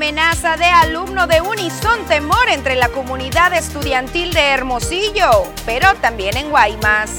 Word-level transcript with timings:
amenaza 0.00 0.56
de 0.56 0.64
alumno 0.64 1.26
de 1.26 1.42
Unison 1.42 2.06
temor 2.06 2.48
entre 2.48 2.74
la 2.74 2.88
comunidad 2.88 3.52
estudiantil 3.52 4.32
de 4.32 4.40
Hermosillo, 4.48 5.44
pero 5.66 5.94
también 5.96 6.38
en 6.38 6.48
Guaymas. 6.48 7.10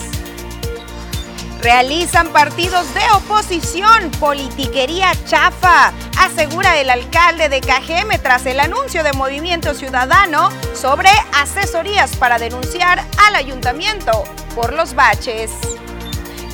Realizan 1.61 2.29
partidos 2.29 2.91
de 2.95 3.01
oposición, 3.13 4.09
politiquería 4.19 5.11
chafa, 5.25 5.93
asegura 6.17 6.79
el 6.79 6.89
alcalde 6.89 7.49
de 7.49 7.61
Cajeme 7.61 8.17
tras 8.17 8.47
el 8.47 8.59
anuncio 8.59 9.03
de 9.03 9.13
Movimiento 9.13 9.75
Ciudadano 9.75 10.49
sobre 10.73 11.11
asesorías 11.39 12.15
para 12.15 12.39
denunciar 12.39 13.05
al 13.27 13.35
ayuntamiento 13.35 14.23
por 14.55 14.73
los 14.73 14.95
baches. 14.95 15.51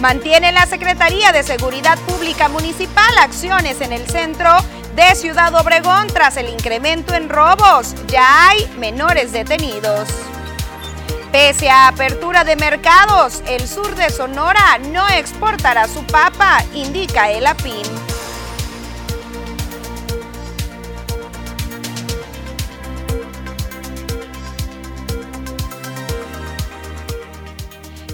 Mantiene 0.02 0.52
la 0.52 0.66
Secretaría 0.66 1.31
de 1.31 1.41
Seguridad 1.41 1.98
Pública 1.99 2.49
Municipal 2.49 3.17
acciones 3.17 3.80
en 3.80 3.94
el 3.94 4.05
centro 4.07 4.57
de 4.97 5.13
Ciudad 5.13 5.53
Obregón 5.53 6.07
tras 6.07 6.37
el 6.37 6.49
incremento 6.49 7.13
en 7.13 7.29
robos. 7.29 7.93
Ya 8.07 8.49
hay 8.49 8.67
menores 8.79 9.31
detenidos. 9.31 10.09
Pese 11.31 11.70
a 11.70 11.87
apertura 11.87 12.43
de 12.43 12.55
mercados, 12.55 13.43
el 13.47 13.67
sur 13.67 13.93
de 13.95 14.09
Sonora 14.09 14.79
no 14.91 15.07
exportará 15.09 15.87
su 15.87 16.03
papa, 16.07 16.63
indica 16.73 17.29
el 17.29 17.45
APIN. 17.45 18.06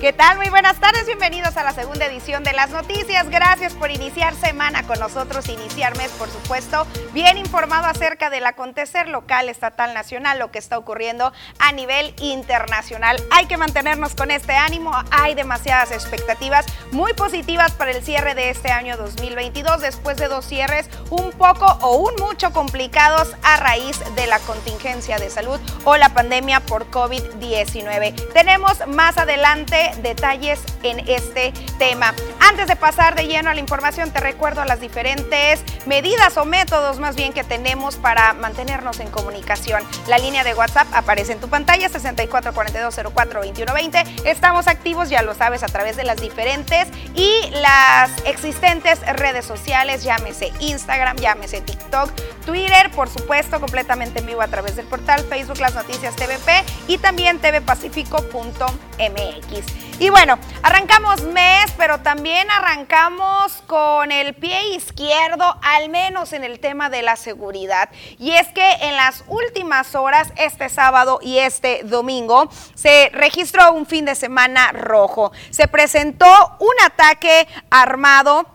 ¿Qué 0.04 0.12
tal? 0.12 0.36
Muy 0.36 0.50
buenas 0.50 0.82
tardes, 0.82 1.06
bienvenidos 1.06 1.56
a 1.56 1.64
la 1.64 1.72
segunda 1.72 2.06
edición 2.06 2.44
de 2.44 2.52
las 2.52 2.72
noticias. 2.72 3.30
Gracias 3.30 3.74
por 3.74 3.90
iniciar 3.90 4.36
semana 4.36 4.86
con 4.86 5.00
nosotros, 5.00 5.48
iniciar 5.48 5.98
mes, 5.98 6.12
por 6.20 6.30
supuesto, 6.30 6.86
bien 7.14 7.38
informado 7.38 7.88
acerca 7.88 8.30
del 8.30 8.46
acontecer 8.46 9.08
local, 9.08 9.48
estatal, 9.48 9.94
nacional, 9.94 10.40
lo 10.40 10.52
que 10.52 10.60
está 10.60 10.78
ocurriendo 10.78 11.32
a 11.58 11.72
nivel 11.72 12.14
internacional. 12.18 13.16
Hay 13.32 13.46
que 13.46 13.56
mantenernos 13.56 14.14
con 14.14 14.30
este 14.30 14.52
ánimo, 14.52 14.92
hay 15.10 15.36
demasiadas 15.36 15.92
expectativas 15.92 16.66
muy 16.92 17.14
positivas 17.14 17.72
para 17.72 17.92
el 17.92 18.04
cierre 18.04 18.36
de 18.36 18.50
este 18.50 18.74
año 18.74 18.98
2022, 18.98 19.80
después 19.80 20.18
de 20.18 20.28
dos 20.28 20.46
cierres 20.46 20.90
un 21.12 21.32
poco 21.32 21.66
o 21.80 21.96
un 21.96 22.14
mucho 22.20 22.52
complicados 22.52 23.38
a 23.42 23.56
raíz 23.56 23.98
de 24.18 24.28
la 24.28 24.40
contingencia 24.40 25.18
de 25.18 25.30
salud 25.30 25.62
o 25.86 25.96
la 25.96 26.10
pandemia 26.10 26.60
por 26.60 26.92
COVID-19. 26.92 28.34
Tenemos 28.34 28.86
más 28.86 29.18
adelante 29.18 29.93
detalles 30.02 30.62
en 30.84 31.00
este 31.08 31.54
tema. 31.78 32.14
Antes 32.40 32.68
de 32.68 32.76
pasar 32.76 33.16
de 33.16 33.28
lleno 33.28 33.50
a 33.50 33.54
la 33.54 33.60
información, 33.60 34.12
te 34.12 34.20
recuerdo 34.20 34.66
las 34.66 34.80
diferentes 34.80 35.62
medidas 35.86 36.38
o 36.38 36.46
métodos 36.46 37.00
más 37.00 37.16
bien 37.16 37.34
que 37.34 37.44
tenemos 37.44 37.98
para 37.98 38.34
mantenernos 38.34 39.00
en 39.00 39.10
comunicación. 39.10 39.84
La 40.08 40.18
línea 40.18 40.44
de 40.44 40.54
WhatsApp 40.54 40.88
aparece 40.94 41.34
en 41.34 41.40
tu 41.40 41.50
pantalla 41.50 41.90
6442042120. 41.90 44.26
Estamos 44.26 44.68
activos, 44.68 45.10
ya 45.10 45.22
lo 45.22 45.36
sabes, 45.36 45.64
a 45.64 45.68
través 45.68 45.96
de 45.96 46.04
las 46.04 46.18
diferentes 46.18 46.88
y 47.16 47.50
las 47.52 48.12
existentes 48.26 49.00
redes 49.02 49.46
sociales, 49.46 50.04
llámese 50.04 50.52
Instagram, 50.60 51.18
llámese 51.18 51.62
TikTok, 51.62 52.12
Twitter, 52.46 52.92
por 52.92 53.10
supuesto, 53.10 53.60
completamente 53.60 54.20
en 54.20 54.26
vivo 54.26 54.42
a 54.42 54.48
través 54.48 54.76
del 54.76 54.86
portal 54.86 55.24
Facebook 55.30 55.60
Las 55.60 55.76
Noticias 55.76 56.16
TVP 56.16 56.64
y 56.88 56.98
también 56.98 57.40
tvpacifico.mx. 57.40 59.83
Y 60.00 60.10
bueno, 60.10 60.40
arrancamos 60.64 61.22
mes, 61.22 61.72
pero 61.78 62.00
también 62.00 62.50
arrancamos 62.50 63.64
con 63.68 64.12
el 64.12 64.34
pie 64.34 64.76
izquierdo, 64.76 65.58
al 65.62 65.90
menos 65.90 66.34
en 66.34 66.44
el 66.44 66.60
tema 66.60 66.90
de 66.90 67.04
la 67.04 67.16
seguridad. 67.16 67.90
Y 68.20 68.32
es 68.32 68.48
que 68.50 68.70
en 68.82 68.96
las 68.96 69.24
últimas 69.28 69.96
horas, 69.96 70.34
este 70.36 70.68
sábado 70.70 71.20
y 71.22 71.38
este 71.38 71.84
domingo, 71.84 72.50
se 72.74 73.12
registró 73.14 73.72
un 73.74 73.86
fin 73.86 74.06
de 74.06 74.16
semana 74.16 74.72
rojo. 74.72 75.32
Se 75.52 75.68
presentó 75.68 76.28
un 76.60 76.74
ataque 76.84 77.48
armado 77.70 78.48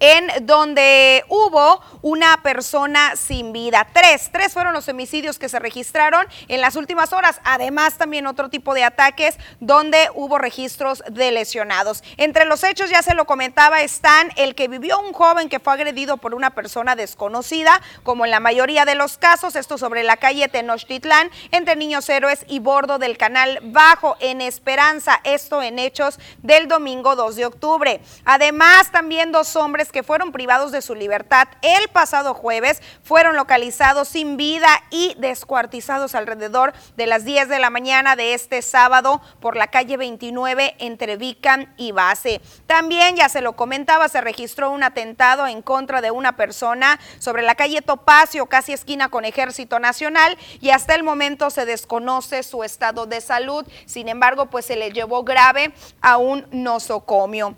en 0.00 0.30
donde 0.46 1.24
hubo 1.28 1.80
una 2.02 2.42
persona 2.42 3.16
sin 3.16 3.52
vida. 3.52 3.86
Tres, 3.92 4.30
tres 4.32 4.52
fueron 4.52 4.72
los 4.72 4.88
homicidios 4.88 5.38
que 5.38 5.48
se 5.48 5.58
registraron 5.58 6.26
en 6.48 6.60
las 6.60 6.76
últimas 6.76 7.12
horas. 7.12 7.40
Además, 7.44 7.96
también 7.96 8.26
otro 8.26 8.48
tipo 8.48 8.74
de 8.74 8.84
ataques 8.84 9.36
donde 9.60 10.08
hubo 10.14 10.38
registros 10.38 11.02
de 11.08 11.32
lesionados. 11.32 12.02
Entre 12.16 12.44
los 12.44 12.62
hechos, 12.64 12.90
ya 12.90 13.02
se 13.02 13.14
lo 13.14 13.24
comentaba, 13.24 13.82
están 13.82 14.30
el 14.36 14.54
que 14.54 14.68
vivió 14.68 15.00
un 15.00 15.12
joven 15.12 15.48
que 15.48 15.60
fue 15.60 15.72
agredido 15.72 16.16
por 16.18 16.34
una 16.34 16.50
persona 16.50 16.96
desconocida, 16.96 17.80
como 18.02 18.24
en 18.24 18.30
la 18.30 18.40
mayoría 18.40 18.84
de 18.84 18.94
los 18.94 19.18
casos, 19.18 19.56
esto 19.56 19.78
sobre 19.78 20.02
la 20.02 20.16
calle 20.16 20.48
Tenochtitlán, 20.48 21.30
entre 21.50 21.76
Niños 21.76 22.08
Héroes 22.08 22.44
y 22.48 22.58
bordo 22.58 22.98
del 22.98 23.16
canal 23.16 23.60
Bajo, 23.62 24.16
en 24.20 24.40
Esperanza, 24.40 25.20
esto 25.24 25.62
en 25.62 25.78
hechos 25.78 26.18
del 26.42 26.68
domingo 26.68 27.16
2 27.16 27.36
de 27.36 27.46
octubre. 27.46 28.00
Además, 28.24 28.92
también 28.92 29.32
dos 29.32 29.56
hombres 29.56 29.85
que 29.92 30.02
fueron 30.02 30.32
privados 30.32 30.72
de 30.72 30.82
su 30.82 30.94
libertad 30.94 31.48
el 31.62 31.88
pasado 31.88 32.34
jueves 32.34 32.82
fueron 33.02 33.36
localizados 33.36 34.08
sin 34.08 34.36
vida 34.36 34.68
y 34.90 35.14
descuartizados 35.18 36.14
alrededor 36.14 36.72
de 36.96 37.06
las 37.06 37.24
10 37.24 37.48
de 37.48 37.58
la 37.58 37.70
mañana 37.70 38.16
de 38.16 38.34
este 38.34 38.62
sábado 38.62 39.20
por 39.40 39.56
la 39.56 39.68
calle 39.68 39.96
29 39.96 40.76
entre 40.78 41.16
Vican 41.16 41.72
y 41.76 41.92
Base. 41.92 42.40
También, 42.66 43.16
ya 43.16 43.28
se 43.28 43.40
lo 43.40 43.54
comentaba, 43.54 44.08
se 44.08 44.20
registró 44.20 44.70
un 44.70 44.82
atentado 44.82 45.46
en 45.46 45.62
contra 45.62 46.00
de 46.00 46.10
una 46.10 46.36
persona 46.36 46.98
sobre 47.18 47.42
la 47.42 47.54
calle 47.54 47.82
Topacio, 47.82 48.46
casi 48.46 48.72
esquina 48.72 49.08
con 49.08 49.24
Ejército 49.24 49.78
Nacional, 49.78 50.36
y 50.60 50.70
hasta 50.70 50.94
el 50.94 51.02
momento 51.02 51.50
se 51.50 51.66
desconoce 51.66 52.42
su 52.42 52.64
estado 52.64 53.06
de 53.06 53.20
salud. 53.20 53.66
Sin 53.86 54.08
embargo, 54.08 54.46
pues 54.46 54.66
se 54.66 54.76
le 54.76 54.92
llevó 54.92 55.24
grave 55.24 55.72
a 56.00 56.16
un 56.16 56.46
nosocomio. 56.50 57.56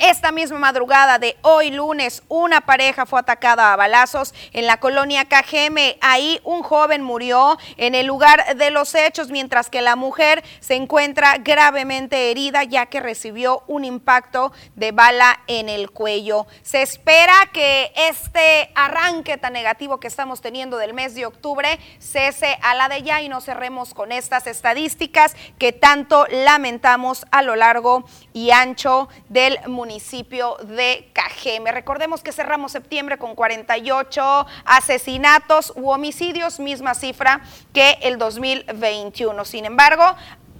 Esta 0.00 0.30
misma 0.30 0.58
madrugada 0.58 1.18
de 1.18 1.38
hoy 1.40 1.70
lunes, 1.70 2.22
una 2.28 2.60
pareja 2.60 3.06
fue 3.06 3.18
atacada 3.18 3.72
a 3.72 3.76
balazos 3.76 4.34
en 4.52 4.66
la 4.66 4.76
colonia 4.76 5.24
Cajeme. 5.24 5.96
Ahí 6.02 6.38
un 6.44 6.62
joven 6.62 7.02
murió 7.02 7.56
en 7.78 7.94
el 7.94 8.06
lugar 8.06 8.56
de 8.56 8.70
los 8.70 8.94
hechos, 8.94 9.30
mientras 9.30 9.70
que 9.70 9.80
la 9.80 9.96
mujer 9.96 10.44
se 10.60 10.74
encuentra 10.74 11.38
gravemente 11.38 12.30
herida 12.30 12.62
ya 12.64 12.86
que 12.86 13.00
recibió 13.00 13.62
un 13.68 13.86
impacto 13.86 14.52
de 14.74 14.92
bala 14.92 15.40
en 15.46 15.70
el 15.70 15.90
cuello. 15.90 16.46
Se 16.62 16.82
espera 16.82 17.32
que 17.52 17.90
este 17.96 18.70
arranque 18.74 19.38
tan 19.38 19.54
negativo 19.54 19.98
que 19.98 20.08
estamos 20.08 20.42
teniendo 20.42 20.76
del 20.76 20.92
mes 20.92 21.14
de 21.14 21.24
octubre 21.24 21.78
cese 22.00 22.58
a 22.62 22.74
la 22.74 22.88
de 22.88 23.02
ya 23.02 23.22
y 23.22 23.30
nos 23.30 23.44
cerremos 23.44 23.94
con 23.94 24.12
estas 24.12 24.46
estadísticas 24.46 25.34
que 25.58 25.72
tanto 25.72 26.26
lamentamos 26.30 27.24
a 27.30 27.40
lo 27.40 27.56
largo 27.56 28.04
y 28.34 28.50
ancho 28.50 29.08
del 29.30 29.58
municipio 29.66 29.85
municipio 29.86 30.56
de 30.64 31.08
Cajeme. 31.12 31.70
Recordemos 31.70 32.20
que 32.20 32.32
cerramos 32.32 32.72
septiembre 32.72 33.18
con 33.18 33.36
48 33.36 34.46
asesinatos 34.64 35.72
u 35.76 35.90
homicidios, 35.90 36.58
misma 36.58 36.94
cifra 36.94 37.40
que 37.72 37.96
el 38.02 38.18
2021. 38.18 39.44
Sin 39.44 39.64
embargo, 39.64 40.02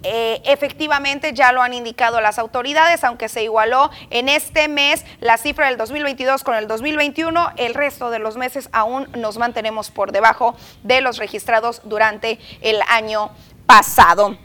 eh, 0.03 0.41
efectivamente 0.45 1.33
ya 1.33 1.51
lo 1.51 1.61
han 1.61 1.73
indicado 1.73 2.21
las 2.21 2.39
autoridades, 2.39 3.03
aunque 3.03 3.27
se 3.27 3.43
igualó 3.43 3.91
en 4.11 4.29
este 4.29 4.69
mes 4.69 5.03
la 5.19 5.37
cifra 5.37 5.67
del 5.67 5.75
2022 5.75 6.45
con 6.45 6.55
el 6.55 6.69
2021, 6.69 7.51
el 7.57 7.73
resto 7.73 8.09
de 8.09 8.19
los 8.19 8.37
meses 8.37 8.69
aún 8.71 9.09
nos 9.17 9.37
mantenemos 9.37 9.91
por 9.91 10.13
debajo 10.13 10.55
de 10.83 11.01
los 11.01 11.17
registrados 11.17 11.81
durante 11.83 12.39
el 12.61 12.79
año 12.87 13.31
pasado. 13.65 14.37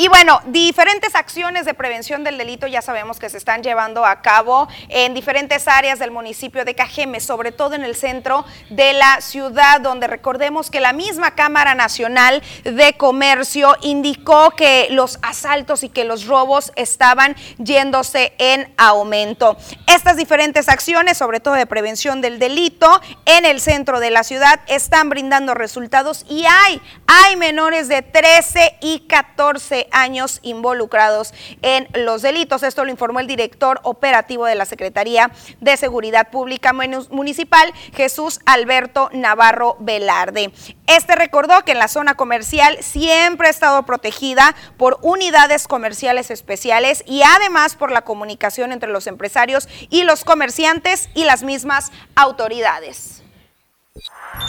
Y 0.00 0.08
bueno, 0.08 0.40
diferentes 0.46 1.14
acciones 1.14 1.66
de 1.66 1.74
prevención 1.74 2.24
del 2.24 2.38
delito 2.38 2.66
ya 2.66 2.80
sabemos 2.80 3.18
que 3.18 3.28
se 3.28 3.36
están 3.36 3.62
llevando 3.62 4.06
a 4.06 4.22
cabo 4.22 4.66
en 4.88 5.12
diferentes 5.12 5.68
áreas 5.68 5.98
del 5.98 6.10
municipio 6.10 6.64
de 6.64 6.74
Cajeme, 6.74 7.20
sobre 7.20 7.52
todo 7.52 7.74
en 7.74 7.84
el 7.84 7.94
centro 7.94 8.46
de 8.70 8.94
la 8.94 9.20
ciudad, 9.20 9.78
donde 9.82 10.06
recordemos 10.06 10.70
que 10.70 10.80
la 10.80 10.94
misma 10.94 11.34
Cámara 11.34 11.74
Nacional 11.74 12.42
de 12.64 12.94
Comercio 12.94 13.76
indicó 13.82 14.52
que 14.52 14.88
los 14.90 15.18
asaltos 15.20 15.84
y 15.84 15.90
que 15.90 16.04
los 16.04 16.24
robos 16.24 16.72
estaban 16.76 17.36
yéndose 17.58 18.32
en 18.38 18.72
aumento. 18.78 19.58
Estas 19.86 20.16
diferentes 20.16 20.70
acciones, 20.70 21.18
sobre 21.18 21.40
todo 21.40 21.52
de 21.56 21.66
prevención 21.66 22.22
del 22.22 22.38
delito 22.38 23.02
en 23.26 23.44
el 23.44 23.60
centro 23.60 24.00
de 24.00 24.08
la 24.08 24.24
ciudad, 24.24 24.60
están 24.66 25.10
brindando 25.10 25.52
resultados 25.52 26.24
y 26.26 26.46
hay, 26.46 26.80
hay 27.06 27.36
menores 27.36 27.88
de 27.88 28.00
13 28.00 28.78
y 28.80 29.00
14 29.00 29.89
años 29.92 30.40
involucrados 30.42 31.34
en 31.62 31.88
los 31.94 32.22
delitos. 32.22 32.62
Esto 32.62 32.84
lo 32.84 32.90
informó 32.90 33.20
el 33.20 33.26
director 33.26 33.80
operativo 33.82 34.46
de 34.46 34.54
la 34.54 34.64
Secretaría 34.64 35.30
de 35.60 35.76
Seguridad 35.76 36.30
Pública 36.30 36.72
Municipal, 36.72 37.72
Jesús 37.94 38.40
Alberto 38.46 39.10
Navarro 39.12 39.76
Velarde. 39.80 40.52
Este 40.86 41.14
recordó 41.14 41.64
que 41.64 41.72
en 41.72 41.78
la 41.78 41.88
zona 41.88 42.14
comercial 42.14 42.78
siempre 42.80 43.48
ha 43.48 43.50
estado 43.50 43.84
protegida 43.84 44.54
por 44.76 44.98
unidades 45.02 45.66
comerciales 45.68 46.30
especiales 46.30 47.04
y 47.06 47.22
además 47.22 47.76
por 47.76 47.92
la 47.92 48.02
comunicación 48.02 48.72
entre 48.72 48.90
los 48.90 49.06
empresarios 49.06 49.68
y 49.88 50.02
los 50.02 50.24
comerciantes 50.24 51.08
y 51.14 51.24
las 51.24 51.42
mismas 51.42 51.92
autoridades. 52.14 53.22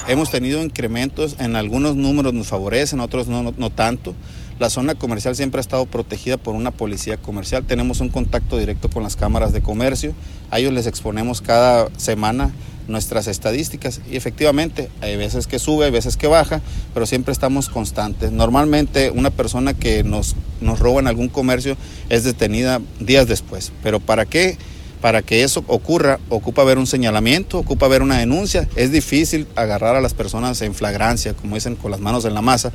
Hemos 0.07 0.31
tenido 0.31 0.61
incrementos, 0.61 1.35
en 1.39 1.55
algunos 1.55 1.95
números 1.95 2.33
nos 2.33 2.47
favorecen, 2.47 2.99
otros 2.99 3.27
no, 3.27 3.53
no, 3.55 3.69
tanto. 3.69 4.15
La 4.61 4.69
zona 4.69 4.93
comercial 4.93 5.35
siempre 5.35 5.57
ha 5.57 5.61
estado 5.61 5.87
protegida 5.87 6.37
por 6.37 6.53
una 6.53 6.69
policía 6.69 7.17
comercial. 7.17 7.63
Tenemos 7.65 7.99
un 7.99 8.09
contacto 8.09 8.59
directo 8.59 8.91
con 8.91 9.01
las 9.01 9.15
cámaras 9.15 9.53
de 9.53 9.63
comercio. 9.63 10.13
A 10.51 10.59
ellos 10.59 10.71
les 10.71 10.85
exponemos 10.85 11.41
cada 11.41 11.89
semana 11.97 12.51
nuestras 12.87 13.25
estadísticas 13.25 14.01
y 14.11 14.17
efectivamente 14.17 14.89
hay 15.01 15.17
veces 15.17 15.47
que 15.47 15.57
sube, 15.57 15.85
hay 15.85 15.91
veces 15.91 16.15
que 16.15 16.27
baja, 16.27 16.61
pero 16.93 17.07
siempre 17.07 17.31
estamos 17.31 17.69
constantes. 17.69 18.31
Normalmente 18.31 19.09
una 19.09 19.31
persona 19.31 19.73
que 19.73 20.03
nos, 20.03 20.35
nos 20.59 20.77
roba 20.77 20.99
en 20.99 21.07
algún 21.07 21.29
comercio 21.29 21.75
es 22.09 22.23
detenida 22.23 22.81
días 22.99 23.27
después, 23.27 23.71
pero 23.81 23.99
¿para 23.99 24.27
qué? 24.27 24.59
Para 25.01 25.23
que 25.23 25.41
eso 25.41 25.63
ocurra, 25.65 26.19
ocupa 26.29 26.63
ver 26.63 26.77
un 26.77 26.85
señalamiento, 26.85 27.57
ocupa 27.57 27.87
ver 27.87 28.03
una 28.03 28.19
denuncia. 28.19 28.69
Es 28.75 28.91
difícil 28.91 29.47
agarrar 29.55 29.95
a 29.95 30.01
las 30.01 30.13
personas 30.13 30.61
en 30.61 30.75
flagrancia, 30.75 31.33
como 31.33 31.55
dicen, 31.55 31.75
con 31.75 31.89
las 31.89 31.99
manos 31.99 32.25
en 32.25 32.35
la 32.35 32.43
masa. 32.43 32.71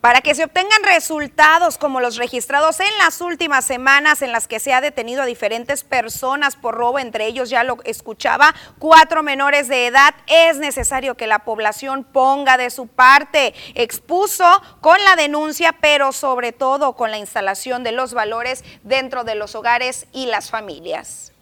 Para 0.00 0.20
que 0.20 0.34
se 0.34 0.44
obtengan 0.44 0.82
resultados 0.84 1.78
como 1.78 2.00
los 2.00 2.16
registrados 2.16 2.80
en 2.80 2.98
las 2.98 3.20
últimas 3.20 3.64
semanas 3.64 4.22
en 4.22 4.30
las 4.30 4.46
que 4.46 4.60
se 4.60 4.72
ha 4.72 4.80
detenido 4.80 5.22
a 5.22 5.26
diferentes 5.26 5.82
personas 5.84 6.54
por 6.54 6.74
robo, 6.74 6.98
entre 6.98 7.26
ellos 7.26 7.50
ya 7.50 7.64
lo 7.64 7.78
escuchaba, 7.84 8.54
cuatro 8.78 9.22
menores 9.22 9.68
de 9.68 9.86
edad, 9.86 10.14
es 10.26 10.58
necesario 10.58 11.16
que 11.16 11.26
la 11.26 11.40
población 11.40 12.04
ponga 12.04 12.56
de 12.56 12.70
su 12.70 12.86
parte. 12.86 13.54
Expuso 13.74 14.62
con 14.80 15.02
la 15.02 15.16
denuncia, 15.16 15.72
pero 15.80 16.12
sobre 16.12 16.52
todo 16.52 16.94
con 16.94 17.10
la 17.10 17.18
instalación 17.18 17.82
de 17.82 17.92
los 17.92 18.14
valores 18.14 18.64
dentro 18.84 19.24
de 19.24 19.34
los 19.34 19.54
hogares 19.54 20.06
y 20.12 20.26
las 20.26 20.50
familias. 20.50 21.32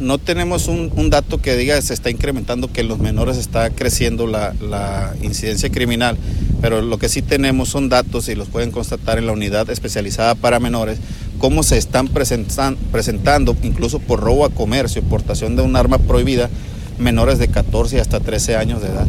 No 0.00 0.18
tenemos 0.18 0.68
un, 0.68 1.08
dato 1.08 1.40
que 1.40 1.56
diga 1.56 1.80
se 1.80 1.94
está 1.94 2.10
incrementando, 2.10 2.70
que 2.70 2.82
en 2.82 2.88
los 2.88 2.98
menores 2.98 3.38
está 3.38 3.70
creciendo 3.70 4.26
la, 4.26 4.54
la, 4.60 5.14
incidencia 5.22 5.70
criminal, 5.70 6.18
pero 6.60 6.82
lo 6.82 6.98
que 6.98 7.08
sí 7.08 7.22
tenemos 7.22 7.70
son 7.70 7.88
datos 7.88 8.28
y 8.28 8.34
los 8.34 8.48
pueden 8.48 8.70
constatar 8.70 9.16
en 9.16 9.26
la 9.26 9.32
unidad 9.32 9.70
especializada 9.70 10.34
para 10.34 10.60
menores, 10.60 10.98
cómo 11.38 11.62
se 11.62 11.78
están 11.78 12.08
presentando, 12.08 13.56
incluso 13.62 13.98
por 13.98 14.20
robo 14.20 14.44
a 14.44 14.50
comercio, 14.50 15.02
portación 15.02 15.56
de 15.56 15.62
un 15.62 15.74
arma 15.74 15.96
prohibida, 15.96 16.50
menores 16.98 17.38
de 17.38 17.48
14 17.48 18.00
hasta 18.00 18.20
13 18.20 18.56
años 18.56 18.82
de 18.82 18.88
edad. 18.88 19.06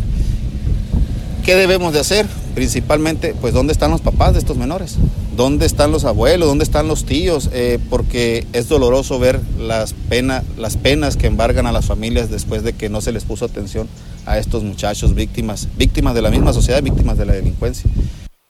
¿Qué 1.44 1.56
debemos 1.56 1.92
de 1.92 2.00
hacer? 2.00 2.26
Principalmente, 2.56 3.36
pues, 3.40 3.54
¿dónde 3.54 3.74
están 3.74 3.92
los 3.92 4.02
papás 4.02 4.34
de 4.34 4.40
estos 4.40 4.56
menores? 4.56 4.96
¿Dónde 5.40 5.66
están 5.66 5.94
los 5.94 6.04
abuelos? 6.04 6.50
¿Dónde 6.50 6.66
están 6.66 6.90
los 6.90 7.06
tíos? 7.06 7.50
Eh, 7.54 7.80
porque 7.90 8.46
es 8.52 8.68
doloroso 8.68 9.20
ver 9.20 9.40
las, 9.58 9.96
las 10.58 10.76
penas 10.76 11.16
que 11.16 11.28
embargan 11.28 11.66
a 11.66 11.72
las 11.72 11.86
familias 11.86 12.30
después 12.30 12.62
de 12.62 12.74
que 12.74 12.90
no 12.90 13.00
se 13.00 13.14
les 13.14 13.24
puso 13.24 13.46
atención 13.46 13.88
a 14.26 14.38
estos 14.38 14.66
muchachos 14.66 15.16
víctimas, 15.16 15.70
víctimas 15.78 16.14
de 16.14 16.24
la 16.24 16.30
misma 16.30 16.52
sociedad, 16.52 16.84
víctimas 16.84 17.18
de 17.18 17.26
la 17.26 17.32
delincuencia. 17.32 17.90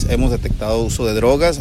Hemos 0.09 0.31
detectado 0.31 0.81
uso 0.81 1.05
de 1.05 1.13
drogas. 1.13 1.59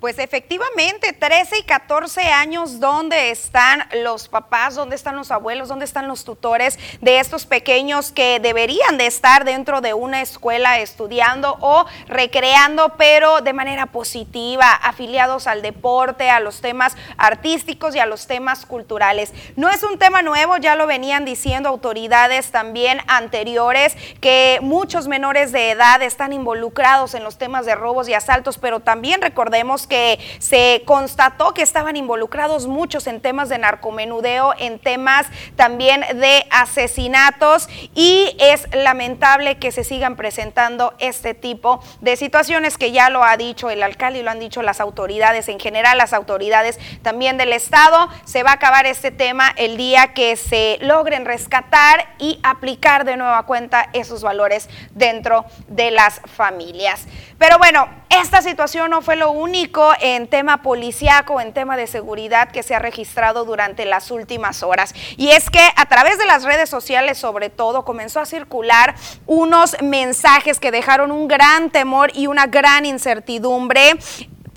Pues 0.00 0.20
efectivamente, 0.20 1.12
13 1.12 1.58
y 1.58 1.62
14 1.64 2.20
años, 2.20 2.78
¿dónde 2.78 3.30
están 3.30 3.82
los 4.04 4.28
papás? 4.28 4.76
¿Dónde 4.76 4.94
están 4.94 5.16
los 5.16 5.32
abuelos? 5.32 5.66
¿Dónde 5.66 5.86
están 5.86 6.06
los 6.06 6.22
tutores 6.22 6.78
de 7.00 7.18
estos 7.18 7.46
pequeños 7.46 8.12
que 8.12 8.38
deberían 8.38 8.96
de 8.96 9.08
estar 9.08 9.44
dentro 9.44 9.80
de 9.80 9.94
una 9.94 10.22
escuela 10.22 10.78
estudiando 10.78 11.56
o 11.60 11.84
recreando, 12.06 12.94
pero 12.96 13.40
de 13.40 13.52
manera 13.52 13.86
positiva, 13.86 14.72
afiliados 14.72 15.48
al 15.48 15.62
deporte, 15.62 16.30
a 16.30 16.38
los 16.38 16.60
temas 16.60 16.96
artísticos 17.16 17.96
y 17.96 17.98
a 17.98 18.06
los 18.06 18.28
temas 18.28 18.66
culturales? 18.66 19.32
No 19.56 19.68
es 19.68 19.82
un 19.82 19.98
tema 19.98 20.22
nuevo, 20.22 20.58
ya 20.58 20.76
lo 20.76 20.86
venían 20.86 21.24
diciendo 21.24 21.68
autoridades 21.68 22.52
también 22.52 23.00
anteriores, 23.08 23.96
que 24.20 24.60
muchos 24.62 25.08
menores 25.08 25.50
de 25.50 25.72
edad 25.72 26.02
están 26.02 26.32
involucrados 26.32 27.14
en 27.14 27.24
los 27.24 27.36
temas 27.36 27.66
de 27.66 27.74
robos 27.74 28.08
y 28.08 28.14
asaltos, 28.14 28.58
pero 28.58 28.78
también 28.78 29.20
recordemos 29.20 29.87
que 29.88 30.18
se 30.38 30.82
constató 30.84 31.54
que 31.54 31.62
estaban 31.62 31.96
involucrados 31.96 32.66
muchos 32.66 33.06
en 33.06 33.20
temas 33.20 33.48
de 33.48 33.58
narcomenudeo, 33.58 34.54
en 34.58 34.78
temas 34.78 35.26
también 35.56 36.04
de 36.14 36.46
asesinatos 36.50 37.68
y 37.94 38.36
es 38.38 38.68
lamentable 38.74 39.58
que 39.58 39.72
se 39.72 39.84
sigan 39.84 40.16
presentando 40.16 40.94
este 40.98 41.34
tipo 41.34 41.82
de 42.00 42.16
situaciones 42.16 42.78
que 42.78 42.92
ya 42.92 43.10
lo 43.10 43.24
ha 43.24 43.36
dicho 43.36 43.70
el 43.70 43.82
alcalde 43.82 44.20
y 44.20 44.22
lo 44.22 44.30
han 44.30 44.40
dicho 44.40 44.62
las 44.62 44.80
autoridades 44.80 45.48
en 45.48 45.58
general, 45.58 45.98
las 45.98 46.12
autoridades 46.12 46.78
también 47.02 47.36
del 47.36 47.52
Estado. 47.52 48.08
Se 48.24 48.42
va 48.42 48.50
a 48.50 48.54
acabar 48.54 48.86
este 48.86 49.10
tema 49.10 49.52
el 49.56 49.76
día 49.76 50.12
que 50.14 50.36
se 50.36 50.78
logren 50.80 51.24
rescatar 51.24 52.14
y 52.18 52.38
aplicar 52.42 53.04
de 53.04 53.16
nueva 53.16 53.44
cuenta 53.46 53.88
esos 53.92 54.22
valores 54.22 54.68
dentro 54.90 55.44
de 55.68 55.90
las 55.90 56.20
familias. 56.26 57.06
Pero 57.38 57.56
bueno, 57.58 57.88
esta 58.10 58.42
situación 58.42 58.90
no 58.90 59.00
fue 59.00 59.14
lo 59.14 59.30
único 59.30 59.92
en 60.00 60.26
tema 60.26 60.60
policiaco, 60.62 61.40
en 61.40 61.52
tema 61.52 61.76
de 61.76 61.86
seguridad 61.86 62.50
que 62.50 62.64
se 62.64 62.74
ha 62.74 62.80
registrado 62.80 63.44
durante 63.44 63.84
las 63.84 64.10
últimas 64.10 64.64
horas. 64.64 64.92
Y 65.16 65.28
es 65.30 65.48
que 65.48 65.60
a 65.76 65.86
través 65.86 66.18
de 66.18 66.26
las 66.26 66.42
redes 66.42 66.68
sociales, 66.68 67.16
sobre 67.16 67.48
todo, 67.48 67.84
comenzó 67.84 68.18
a 68.18 68.26
circular 68.26 68.96
unos 69.26 69.76
mensajes 69.82 70.58
que 70.58 70.72
dejaron 70.72 71.12
un 71.12 71.28
gran 71.28 71.70
temor 71.70 72.10
y 72.12 72.26
una 72.26 72.46
gran 72.46 72.84
incertidumbre 72.84 73.98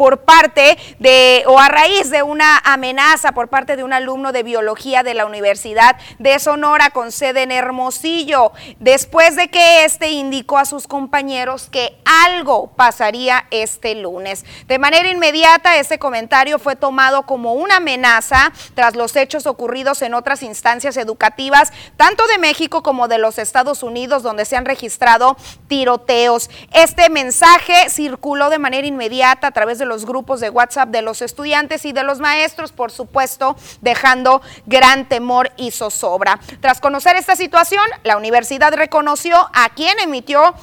por 0.01 0.21
parte 0.21 0.79
de, 0.97 1.43
o 1.45 1.59
a 1.59 1.67
raíz 1.67 2.09
de 2.09 2.23
una 2.23 2.57
amenaza 2.63 3.33
por 3.33 3.49
parte 3.49 3.75
de 3.75 3.83
un 3.83 3.93
alumno 3.93 4.31
de 4.31 4.41
biología 4.41 5.03
de 5.03 5.13
la 5.13 5.27
Universidad 5.27 5.95
de 6.17 6.39
Sonora 6.39 6.89
con 6.89 7.11
sede 7.11 7.43
en 7.43 7.51
Hermosillo, 7.51 8.51
después 8.79 9.35
de 9.35 9.49
que 9.49 9.85
éste 9.85 10.09
indicó 10.09 10.57
a 10.57 10.65
sus 10.65 10.87
compañeros 10.87 11.67
que 11.71 11.99
algo 12.25 12.71
pasaría 12.75 13.45
este 13.51 13.93
lunes. 13.93 14.43
De 14.67 14.79
manera 14.79 15.07
inmediata, 15.07 15.77
este 15.77 15.99
comentario 15.99 16.57
fue 16.57 16.75
tomado 16.75 17.27
como 17.27 17.53
una 17.53 17.75
amenaza 17.75 18.51
tras 18.73 18.95
los 18.95 19.15
hechos 19.15 19.45
ocurridos 19.45 20.01
en 20.01 20.15
otras 20.15 20.41
instancias 20.41 20.97
educativas, 20.97 21.71
tanto 21.95 22.25
de 22.25 22.39
México 22.39 22.81
como 22.81 23.07
de 23.07 23.19
los 23.19 23.37
Estados 23.37 23.83
Unidos, 23.83 24.23
donde 24.23 24.45
se 24.45 24.57
han 24.57 24.65
registrado 24.65 25.37
tiroteos. 25.67 26.49
Este 26.73 27.11
mensaje 27.11 27.91
circuló 27.91 28.49
de 28.49 28.57
manera 28.57 28.87
inmediata 28.87 29.45
a 29.45 29.51
través 29.51 29.77
de 29.77 29.90
los 29.91 30.05
grupos 30.05 30.39
de 30.39 30.49
WhatsApp 30.49 30.87
de 30.87 31.01
los 31.01 31.21
estudiantes 31.21 31.83
y 31.83 31.91
de 31.91 32.03
los 32.03 32.19
maestros, 32.19 32.71
por 32.71 32.91
supuesto, 32.91 33.57
dejando 33.81 34.41
gran 34.65 35.09
temor 35.09 35.51
y 35.57 35.71
zozobra. 35.71 36.39
Tras 36.61 36.79
conocer 36.79 37.17
esta 37.17 37.35
situación, 37.35 37.83
la 38.05 38.15
universidad 38.15 38.73
reconoció 38.73 39.49
a 39.53 39.67
quien 39.75 39.99
emitió 39.99 40.55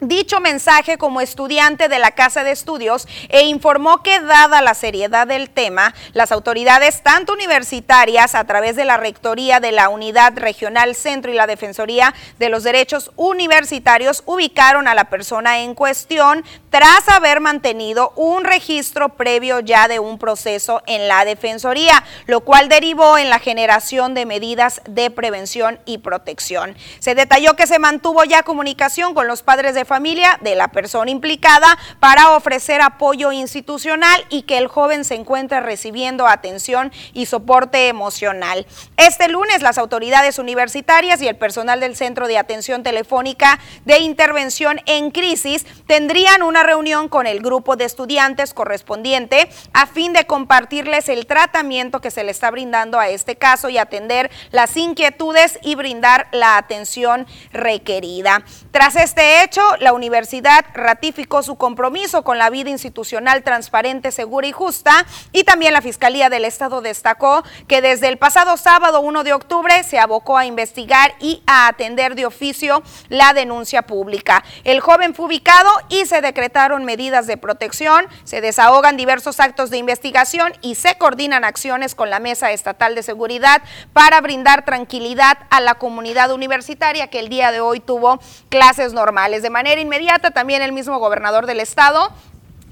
dicho 0.00 0.40
mensaje 0.40 0.96
como 0.96 1.20
estudiante 1.20 1.88
de 1.88 1.98
la 1.98 2.12
Casa 2.12 2.44
de 2.44 2.52
Estudios 2.52 3.08
e 3.28 3.46
informó 3.46 4.02
que 4.02 4.20
dada 4.20 4.62
la 4.62 4.74
seriedad 4.74 5.26
del 5.26 5.50
tema, 5.50 5.94
las 6.12 6.30
autoridades 6.30 7.02
tanto 7.02 7.32
universitarias 7.32 8.34
a 8.34 8.44
través 8.44 8.76
de 8.76 8.84
la 8.84 8.96
Rectoría 8.96 9.60
de 9.60 9.72
la 9.72 9.88
Unidad 9.88 10.34
Regional 10.36 10.94
Centro 10.94 11.32
y 11.32 11.34
la 11.34 11.46
Defensoría 11.46 12.14
de 12.38 12.48
los 12.48 12.62
Derechos 12.62 13.10
Universitarios 13.16 14.22
ubicaron 14.26 14.86
a 14.86 14.94
la 14.94 15.04
persona 15.04 15.60
en 15.60 15.74
cuestión 15.74 16.44
tras 16.70 17.08
haber 17.08 17.40
mantenido 17.40 18.12
un 18.14 18.44
registro 18.44 19.10
previo 19.10 19.60
ya 19.60 19.88
de 19.88 19.98
un 19.98 20.18
proceso 20.18 20.82
en 20.86 21.08
la 21.08 21.24
Defensoría, 21.24 22.04
lo 22.26 22.40
cual 22.40 22.68
derivó 22.68 23.18
en 23.18 23.30
la 23.30 23.38
generación 23.38 24.14
de 24.14 24.26
medidas 24.26 24.80
de 24.88 25.10
prevención 25.10 25.80
y 25.86 25.98
protección. 25.98 26.76
Se 27.00 27.14
detalló 27.14 27.56
que 27.56 27.66
se 27.66 27.78
mantuvo 27.78 28.22
ya 28.24 28.42
comunicación 28.42 29.14
con 29.14 29.26
los 29.26 29.42
padres 29.42 29.74
de 29.74 29.87
familia 29.88 30.38
de 30.42 30.54
la 30.54 30.68
persona 30.68 31.10
implicada 31.10 31.76
para 31.98 32.36
ofrecer 32.36 32.80
apoyo 32.80 33.32
institucional 33.32 34.24
y 34.28 34.42
que 34.42 34.58
el 34.58 34.68
joven 34.68 35.04
se 35.04 35.16
encuentre 35.16 35.58
recibiendo 35.60 36.28
atención 36.28 36.92
y 37.12 37.26
soporte 37.26 37.88
emocional. 37.88 38.66
Este 38.96 39.28
lunes 39.28 39.62
las 39.62 39.78
autoridades 39.78 40.38
universitarias 40.38 41.20
y 41.22 41.26
el 41.26 41.36
personal 41.36 41.80
del 41.80 41.96
Centro 41.96 42.28
de 42.28 42.38
Atención 42.38 42.82
Telefónica 42.82 43.58
de 43.84 43.98
Intervención 43.98 44.80
en 44.86 45.10
Crisis 45.10 45.66
tendrían 45.86 46.42
una 46.42 46.62
reunión 46.62 47.08
con 47.08 47.26
el 47.26 47.40
grupo 47.40 47.76
de 47.76 47.86
estudiantes 47.86 48.54
correspondiente 48.54 49.48
a 49.72 49.86
fin 49.86 50.12
de 50.12 50.26
compartirles 50.26 51.08
el 51.08 51.26
tratamiento 51.26 52.00
que 52.00 52.10
se 52.10 52.24
le 52.24 52.30
está 52.30 52.50
brindando 52.50 53.00
a 53.00 53.08
este 53.08 53.36
caso 53.36 53.70
y 53.70 53.78
atender 53.78 54.30
las 54.50 54.76
inquietudes 54.76 55.58
y 55.62 55.74
brindar 55.74 56.28
la 56.32 56.58
atención 56.58 57.26
requerida. 57.52 58.44
Tras 58.70 58.96
este 58.96 59.42
hecho, 59.42 59.62
la 59.80 59.92
universidad 59.92 60.64
ratificó 60.74 61.42
su 61.42 61.56
compromiso 61.56 62.22
con 62.22 62.38
la 62.38 62.50
vida 62.50 62.70
institucional 62.70 63.42
transparente, 63.42 64.12
segura 64.12 64.46
y 64.46 64.52
justa 64.52 65.06
y 65.32 65.44
también 65.44 65.72
la 65.72 65.82
Fiscalía 65.82 66.30
del 66.30 66.44
Estado 66.44 66.80
destacó 66.80 67.42
que 67.66 67.80
desde 67.80 68.08
el 68.08 68.18
pasado 68.18 68.56
sábado 68.56 69.00
1 69.00 69.24
de 69.24 69.32
octubre 69.32 69.82
se 69.84 69.98
abocó 69.98 70.36
a 70.36 70.46
investigar 70.46 71.14
y 71.20 71.42
a 71.46 71.68
atender 71.68 72.14
de 72.14 72.26
oficio 72.26 72.82
la 73.08 73.32
denuncia 73.32 73.82
pública. 73.82 74.44
El 74.64 74.80
joven 74.80 75.14
fue 75.14 75.26
ubicado 75.26 75.70
y 75.88 76.06
se 76.06 76.20
decretaron 76.20 76.84
medidas 76.84 77.26
de 77.26 77.36
protección, 77.36 78.06
se 78.24 78.40
desahogan 78.40 78.96
diversos 78.96 79.40
actos 79.40 79.70
de 79.70 79.78
investigación 79.78 80.52
y 80.62 80.74
se 80.74 80.96
coordinan 80.96 81.44
acciones 81.44 81.94
con 81.94 82.10
la 82.10 82.18
Mesa 82.18 82.52
Estatal 82.52 82.94
de 82.94 83.02
Seguridad 83.02 83.62
para 83.92 84.20
brindar 84.20 84.64
tranquilidad 84.64 85.38
a 85.50 85.60
la 85.60 85.74
comunidad 85.74 86.32
universitaria 86.32 87.08
que 87.08 87.18
el 87.20 87.28
día 87.28 87.52
de 87.52 87.60
hoy 87.60 87.80
tuvo 87.80 88.20
clases 88.48 88.92
normales. 88.92 89.42
De 89.42 89.50
manera 89.50 89.67
inmediata, 89.76 90.30
también 90.30 90.62
el 90.62 90.72
mismo 90.72 90.98
gobernador 90.98 91.44
del 91.44 91.60
estado 91.60 92.10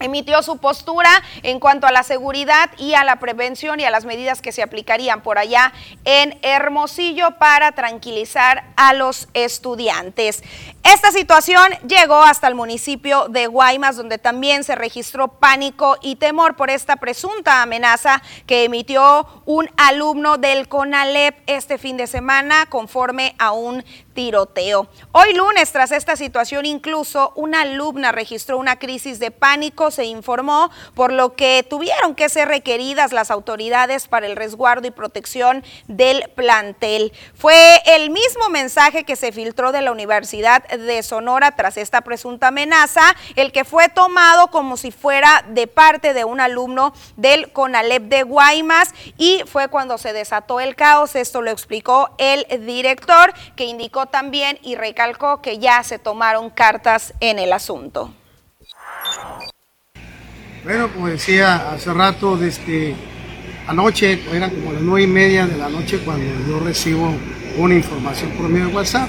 emitió 0.01 0.43
su 0.43 0.59
postura 0.59 1.11
en 1.43 1.61
cuanto 1.61 1.87
a 1.87 1.93
la 1.93 2.03
seguridad 2.03 2.71
y 2.79 2.95
a 2.95 3.05
la 3.05 3.17
prevención 3.17 3.81
y 3.81 3.85
a 3.85 3.91
las 3.91 4.05
medidas 4.05 4.43
que 4.43 4.53
se 4.53 4.63
aplicarían 4.63 5.23
por 5.23 5.39
allá 5.39 5.73
en 6.05 6.39
Hermosillo 6.43 7.39
para 7.39 7.73
tranquilizar 7.73 8.65
a 8.77 8.93
los 8.93 9.29
estudiantes. 9.35 10.43
Esta 10.83 11.11
situación 11.11 11.73
llegó 11.89 12.23
hasta 12.23 12.47
el 12.49 12.55
municipio 12.55 13.29
de 13.29 13.47
Guaymas, 13.47 13.97
donde 13.97 14.19
también 14.19 14.65
se 14.65 14.75
registró 14.75 15.29
pánico 15.29 15.97
y 16.01 16.17
temor 16.17 16.57
por 16.57 16.71
esta 16.71 16.97
presunta 16.97 17.63
amenaza 17.63 18.23
que 18.47 18.65
emitió 18.65 19.27
un 19.47 19.69
alumno 19.77 20.37
del 20.39 20.69
CONALEP 20.69 21.37
este 21.47 21.79
fin 21.79 21.97
de 21.97 22.07
semana 22.07 22.67
conforme 22.67 23.35
a 23.39 23.53
un 23.53 23.85
tiroteo. 24.17 24.89
Hoy 25.13 25.35
lunes, 25.35 25.71
tras 25.71 25.93
esta 25.93 26.17
situación, 26.17 26.65
incluso 26.65 27.33
una 27.37 27.61
alumna 27.61 28.13
registró 28.13 28.59
una 28.59 28.79
crisis 28.79 29.21
de 29.21 29.31
pánico, 29.31 29.91
se 29.91 30.07
informó, 30.07 30.71
por 30.95 31.13
lo 31.13 31.37
que 31.37 31.65
tuvieron 31.69 32.15
que 32.15 32.31
ser 32.31 32.49
requeridas 32.49 33.13
las 33.13 33.31
autoridades 33.31 34.09
para 34.09 34.27
el 34.27 34.35
resguardo 34.35 34.89
y 34.89 34.91
protección 34.91 35.63
del 35.87 36.29
plantel. 36.35 37.13
Fue 37.35 37.83
el 37.85 38.09
mismo 38.11 38.49
mensaje 38.49 39.05
que 39.05 39.17
se 39.17 39.33
filtró 39.33 39.71
de 39.71 39.83
la 39.83 39.93
Universidad 39.93 40.67
de 40.67 41.03
Sonora 41.03 41.55
tras 41.55 41.77
esta 41.77 42.01
presunta 42.01 42.49
amenaza, 42.49 43.15
el 43.37 43.53
que 43.53 43.65
fue 43.65 43.91
tomado 43.91 44.49
como 44.49 44.79
si 44.79 44.93
fuera 44.93 45.45
de 45.51 45.67
parte 45.67 46.15
de 46.15 46.25
un 46.25 46.41
alumno 46.41 46.95
del 47.17 47.53
CONALEP 47.53 48.05
de 48.05 48.23
Guaymas 48.23 48.95
y 49.19 49.43
fue 49.47 49.69
cuando 49.69 49.99
se 49.99 50.15
desató 50.15 50.59
el 50.61 50.75
caos. 50.75 51.17
Esto 51.17 51.43
lo 51.43 51.51
explicó 51.51 52.09
el 52.17 52.47
director 52.65 53.35
que 53.57 53.65
indicó 53.65 54.06
también 54.07 54.59
y 54.63 54.75
recalcó 54.75 55.43
que 55.43 55.59
ya 55.59 55.83
se 55.83 55.99
tomaron 55.99 56.51
cartas 56.51 57.15
en 57.21 57.39
el 57.39 57.53
asunto. 57.53 58.13
Bueno, 60.65 60.93
como 60.93 61.09
decía 61.09 61.71
hace 61.71 61.93
rato, 61.93 62.37
desde 62.37 62.95
anoche, 63.69 64.21
eran 64.33 64.51
como 64.51 64.73
las 64.73 64.83
nueve 64.83 65.03
y 65.05 65.07
media 65.07 65.47
de 65.47 65.57
la 65.57 65.69
noche 65.69 66.01
cuando 66.05 66.27
yo 66.49 66.59
recibo 66.61 67.15
una 67.57 67.75
información 67.75 68.31
por 68.33 68.49
medio 68.49 68.67
de 68.67 68.75
WhatsApp, 68.75 69.09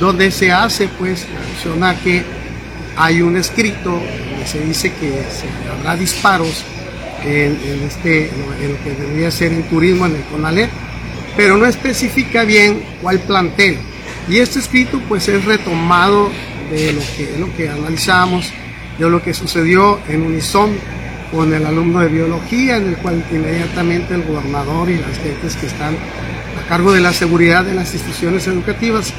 donde 0.00 0.30
se 0.30 0.50
hace 0.52 0.88
pues 0.88 1.26
menciona 1.28 1.94
que 2.00 2.24
hay 2.96 3.20
un 3.20 3.36
escrito 3.36 3.90
donde 3.90 4.46
se 4.46 4.60
dice 4.60 4.92
que 4.94 5.22
se 5.30 5.46
habrá 5.70 5.96
disparos 5.96 6.64
en, 7.24 7.58
este, 7.86 8.28
en 8.28 8.72
lo 8.72 8.82
que 8.82 8.90
debería 8.90 9.30
ser 9.30 9.52
en 9.52 9.64
turismo 9.64 10.06
en 10.06 10.16
el 10.16 10.22
CONALEP, 10.24 10.70
pero 11.36 11.56
no 11.56 11.66
especifica 11.66 12.44
bien 12.44 12.82
cuál 13.02 13.18
plantel. 13.20 13.78
Y 14.28 14.38
este 14.38 14.58
escrito 14.58 15.00
pues 15.08 15.28
es 15.28 15.44
retomado 15.44 16.30
de 16.70 16.92
lo 16.92 17.00
que, 17.16 17.36
lo 17.38 17.56
que 17.56 17.68
analizamos, 17.68 18.52
de 18.98 19.08
lo 19.08 19.22
que 19.22 19.32
sucedió 19.34 20.00
en 20.08 20.22
Unison 20.22 20.70
con 21.30 21.52
el 21.52 21.64
alumno 21.64 22.00
de 22.00 22.08
biología, 22.08 22.76
en 22.76 22.88
el 22.88 22.96
cual 22.96 23.24
inmediatamente 23.30 24.14
el 24.14 24.22
gobernador 24.22 24.90
y 24.90 24.98
las 24.98 25.18
gentes 25.18 25.56
que 25.56 25.66
están 25.66 25.94
a 25.94 26.68
cargo 26.68 26.92
de 26.92 27.00
la 27.00 27.12
seguridad 27.12 27.64
de 27.64 27.74
las 27.74 27.92
instituciones 27.94 28.46
educativas 28.46 29.12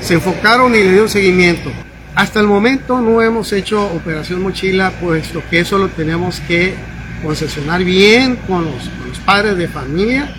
se 0.00 0.14
enfocaron 0.14 0.74
y 0.74 0.78
le 0.78 0.90
dieron 0.90 1.08
seguimiento. 1.08 1.70
Hasta 2.14 2.40
el 2.40 2.46
momento 2.46 3.00
no 3.00 3.20
hemos 3.20 3.52
hecho 3.52 3.84
operación 3.84 4.42
mochila, 4.42 4.90
puesto 5.00 5.42
que 5.50 5.60
eso 5.60 5.76
lo 5.76 5.88
tenemos 5.88 6.40
que 6.40 6.74
concesionar 7.22 7.84
bien 7.84 8.36
con 8.46 8.64
los, 8.64 8.88
con 8.88 9.08
los 9.08 9.18
padres 9.18 9.56
de 9.56 9.68
familia 9.68 10.34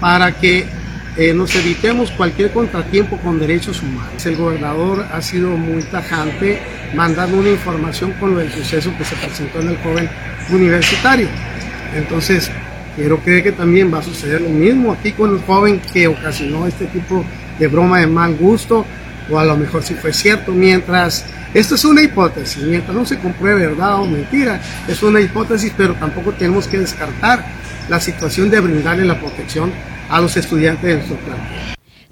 para 0.00 0.32
que 0.38 0.66
eh, 1.16 1.32
nos 1.32 1.54
evitemos 1.54 2.10
cualquier 2.10 2.50
contratiempo 2.50 3.18
con 3.18 3.38
derechos 3.38 3.82
humanos. 3.82 4.24
El 4.26 4.36
gobernador 4.36 5.06
ha 5.12 5.22
sido 5.22 5.50
muy 5.50 5.82
tajante 5.84 6.60
mandando 6.94 7.38
una 7.38 7.50
información 7.50 8.12
con 8.14 8.34
lo 8.34 8.40
del 8.40 8.50
suceso 8.50 8.92
que 8.98 9.04
se 9.04 9.14
presentó 9.16 9.60
en 9.60 9.68
el 9.68 9.76
joven 9.78 10.08
universitario. 10.50 11.28
Entonces, 11.94 12.50
quiero 12.96 13.18
creer 13.18 13.44
que 13.44 13.52
también 13.52 13.92
va 13.94 13.98
a 13.98 14.02
suceder 14.02 14.40
lo 14.40 14.48
mismo 14.48 14.92
aquí 14.92 15.12
con 15.12 15.34
el 15.34 15.40
joven 15.42 15.80
que 15.92 16.08
ocasionó 16.08 16.66
este 16.66 16.86
tipo 16.86 17.24
de 17.58 17.68
broma 17.68 18.00
de 18.00 18.08
mal 18.08 18.34
gusto, 18.34 18.84
o 19.30 19.38
a 19.38 19.44
lo 19.44 19.56
mejor 19.56 19.84
si 19.84 19.94
fue 19.94 20.12
cierto, 20.12 20.50
mientras 20.50 21.24
esto 21.54 21.76
es 21.76 21.84
una 21.84 22.02
hipótesis, 22.02 22.64
mientras 22.64 22.94
no 22.94 23.06
se 23.06 23.18
compruebe 23.18 23.68
verdad 23.68 24.00
o 24.00 24.06
mentira, 24.06 24.60
es 24.88 25.00
una 25.04 25.20
hipótesis, 25.20 25.72
pero 25.76 25.94
tampoco 25.94 26.32
tenemos 26.32 26.66
que 26.66 26.80
descartar 26.80 27.44
la 27.88 28.00
situación 28.00 28.50
de 28.50 28.58
brindarle 28.58 29.04
la 29.04 29.20
protección 29.20 29.72
a 30.14 30.20
los 30.20 30.36
estudiantes 30.36 30.84
de 30.84 30.94
nuestro 30.94 31.16
plan. 31.16 31.36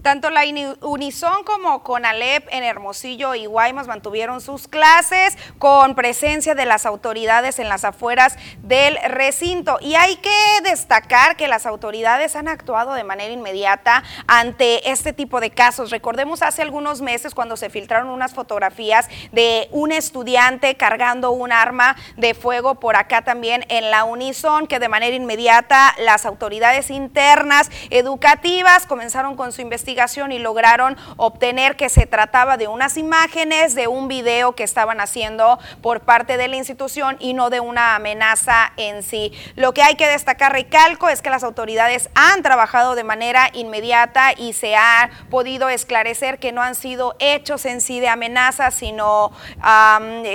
Tanto 0.02 0.30
la 0.30 0.42
Unison 0.80 1.44
como 1.44 1.84
Conalep 1.84 2.48
en 2.50 2.64
Hermosillo 2.64 3.36
y 3.36 3.46
Guaymas 3.46 3.86
mantuvieron 3.86 4.40
sus 4.40 4.66
clases 4.66 5.38
con 5.58 5.94
presencia 5.94 6.56
de 6.56 6.66
las 6.66 6.86
autoridades 6.86 7.60
en 7.60 7.68
las 7.68 7.84
afueras 7.84 8.36
del 8.62 8.98
recinto. 9.06 9.78
Y 9.80 9.94
hay 9.94 10.16
que 10.16 10.60
destacar 10.64 11.36
que 11.36 11.46
las 11.46 11.66
autoridades 11.66 12.34
han 12.34 12.48
actuado 12.48 12.94
de 12.94 13.04
manera 13.04 13.32
inmediata 13.32 14.02
ante 14.26 14.90
este 14.90 15.12
tipo 15.12 15.38
de 15.38 15.50
casos. 15.50 15.92
Recordemos 15.92 16.42
hace 16.42 16.62
algunos 16.62 17.00
meses 17.00 17.32
cuando 17.32 17.56
se 17.56 17.70
filtraron 17.70 18.08
unas 18.08 18.34
fotografías 18.34 19.08
de 19.30 19.68
un 19.70 19.92
estudiante 19.92 20.76
cargando 20.76 21.30
un 21.30 21.52
arma 21.52 21.94
de 22.16 22.34
fuego 22.34 22.80
por 22.80 22.96
acá 22.96 23.22
también 23.22 23.64
en 23.68 23.92
la 23.92 24.02
Unison, 24.02 24.66
que 24.66 24.80
de 24.80 24.88
manera 24.88 25.14
inmediata 25.14 25.94
las 25.98 26.26
autoridades 26.26 26.90
internas 26.90 27.70
educativas 27.90 28.86
comenzaron 28.86 29.36
con 29.36 29.52
su 29.52 29.60
investigación 29.60 29.91
y 30.32 30.38
lograron 30.38 30.96
obtener 31.16 31.76
que 31.76 31.88
se 31.88 32.06
trataba 32.06 32.56
de 32.56 32.66
unas 32.66 32.96
imágenes, 32.96 33.74
de 33.74 33.88
un 33.88 34.08
video 34.08 34.52
que 34.52 34.64
estaban 34.64 35.00
haciendo 35.00 35.58
por 35.80 36.00
parte 36.00 36.36
de 36.36 36.48
la 36.48 36.56
institución 36.56 37.16
y 37.20 37.34
no 37.34 37.50
de 37.50 37.60
una 37.60 37.94
amenaza 37.94 38.72
en 38.76 39.02
sí. 39.02 39.32
Lo 39.54 39.74
que 39.74 39.82
hay 39.82 39.96
que 39.96 40.08
destacar, 40.08 40.52
recalco, 40.52 41.08
es 41.08 41.20
que 41.20 41.30
las 41.30 41.44
autoridades 41.44 42.08
han 42.14 42.42
trabajado 42.42 42.94
de 42.94 43.04
manera 43.04 43.50
inmediata 43.52 44.32
y 44.36 44.54
se 44.54 44.76
ha 44.76 45.10
podido 45.30 45.68
esclarecer 45.68 46.38
que 46.38 46.52
no 46.52 46.62
han 46.62 46.74
sido 46.74 47.14
hechos 47.18 47.66
en 47.66 47.80
sí 47.80 48.00
de 48.00 48.08
amenazas, 48.08 48.74
sino 48.74 49.32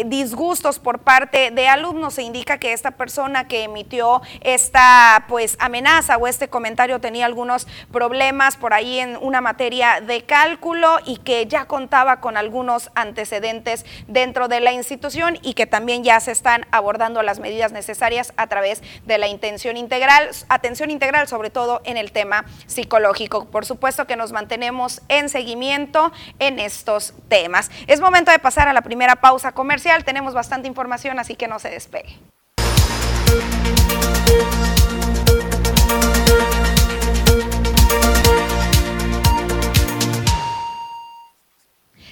disgustos 0.06 0.80
por 0.80 1.00
parte 1.00 1.52
de 1.52 1.68
alumnos. 1.68 2.14
Se 2.14 2.22
indica 2.22 2.58
que 2.58 2.74
esta 2.74 2.92
persona 2.92 3.48
que 3.48 3.64
emitió 3.64 4.22
esta 4.42 5.26
pues 5.28 5.58
amenaza 5.60 6.18
o 6.18 6.28
este 6.28 6.48
comentario 6.48 7.02
tenía 7.02 7.26
algunos 7.26 7.68
problemas 7.92 8.56
por 8.56 8.74
ahí 8.74 9.00
en 9.00 9.18
una 9.18 9.42
materia 9.48 10.02
de 10.02 10.26
cálculo 10.26 10.98
y 11.06 11.16
que 11.16 11.48
ya 11.48 11.68
contaba 11.68 12.20
con 12.20 12.36
algunos 12.36 12.92
antecedentes 12.96 13.86
dentro 14.06 14.50
de 14.50 14.60
la 14.60 14.74
institución 14.74 15.40
y 15.42 15.54
que 15.54 15.66
también 15.66 16.04
ya 16.04 16.20
se 16.20 16.34
están 16.34 16.66
abordando 16.70 17.22
las 17.24 17.40
medidas 17.40 17.72
necesarias 17.72 18.34
a 18.36 18.48
través 18.48 18.84
de 19.06 19.18
la 19.18 19.30
intención 19.30 19.78
integral, 19.78 20.32
atención 20.50 20.92
integral 20.92 21.30
sobre 21.30 21.50
todo 21.50 21.80
en 21.86 21.96
el 21.96 22.12
tema 22.12 22.44
psicológico. 22.66 23.46
Por 23.46 23.66
supuesto 23.66 24.06
que 24.06 24.18
nos 24.18 24.34
mantenemos 24.34 25.00
en 25.08 25.30
seguimiento 25.30 26.12
en 26.40 26.60
estos 26.60 27.14
temas. 27.30 27.72
Es 27.88 28.02
momento 28.02 28.32
de 28.32 28.40
pasar 28.40 28.68
a 28.68 28.74
la 28.74 28.82
primera 28.82 29.16
pausa 29.16 29.54
comercial. 29.54 30.04
Tenemos 30.04 30.34
bastante 30.34 30.68
información, 30.68 31.20
así 31.20 31.36
que 31.36 31.48
no 31.48 31.58
se 31.60 31.70
despegue. 31.70 32.20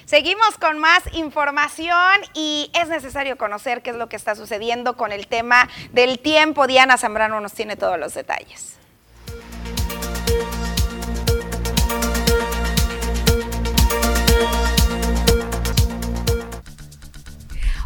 Seguimos 0.06 0.60
con 0.60 0.78
más 0.78 1.02
información 1.14 2.22
y 2.36 2.70
es 2.80 2.90
necesario 2.90 3.40
conocer 3.40 3.82
qué 3.82 3.90
es 3.90 3.96
lo 3.96 4.08
que 4.08 4.16
está 4.16 4.36
sucediendo 4.36 4.96
con 4.96 5.12
el 5.12 5.26
tema 5.26 5.68
del 5.94 6.20
tiempo. 6.20 6.68
Diana 6.68 6.98
Zambrano 6.98 7.42
nos 7.42 7.54
tiene 7.54 7.76
todos 7.76 8.00
los 8.00 8.14
detalles. 8.14 8.78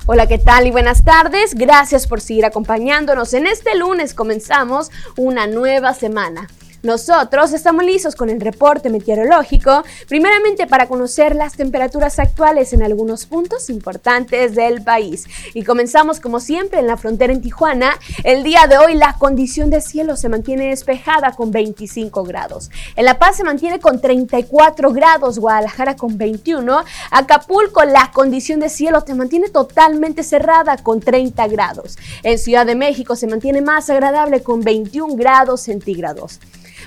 Hola, 0.05 0.27
¿qué 0.27 0.39
tal 0.39 0.67
y 0.67 0.71
buenas 0.71 1.05
tardes? 1.05 1.53
Gracias 1.55 2.05
por 2.05 2.19
seguir 2.19 2.43
acompañándonos. 2.43 3.33
En 3.33 3.47
este 3.47 3.77
lunes 3.77 4.13
comenzamos 4.13 4.91
una 5.15 5.47
nueva 5.47 5.93
semana. 5.93 6.49
Nosotros 6.81 7.51
estamos 7.51 7.83
listos 7.83 8.15
con 8.15 8.29
el 8.29 8.39
reporte 8.39 8.89
meteorológico, 8.89 9.83
primeramente 10.07 10.65
para 10.65 10.87
conocer 10.87 11.35
las 11.35 11.57
temperaturas 11.57 12.19
actuales 12.19 12.71
en 12.71 12.83
algunos 12.83 13.25
puntos 13.25 13.69
importantes 13.69 14.55
del 14.55 14.81
país. 14.81 15.27
Y 15.53 15.63
comenzamos 15.63 16.21
como 16.21 16.39
siempre 16.39 16.79
en 16.79 16.87
la 16.87 16.95
frontera 16.95 17.33
en 17.33 17.41
Tijuana. 17.41 17.99
El 18.23 18.43
día 18.43 18.65
de 18.67 18.77
hoy 18.77 18.95
la 18.95 19.17
condición 19.19 19.69
de 19.69 19.81
cielo 19.81 20.15
se 20.15 20.29
mantiene 20.29 20.69
despejada 20.69 21.33
con 21.33 21.51
25 21.51 22.23
grados. 22.23 22.71
En 22.95 23.03
La 23.03 23.19
Paz 23.19 23.35
se 23.35 23.43
mantiene 23.43 23.81
con 23.81 23.99
34 23.99 24.93
grados, 24.93 25.37
Guadalajara 25.37 25.97
con 25.97 26.17
21, 26.17 26.85
Acapulco 27.11 27.83
la 27.83 28.11
condición 28.13 28.61
de 28.61 28.69
cielo 28.69 29.03
se 29.05 29.15
mantiene 29.15 29.49
totalmente 29.49 30.23
cerrada 30.23 30.77
con 30.77 31.01
30 31.01 31.45
grados. 31.49 31.97
En 32.23 32.39
Ciudad 32.39 32.65
de 32.65 32.75
México 32.75 33.17
se 33.17 33.27
mantiene 33.27 33.61
más 33.61 33.89
agradable 33.89 34.41
con 34.43 34.61
21 34.61 35.15
grados 35.17 35.59
centígrados. 35.59 36.39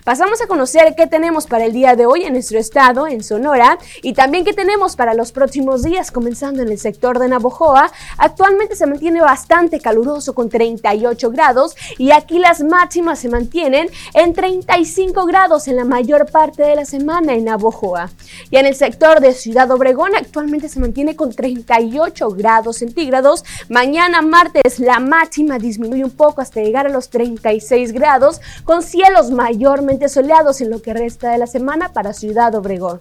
Pasamos 0.04 0.42
a 0.42 0.49
conocer 0.49 0.97
qué 0.97 1.06
tenemos 1.06 1.47
para 1.47 1.64
el 1.64 1.73
día 1.73 1.94
de 1.94 2.06
hoy 2.06 2.25
en 2.25 2.32
nuestro 2.32 2.59
estado, 2.59 3.06
en 3.06 3.23
Sonora, 3.23 3.78
y 4.02 4.14
también 4.14 4.44
qué 4.44 4.52
tenemos 4.52 4.97
para 4.97 5.14
los 5.14 5.30
próximos 5.30 5.85
días, 5.85 6.11
comenzando 6.11 6.61
en 6.61 6.71
el 6.71 6.78
sector 6.80 7.21
de 7.21 7.28
Navojoa. 7.28 7.92
Actualmente 8.18 8.75
se 8.75 8.87
mantiene 8.87 9.21
bastante 9.21 9.78
caluroso 9.78 10.35
con 10.35 10.49
38 10.49 11.30
grados 11.30 11.76
y 11.99 12.11
aquí 12.11 12.40
las 12.40 12.64
máximas 12.64 13.21
se 13.21 13.28
mantienen 13.28 13.88
en 14.14 14.32
35 14.32 15.25
grados 15.25 15.68
en 15.68 15.76
la 15.76 15.85
mayor 15.85 16.28
parte 16.28 16.64
de 16.64 16.75
la 16.75 16.85
semana 16.85 17.35
en 17.35 17.44
Navojoa. 17.44 18.11
Y 18.50 18.56
en 18.56 18.66
el 18.66 18.75
sector 18.75 19.21
de 19.21 19.32
Ciudad 19.35 19.71
Obregón 19.71 20.16
actualmente 20.16 20.68
se 20.68 20.80
mantiene 20.80 21.14
con 21.14 21.32
38 21.32 22.28
grados 22.30 22.78
centígrados. 22.78 23.44
Mañana 23.68 24.21
martes 24.21 24.80
la 24.80 24.99
máxima 24.99 25.61
disminuye 25.61 26.02
un 26.02 26.11
poco 26.11 26.40
hasta 26.40 26.61
llegar 26.61 26.87
a 26.87 26.90
los 26.90 27.09
36 27.09 27.92
grados 27.92 28.40
con 28.64 28.82
cielos 28.82 29.30
mayormente 29.30 29.92
soleados 30.09 30.61
en 30.61 30.71
lo 30.71 30.83
que 30.83 30.95
resta 30.95 31.31
de 31.31 31.39
la 31.39 31.47
semana 31.47 31.93
para 31.93 32.13
Ciudad 32.13 32.55
Obregón. 32.55 32.99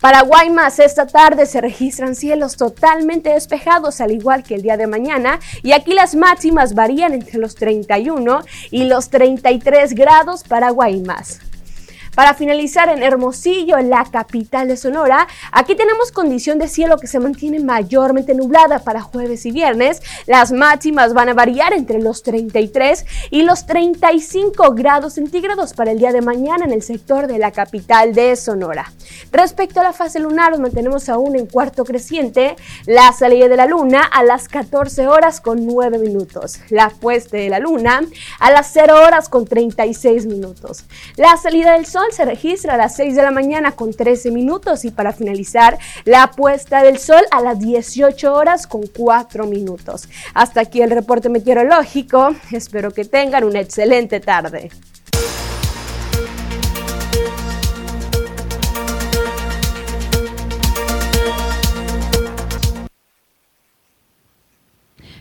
Para 0.00 0.22
Guaymas, 0.22 0.78
esta 0.78 1.06
tarde 1.06 1.44
se 1.44 1.60
registran 1.60 2.14
cielos 2.14 2.56
totalmente 2.56 3.30
despejados, 3.30 4.00
al 4.00 4.12
igual 4.12 4.42
que 4.42 4.54
el 4.54 4.62
día 4.62 4.78
de 4.78 4.86
mañana, 4.86 5.40
y 5.62 5.72
aquí 5.72 5.92
las 5.92 6.14
máximas 6.14 6.74
varían 6.74 7.12
entre 7.12 7.38
los 7.38 7.54
31 7.54 8.40
y 8.70 8.84
los 8.84 9.10
33 9.10 9.94
grados 9.94 10.42
para 10.42 10.70
Guaymas. 10.70 11.40
Para 12.14 12.34
finalizar 12.34 12.88
en 12.88 13.02
Hermosillo, 13.02 13.78
la 13.78 14.04
capital 14.04 14.66
de 14.66 14.76
Sonora, 14.76 15.28
aquí 15.52 15.76
tenemos 15.76 16.10
condición 16.10 16.58
de 16.58 16.66
cielo 16.66 16.98
que 16.98 17.06
se 17.06 17.20
mantiene 17.20 17.60
mayormente 17.60 18.34
nublada 18.34 18.80
para 18.80 19.00
jueves 19.00 19.46
y 19.46 19.52
viernes. 19.52 20.02
Las 20.26 20.50
máximas 20.50 21.14
van 21.14 21.28
a 21.28 21.34
variar 21.34 21.72
entre 21.72 22.00
los 22.00 22.22
33 22.24 23.06
y 23.30 23.42
los 23.42 23.64
35 23.66 24.74
grados 24.74 25.14
centígrados 25.14 25.72
para 25.72 25.92
el 25.92 25.98
día 25.98 26.12
de 26.12 26.20
mañana 26.20 26.64
en 26.64 26.72
el 26.72 26.82
sector 26.82 27.28
de 27.28 27.38
la 27.38 27.52
capital 27.52 28.12
de 28.12 28.34
Sonora. 28.34 28.92
Respecto 29.30 29.80
a 29.80 29.84
la 29.84 29.92
fase 29.92 30.18
lunar, 30.18 30.50
nos 30.50 30.60
mantenemos 30.60 31.08
aún 31.08 31.36
en 31.36 31.46
cuarto 31.46 31.84
creciente. 31.84 32.56
La 32.86 33.12
salida 33.12 33.48
de 33.48 33.56
la 33.56 33.66
luna 33.66 34.02
a 34.02 34.24
las 34.24 34.48
14 34.48 35.06
horas 35.06 35.40
con 35.40 35.64
9 35.64 35.98
minutos. 35.98 36.58
La 36.70 36.90
puesta 36.90 37.36
de 37.36 37.50
la 37.50 37.60
luna 37.60 38.02
a 38.40 38.50
las 38.50 38.70
0 38.72 38.94
horas 39.06 39.28
con 39.28 39.46
36 39.46 40.26
minutos. 40.26 40.84
La 41.16 41.36
salida 41.36 41.74
del 41.74 41.86
se 42.10 42.24
registra 42.24 42.74
a 42.74 42.76
las 42.76 42.96
6 42.96 43.14
de 43.14 43.22
la 43.22 43.30
mañana 43.30 43.72
con 43.72 43.92
13 43.92 44.30
minutos 44.30 44.84
y 44.84 44.90
para 44.90 45.12
finalizar 45.12 45.78
la 46.04 46.30
puesta 46.30 46.82
del 46.82 46.98
sol 46.98 47.22
a 47.30 47.40
las 47.40 47.58
18 47.58 48.32
horas 48.34 48.66
con 48.66 48.86
4 48.86 49.46
minutos. 49.46 50.08
Hasta 50.34 50.62
aquí 50.62 50.82
el 50.82 50.90
reporte 50.90 51.28
meteorológico. 51.28 52.34
Espero 52.50 52.92
que 52.92 53.04
tengan 53.04 53.44
una 53.44 53.60
excelente 53.60 54.20
tarde. 54.20 54.70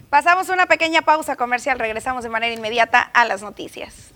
Pasamos 0.09 0.49
una 0.49 0.65
pequeña 0.65 1.03
pausa 1.03 1.35
comercial, 1.35 1.77
regresamos 1.77 2.23
de 2.23 2.29
manera 2.29 2.53
inmediata 2.53 2.99
a 2.99 3.25
las 3.25 3.43
noticias. 3.43 4.11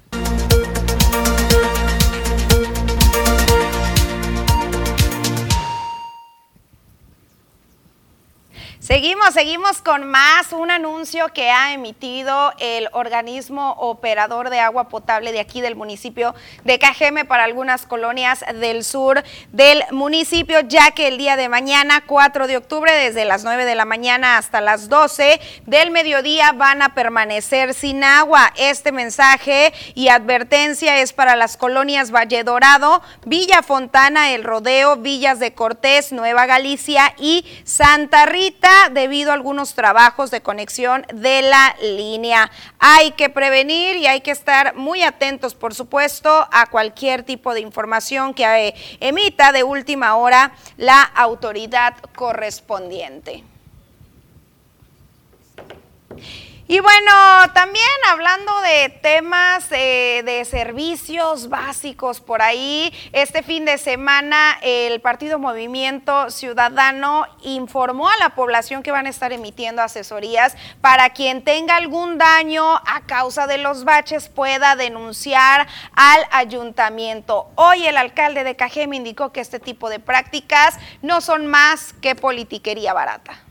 Seguimos, 8.84 9.34
seguimos 9.34 9.82
con 9.82 10.04
más. 10.04 10.52
Un 10.52 10.70
anuncio 10.70 11.30
que 11.30 11.50
ha 11.50 11.72
emitido 11.72 12.52
el 12.60 12.90
organismo 12.92 13.78
operador 13.80 14.50
de 14.50 14.60
agua 14.60 14.90
potable 14.90 15.32
de 15.32 15.40
aquí 15.40 15.62
del 15.62 15.78
municipio 15.78 16.36
de 16.66 16.80
Cajeme 16.80 17.24
para 17.24 17.46
algunas 17.46 17.86
colonias 17.86 18.44
del 18.60 18.84
sur 18.84 19.24
del 19.54 19.86
municipio, 19.92 20.60
ya 20.68 20.92
que 20.92 21.08
el 21.08 21.18
día 21.18 21.38
de 21.38 21.48
mañana, 21.48 22.04
4 22.06 22.46
de 22.46 22.58
octubre, 22.58 22.92
desde 22.92 23.24
las 23.24 23.46
9 23.46 23.64
de 23.64 23.76
la 23.76 23.86
mañana 23.86 24.38
hasta 24.38 24.60
las 24.60 24.90
12 24.90 25.40
del 25.66 25.90
mediodía, 25.90 26.52
van 26.52 26.82
a 26.82 26.94
permanecer 26.94 27.74
sin 27.74 28.04
agua. 28.04 28.52
Este 28.58 28.92
mensaje 28.92 29.72
y 29.96 30.10
advertencia 30.10 31.00
es 31.00 31.14
para 31.14 31.38
las 31.38 31.56
colonias 31.56 32.12
Valle 32.12 32.44
Dorado, 32.44 33.02
Villa 33.26 33.64
Fontana, 33.64 34.34
El 34.34 34.44
Rodeo, 34.44 34.98
Villas 34.98 35.40
de 35.40 35.54
Cortés, 35.54 36.12
Nueva 36.12 36.48
Galicia 36.48 37.16
y 37.18 37.46
Santa 37.64 38.26
Rita 38.26 38.73
debido 38.92 39.32
a 39.32 39.34
algunos 39.34 39.74
trabajos 39.74 40.32
de 40.32 40.42
conexión 40.42 41.06
de 41.14 41.42
la 41.42 41.76
línea. 41.82 42.52
Hay 42.80 43.12
que 43.12 43.30
prevenir 43.30 43.98
y 43.98 44.08
hay 44.08 44.22
que 44.22 44.32
estar 44.32 44.76
muy 44.76 45.04
atentos, 45.04 45.56
por 45.56 45.74
supuesto, 45.74 46.48
a 46.52 46.68
cualquier 46.68 47.24
tipo 47.24 47.54
de 47.54 47.62
información 47.62 48.34
que 48.34 48.44
eh, 48.44 48.76
emita 49.00 49.52
de 49.52 49.64
última 49.64 50.16
hora 50.16 50.54
la 50.78 51.02
autoridad 51.02 51.96
correspondiente. 52.16 53.44
Y 56.66 56.80
bueno, 56.80 57.12
también 57.54 57.86
hablando 58.10 58.62
de 58.62 58.88
temas 58.88 59.70
eh, 59.72 60.22
de 60.24 60.46
servicios 60.46 61.50
básicos 61.50 62.22
por 62.22 62.42
ahí, 62.42 62.94
este 63.12 63.44
fin 63.44 63.66
de 63.66 63.78
semana 63.78 64.58
el 64.62 65.02
Partido 65.02 65.40
Movimiento 65.40 66.32
Ciudadano 66.32 67.26
informó 67.42 68.08
a 68.08 68.16
la 68.16 68.30
población 68.30 68.82
que 68.82 68.92
van 68.92 69.08
a 69.08 69.10
estar 69.10 69.34
emitiendo 69.34 69.82
asesorías 69.82 70.56
para 70.80 71.10
quien 71.10 71.44
tenga 71.44 71.76
algún 71.76 72.18
daño 72.18 72.78
a 72.78 73.02
causa 73.08 73.46
de 73.46 73.58
los 73.58 73.84
baches 73.84 74.30
pueda 74.30 74.78
denunciar 74.78 75.68
al 75.98 76.26
ayuntamiento. 76.32 77.52
Hoy 77.56 77.86
el 77.86 77.98
alcalde 77.98 78.46
de 78.46 78.56
Cajeme 78.56 78.96
indicó 78.96 79.34
que 79.34 79.42
este 79.42 79.60
tipo 79.60 79.90
de 79.90 80.00
prácticas 80.00 80.80
no 81.02 81.20
son 81.20 81.46
más 81.46 81.92
que 81.92 82.16
politiquería 82.16 82.94
barata 82.94 83.44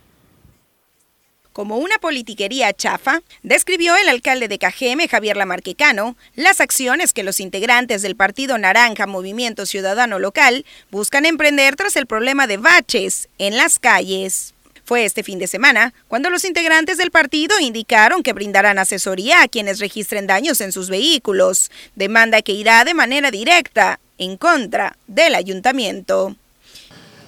como 1.53 1.79
una 1.79 1.99
politiquería 1.99 2.73
chafa, 2.73 3.23
describió 3.43 3.97
el 3.97 4.09
alcalde 4.09 4.49
de 4.49 4.59
Cajeme, 4.59 5.09
Javier 5.09 5.37
Lamarquecano, 5.37 6.17
las 6.35 6.61
acciones 6.61 7.13
que 7.13 7.23
los 7.23 7.41
integrantes 7.41 8.03
del 8.03 8.17
Partido 8.17 8.59
Naranja 8.59 9.07
Movimiento 9.07 9.67
Ciudadano 9.67 10.19
Local 10.19 10.65
buscan 10.91 11.27
emprender 11.27 11.77
tras 11.77 11.97
el 11.97 12.07
problema 12.07 12.47
de 12.47 12.57
baches 12.57 13.29
en 13.39 13.57
las 13.57 13.79
calles. 13.79 14.55
Fue 14.85 15.05
este 15.05 15.23
fin 15.23 15.39
de 15.39 15.47
semana 15.47 15.95
cuando 16.09 16.29
los 16.29 16.45
integrantes 16.45 16.99
del 16.99 17.11
partido 17.11 17.59
indicaron 17.61 18.23
que 18.23 18.33
brindarán 18.33 18.79
asesoría 18.79 19.43
a 19.43 19.49
quienes 19.49 19.79
registren 19.79 20.27
daños 20.27 20.61
en 20.61 20.73
sus 20.73 20.91
vehículos, 20.91 21.71
demanda 21.95 22.43
que 22.43 22.53
irá 22.53 22.85
de 22.85 22.95
manera 22.95 23.31
directa 23.31 24.01
en 24.19 24.37
contra 24.37 24.97
del 25.07 25.35
ayuntamiento. 25.35 26.37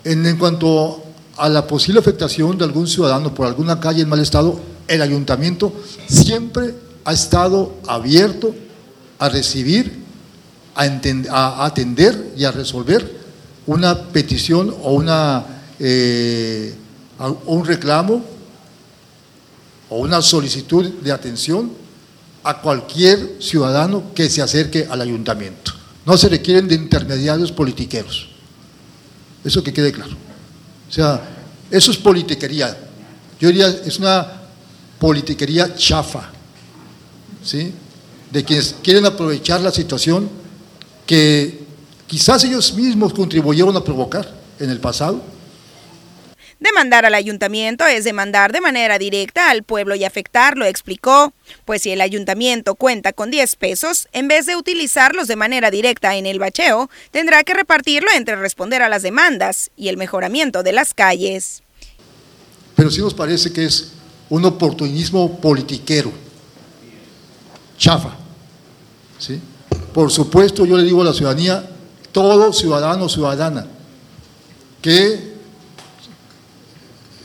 En, 0.05 0.37
cuanto 0.37 1.03
a 1.37 1.49
la 1.49 1.67
posible 1.67 2.01
afectación 2.01 2.57
de 2.59 2.65
algún 2.65 2.87
ciudadano 2.87 3.35
por 3.35 3.47
alguna 3.47 3.81
calle 3.81 4.03
en 4.03 4.09
mal 4.09 4.21
estado, 4.21 4.61
el 4.87 5.03
ayuntamiento 5.03 5.73
siempre 6.07 6.75
ha 7.05 7.13
estado 7.13 7.75
abierto 7.87 8.55
a 9.19 9.29
recibir, 9.29 10.05
a, 10.75 11.65
atender 11.65 12.33
y 12.37 12.45
a 12.45 12.51
resolver 12.51 13.25
una 13.67 14.09
petición 14.09 14.75
o 14.83 14.93
una, 14.93 15.45
eh, 15.79 16.75
un 17.47 17.65
reclamo 17.65 18.25
o 19.89 19.99
una 19.99 20.21
solicitud 20.23 20.85
de 20.85 21.13
atención 21.13 21.73
a 22.43 22.61
cualquier 22.61 23.37
ciudadano 23.41 24.13
que 24.15 24.29
se 24.29 24.43
acerque 24.43 24.87
al 24.91 25.01
ayuntamiento. 25.01 25.73
No 26.05 26.19
se 26.19 26.29
requieren 26.29 26.69
de 26.69 26.75
intermediarios 26.75 27.51
politiqueros. 27.51 28.29
Eso 29.43 29.63
que 29.63 29.73
quede 29.73 29.93
claro. 29.93 30.34
O 30.89 30.93
sea, 30.93 31.21
eso 31.71 31.91
es 31.91 31.97
politiquería. 31.97 32.77
Yo 33.41 33.49
diría, 33.49 33.69
es 33.69 33.99
una 33.99 34.27
politiquería 34.99 35.75
chafa, 35.75 36.31
¿sí? 37.43 37.73
De 38.31 38.45
quienes 38.45 38.77
quieren 38.83 39.05
aprovechar 39.07 39.61
la 39.61 39.71
situación 39.71 40.29
que 41.07 41.65
quizás 42.07 42.45
ellos 42.45 42.75
mismos 42.75 43.13
contribuyeron 43.13 43.77
a 43.77 43.85
provocar 43.85 44.33
en 44.59 44.71
el 44.71 44.81
pasado 44.81 45.34
Demandar 46.65 47.05
al 47.05 47.15
ayuntamiento 47.15 47.87
es 47.87 48.05
demandar 48.05 48.51
de 48.51 48.63
manera 48.63 48.99
directa 48.99 49.51
al 49.51 49.65
pueblo 49.65 49.97
y 49.97 50.05
afectarlo, 50.05 50.65
explicó. 50.65 51.35
Pues 51.67 51.83
si 51.83 51.91
el 51.91 52.01
ayuntamiento 52.01 52.75
cuenta 52.75 53.13
con 53.13 53.31
10 53.31 53.57
pesos, 53.57 54.09
en 54.13 54.29
vez 54.29 54.47
de 54.47 54.57
utilizarlos 54.57 55.29
de 55.29 55.37
manera 55.37 55.71
directa 55.71 56.17
en 56.17 56.25
el 56.25 56.39
bacheo, 56.39 56.89
tendrá 57.11 57.45
que 57.45 57.53
repartirlo 57.53 58.09
entre 58.17 58.37
responder 58.37 58.81
a 58.81 58.89
las 58.89 59.03
demandas 59.03 59.73
y 59.77 59.89
el 59.89 59.99
mejoramiento 59.99 60.63
de 60.63 60.73
las 60.73 60.95
calles. 60.95 61.63
Pero 62.75 62.91
sí 62.91 63.03
nos 63.03 63.13
parece 63.13 63.53
que 63.53 63.67
es 63.67 63.93
un 64.31 64.47
oportunismo 64.47 65.39
politiquero, 65.43 66.13
chafa. 67.77 68.17
¿sí? 69.19 69.39
Por 69.93 70.11
supuesto, 70.11 70.65
yo 70.65 70.79
le 70.79 70.85
digo 70.85 71.03
a 71.03 71.05
la 71.05 71.13
ciudadanía, 71.13 71.69
todo 72.11 72.55
ciudadano 72.55 73.05
o 73.05 73.09
ciudadana 73.11 73.67
que 74.81 75.34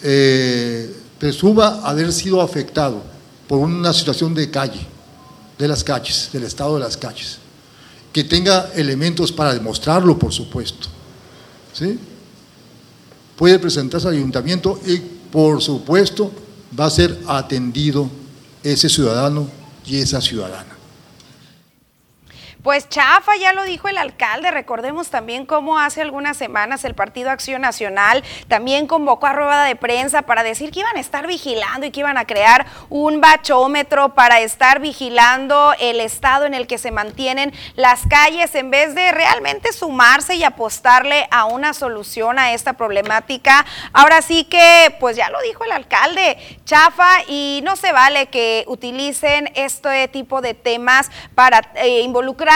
eh, 0.04 0.96
presuma 1.20 1.82
haber 1.84 2.12
sido 2.14 2.42
afectado 2.42 3.02
por 3.48 3.60
una 3.60 3.94
situación 3.94 4.34
de 4.34 4.50
calle, 4.50 4.86
de 5.58 5.68
las 5.68 5.84
calles, 5.84 6.30
del 6.32 6.44
estado 6.44 6.76
de 6.76 6.82
las 6.82 6.96
calles, 6.96 7.38
que 8.14 8.24
tenga 8.24 8.72
elementos 8.76 9.32
para 9.32 9.54
demostrarlo, 9.54 10.18
por 10.18 10.32
supuesto. 10.32 10.88
¿sí? 11.74 12.00
Puede 13.36 13.60
presentarse 13.60 14.08
al 14.08 14.16
ayuntamiento 14.16 14.80
y, 14.86 14.98
por 15.32 15.62
supuesto, 15.62 16.32
va 16.78 16.86
a 16.86 16.90
ser 16.90 17.20
atendido 17.28 18.10
ese 18.64 18.90
ciudadano 18.90 19.48
y 19.86 19.98
esa 19.98 20.22
ciudadana. 20.22 20.79
Pues 22.62 22.90
chafa, 22.90 23.38
ya 23.40 23.54
lo 23.54 23.64
dijo 23.64 23.88
el 23.88 23.98
alcalde. 23.98 24.52
Recordemos 24.52 25.10
también 25.10 25.46
cómo 25.46 25.80
hace 25.80 26.02
algunas 26.02 26.36
semanas 26.36 26.84
el 26.84 26.94
Partido 26.94 27.32
Acción 27.32 27.62
Nacional 27.62 28.22
también 28.50 28.86
convocó 28.86 29.28
a 29.28 29.34
rueda 29.34 29.64
de 29.64 29.78
prensa 29.78 30.24
para 30.24 30.44
decir 30.44 30.70
que 30.70 30.82
iban 30.82 30.98
a 30.98 31.00
estar 31.00 31.26
vigilando 31.26 31.86
y 31.86 31.92
que 31.92 32.02
iban 32.02 32.18
a 32.18 32.26
crear 32.26 32.66
un 32.90 33.22
bachómetro 33.22 34.14
para 34.14 34.42
estar 34.42 34.82
vigilando 34.82 35.74
el 35.80 36.02
estado 36.02 36.46
en 36.46 36.54
el 36.54 36.68
que 36.68 36.78
se 36.78 36.92
mantienen 36.92 37.54
las 37.76 38.02
calles 38.10 38.54
en 38.56 38.72
vez 38.72 38.94
de 38.94 39.14
realmente 39.14 39.72
sumarse 39.72 40.36
y 40.36 40.44
apostarle 40.44 41.30
a 41.32 41.46
una 41.46 41.74
solución 41.74 42.40
a 42.40 42.52
esta 42.52 42.74
problemática. 42.74 43.66
Ahora 43.94 44.22
sí 44.22 44.44
que, 44.44 44.94
pues 45.00 45.16
ya 45.16 45.30
lo 45.30 45.40
dijo 45.44 45.64
el 45.64 45.72
alcalde, 45.72 46.38
chafa 46.66 47.24
y 47.26 47.62
no 47.64 47.78
se 47.78 47.94
vale 47.94 48.26
que 48.26 48.66
utilicen 48.68 49.50
este 49.56 50.10
tipo 50.10 50.42
de 50.42 50.56
temas 50.56 51.10
para 51.36 51.62
eh, 51.76 52.02
involucrar 52.02 52.49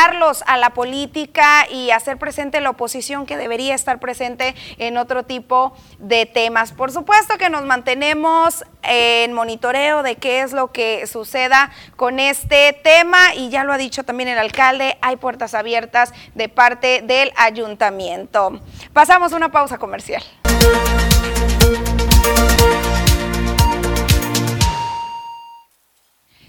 a 0.48 0.58
la 0.58 0.72
política 0.72 1.68
y 1.70 1.92
hacer 1.92 2.18
presente 2.18 2.60
la 2.62 2.72
oposición 2.72 3.28
que 3.28 3.38
debería 3.38 3.76
estar 3.76 4.00
presente 4.00 4.56
en 4.80 4.98
otro 4.98 5.22
tipo 5.22 5.74
de 6.00 6.26
temas. 6.26 6.72
Por 6.72 6.92
supuesto 6.92 7.38
que 7.38 7.52
nos 7.52 7.64
mantenemos 7.66 8.66
en 8.82 9.34
monitoreo 9.34 10.02
de 10.02 10.16
qué 10.16 10.42
es 10.42 10.52
lo 10.52 10.72
que 10.72 11.06
suceda 11.06 11.70
con 11.96 12.20
este 12.20 12.74
tema 12.74 13.36
y 13.36 13.50
ya 13.50 13.64
lo 13.64 13.72
ha 13.72 13.78
dicho 13.78 14.04
también 14.04 14.30
el 14.30 14.40
alcalde, 14.40 14.98
hay 15.02 15.18
puertas 15.18 15.54
abiertas 15.54 16.12
de 16.34 16.50
parte 16.50 17.04
del 17.04 17.32
ayuntamiento. 17.38 18.62
Pasamos 18.94 19.32
una 19.32 19.52
pausa 19.52 19.78
comercial. 19.78 20.24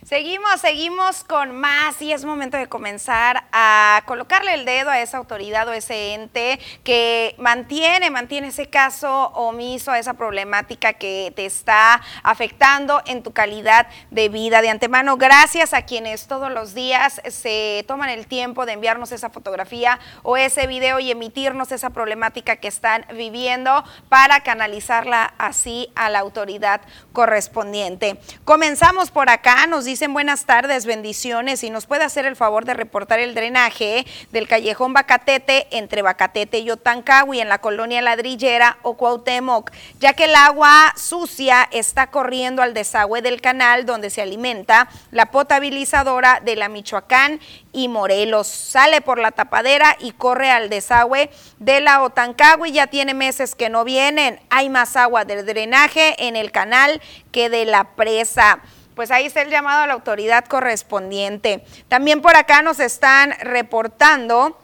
Seguimos, 0.05 0.61
seguimos 0.61 1.25
con 1.25 1.59
más 1.59 2.03
y 2.03 2.13
es 2.13 2.27
momento 2.27 2.59
de 2.59 2.67
comenzar 2.67 3.45
a 3.53 4.03
colocarle 4.05 4.53
el 4.53 4.67
dedo 4.67 4.91
a 4.91 5.01
esa 5.01 5.17
autoridad 5.17 5.67
o 5.67 5.73
ese 5.73 6.13
ente 6.13 6.61
que 6.83 7.35
mantiene, 7.39 8.11
mantiene 8.11 8.49
ese 8.49 8.69
caso 8.69 9.29
omiso, 9.29 9.93
a 9.93 9.99
esa 9.99 10.13
problemática 10.13 10.93
que 10.93 11.33
te 11.35 11.47
está 11.47 12.03
afectando 12.23 13.01
en 13.07 13.23
tu 13.23 13.33
calidad 13.33 13.87
de 14.11 14.29
vida. 14.29 14.61
De 14.61 14.69
antemano, 14.69 15.17
gracias 15.17 15.73
a 15.73 15.87
quienes 15.87 16.27
todos 16.27 16.53
los 16.53 16.75
días 16.75 17.23
se 17.27 17.83
toman 17.89 18.11
el 18.11 18.27
tiempo 18.27 18.67
de 18.67 18.75
enviarnos 18.75 19.11
esa 19.11 19.31
fotografía 19.31 19.99
o 20.23 20.37
ese 20.37 20.67
video 20.67 21.01
y 21.01 21.13
emitirnos 21.13 21.73
esa 21.73 21.89
problemática 21.89 22.57
que 22.57 22.69
están 22.69 23.07
viviendo 23.15 23.83
para 24.11 24.41
canalizarla 24.41 25.33
así 25.39 25.91
a 25.95 26.11
la 26.11 26.19
autoridad 26.19 26.83
correspondiente. 27.15 28.21
Comenzamos 28.45 29.11
por 29.11 29.31
acá, 29.31 29.67
nos 29.67 29.87
dice 29.87 29.94
dicen 29.95 30.13
buenas 30.13 30.45
tardes, 30.45 30.87
bendiciones 30.87 31.63
y 31.63 31.71
nos 31.71 31.87
puede 31.87 32.03
hacer 32.03 32.27
el 32.27 32.35
favor 32.35 32.65
de 32.65 32.75
reportar 32.75 33.21
el 33.21 33.33
drenaje 33.33 34.05
del 34.33 34.49
callejón 34.49 34.93
Bacatete 34.93 35.69
entre 35.71 36.03
Bacatete 36.03 36.59
y 36.59 36.69
Otancagui 36.73 37.41
en 37.41 37.49
la 37.49 37.59
colonia 37.59 38.03
Ladrillera 38.03 38.79
o 38.83 38.95
Cuauhtémoc, 38.97 39.71
ya 40.01 40.13
que 40.15 40.25
el 40.25 40.35
agua 40.35 40.93
sucia 40.97 41.69
está 41.71 42.09
corriendo 42.09 42.61
al 42.61 42.75
desagüe 42.75 43.23
del 43.23 43.41
canal 43.41 43.87
donde 43.87 44.11
se 44.11 44.21
alimenta 44.21 44.89
la 45.13 45.27
potabilizadora 45.31 46.41
de 46.45 46.57
la 46.57 46.69
Michoacán 46.69 47.39
y 47.73 47.87
Morelos. 47.87 48.49
Sale 48.49 49.01
por 49.01 49.21
la 49.21 49.31
tapadera 49.31 49.97
y 50.01 50.11
corre 50.11 50.51
al 50.51 50.71
desagüe 50.71 51.31
de 51.61 51.81
la 51.81 52.03
Otancagui. 52.03 52.73
Ya 52.73 52.89
tiene 52.89 53.15
meses 53.15 53.55
que 53.55 53.69
no 53.69 53.85
vienen. 53.85 54.41
Hay 54.51 54.71
más 54.71 54.97
agua 54.97 55.25
del 55.25 55.47
drenaje 55.47 56.27
en 56.27 56.35
el 56.35 56.51
canal 56.51 57.01
que 57.31 57.49
de 57.49 57.65
la 57.65 57.95
presa 57.95 58.61
pues 58.95 59.11
ahí 59.11 59.27
está 59.27 59.43
el 59.43 59.51
llamado 59.51 59.83
a 59.83 59.87
la 59.87 59.95
autoridad 59.95 60.45
correspondiente. 60.47 61.65
También 61.89 62.23
por 62.23 62.37
acá 62.37 62.63
nos 62.63 62.81
están 62.81 63.33
reportando 63.41 64.59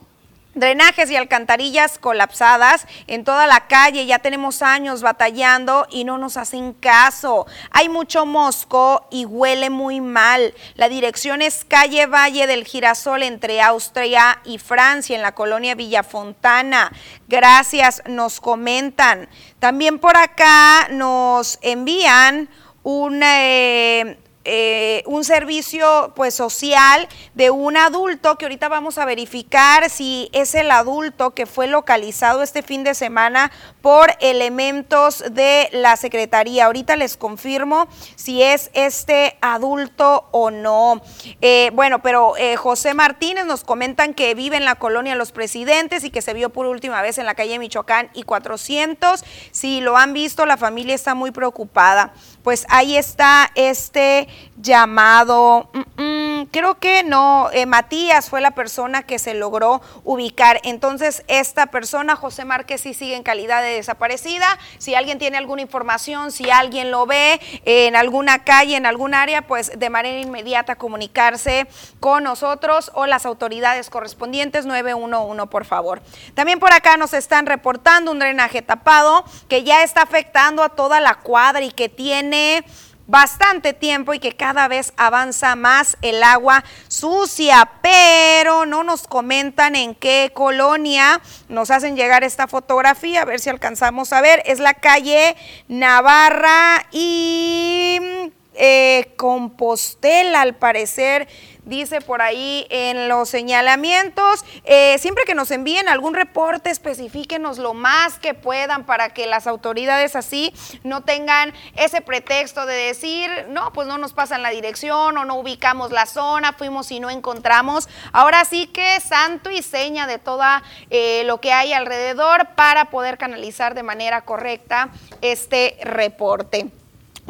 Drenajes 0.54 1.08
y 1.12 1.16
alcantarillas 1.16 2.00
colapsadas 2.00 2.84
en 3.06 3.22
toda 3.22 3.46
la 3.46 3.68
calle, 3.68 4.06
ya 4.06 4.18
tenemos 4.18 4.62
años 4.62 5.00
batallando 5.00 5.86
y 5.90 6.02
no 6.02 6.18
nos 6.18 6.36
hacen 6.36 6.72
caso. 6.72 7.46
Hay 7.70 7.88
mucho 7.88 8.26
mosco 8.26 9.06
y 9.12 9.26
huele 9.26 9.70
muy 9.70 10.00
mal. 10.00 10.52
La 10.74 10.88
dirección 10.88 11.40
es 11.40 11.64
calle 11.64 12.06
Valle 12.06 12.48
del 12.48 12.64
Girasol 12.64 13.22
entre 13.22 13.62
Austria 13.62 14.40
y 14.44 14.58
Francia 14.58 15.14
en 15.14 15.22
la 15.22 15.36
colonia 15.36 15.76
Villafontana. 15.76 16.90
Gracias, 17.28 18.02
nos 18.06 18.40
comentan. 18.40 19.28
También 19.60 20.00
por 20.00 20.16
acá 20.16 20.88
nos 20.90 21.60
envían 21.62 22.48
una... 22.82 23.44
Eh, 23.46 24.18
eh, 24.46 25.02
un 25.04 25.22
servicio 25.22 26.14
pues 26.16 26.32
social 26.32 27.06
de 27.34 27.50
un 27.50 27.76
adulto 27.76 28.36
que 28.36 28.46
ahorita 28.46 28.70
vamos 28.70 28.96
a 28.96 29.04
verificar 29.04 29.90
si 29.90 30.30
es 30.32 30.54
el 30.54 30.70
adulto 30.70 31.32
que 31.32 31.44
fue 31.44 31.66
localizado 31.66 32.42
este 32.42 32.62
fin 32.62 32.82
de 32.82 32.94
semana 32.94 33.52
por 33.82 34.10
elementos 34.20 35.22
de 35.30 35.68
la 35.72 35.94
Secretaría. 35.98 36.64
Ahorita 36.64 36.96
les 36.96 37.18
confirmo 37.18 37.86
si 38.16 38.42
es 38.42 38.70
este 38.72 39.36
adulto 39.42 40.26
o 40.30 40.50
no. 40.50 41.02
Eh, 41.42 41.70
bueno, 41.74 42.00
pero 42.00 42.32
José 42.56 42.94
Martínez 42.94 43.44
nos 43.44 43.62
comentan 43.62 44.14
que 44.14 44.34
vive 44.34 44.56
en 44.56 44.64
la 44.64 44.76
colonia 44.76 45.16
Los 45.16 45.32
Presidentes 45.32 46.02
y 46.02 46.10
que 46.10 46.22
se 46.22 46.32
vio 46.32 46.48
por 46.48 46.64
última 46.64 47.02
vez 47.02 47.18
en 47.18 47.26
la 47.26 47.34
calle 47.34 47.58
Michoacán 47.58 48.08
y 48.14 48.22
400. 48.22 49.22
Si 49.50 49.82
lo 49.82 49.98
han 49.98 50.14
visto, 50.14 50.46
la 50.46 50.56
familia 50.56 50.94
está 50.94 51.14
muy 51.14 51.30
preocupada 51.30 52.14
pues 52.42 52.66
ahí 52.68 52.96
está 52.96 53.50
este 53.54 54.28
llamado. 54.56 55.68
Mm, 55.72 56.02
mm, 56.02 56.29
creo 56.46 56.78
que 56.78 57.02
no, 57.02 57.50
eh, 57.52 57.66
Matías 57.66 58.28
fue 58.28 58.40
la 58.40 58.52
persona 58.52 59.02
que 59.02 59.18
se 59.18 59.34
logró 59.34 59.80
ubicar. 60.04 60.60
Entonces, 60.64 61.24
esta 61.28 61.66
persona, 61.66 62.16
José 62.16 62.44
Márquez, 62.44 62.80
sí 62.80 62.94
sigue 62.94 63.16
en 63.16 63.22
calidad 63.22 63.62
de 63.62 63.74
desaparecida. 63.74 64.46
Si 64.78 64.94
alguien 64.94 65.18
tiene 65.18 65.36
alguna 65.36 65.62
información, 65.62 66.32
si 66.32 66.50
alguien 66.50 66.90
lo 66.90 67.06
ve 67.06 67.40
en 67.64 67.96
alguna 67.96 68.44
calle, 68.44 68.76
en 68.76 68.86
algún 68.86 69.14
área, 69.14 69.42
pues 69.42 69.78
de 69.78 69.90
manera 69.90 70.20
inmediata 70.20 70.76
comunicarse 70.76 71.66
con 72.00 72.24
nosotros 72.24 72.90
o 72.94 73.06
las 73.06 73.26
autoridades 73.26 73.90
correspondientes 73.90 74.66
911, 74.66 75.46
por 75.46 75.64
favor. 75.64 76.02
También 76.34 76.58
por 76.60 76.72
acá 76.72 76.96
nos 76.96 77.14
están 77.14 77.46
reportando 77.46 78.10
un 78.10 78.18
drenaje 78.18 78.62
tapado 78.62 79.24
que 79.48 79.64
ya 79.64 79.82
está 79.82 80.02
afectando 80.02 80.62
a 80.62 80.70
toda 80.70 81.00
la 81.00 81.16
cuadra 81.16 81.62
y 81.62 81.70
que 81.70 81.88
tiene 81.88 82.64
bastante 83.10 83.72
tiempo 83.72 84.14
y 84.14 84.20
que 84.20 84.36
cada 84.36 84.68
vez 84.68 84.92
avanza 84.96 85.56
más 85.56 85.96
el 86.00 86.22
agua 86.22 86.64
sucia, 86.86 87.68
pero 87.82 88.66
no 88.66 88.84
nos 88.84 89.08
comentan 89.08 89.74
en 89.74 89.96
qué 89.96 90.30
colonia. 90.32 91.20
Nos 91.48 91.72
hacen 91.72 91.96
llegar 91.96 92.22
esta 92.22 92.46
fotografía, 92.46 93.22
a 93.22 93.24
ver 93.24 93.40
si 93.40 93.50
alcanzamos 93.50 94.12
a 94.12 94.20
ver, 94.20 94.42
es 94.46 94.60
la 94.60 94.74
calle 94.74 95.36
Navarra 95.66 96.86
y 96.92 98.30
eh, 98.62 99.14
Compostela, 99.16 100.42
al 100.42 100.54
parecer, 100.54 101.26
dice 101.64 102.00
por 102.02 102.20
ahí 102.20 102.66
en 102.68 103.08
los 103.08 103.30
señalamientos. 103.30 104.44
Eh, 104.64 104.98
siempre 104.98 105.24
que 105.24 105.34
nos 105.34 105.50
envíen 105.50 105.88
algún 105.88 106.12
reporte, 106.12 106.68
especifíquenos 106.68 107.56
lo 107.56 107.72
más 107.72 108.18
que 108.18 108.34
puedan 108.34 108.84
para 108.84 109.10
que 109.10 109.26
las 109.26 109.46
autoridades 109.46 110.14
así 110.14 110.52
no 110.84 111.02
tengan 111.02 111.54
ese 111.74 112.02
pretexto 112.02 112.66
de 112.66 112.74
decir, 112.74 113.30
no, 113.48 113.72
pues 113.72 113.88
no 113.88 113.96
nos 113.96 114.12
pasan 114.12 114.42
la 114.42 114.50
dirección 114.50 115.16
o 115.16 115.24
no 115.24 115.36
ubicamos 115.36 115.90
la 115.90 116.04
zona, 116.04 116.52
fuimos 116.52 116.90
y 116.90 117.00
no 117.00 117.08
encontramos. 117.08 117.88
Ahora 118.12 118.44
sí 118.44 118.66
que 118.66 119.00
santo 119.00 119.50
y 119.50 119.62
seña 119.62 120.06
de 120.06 120.18
toda 120.18 120.62
eh, 120.90 121.22
lo 121.24 121.40
que 121.40 121.52
hay 121.52 121.72
alrededor 121.72 122.48
para 122.56 122.90
poder 122.90 123.16
canalizar 123.16 123.74
de 123.74 123.82
manera 123.82 124.22
correcta 124.22 124.90
este 125.22 125.78
reporte. 125.82 126.70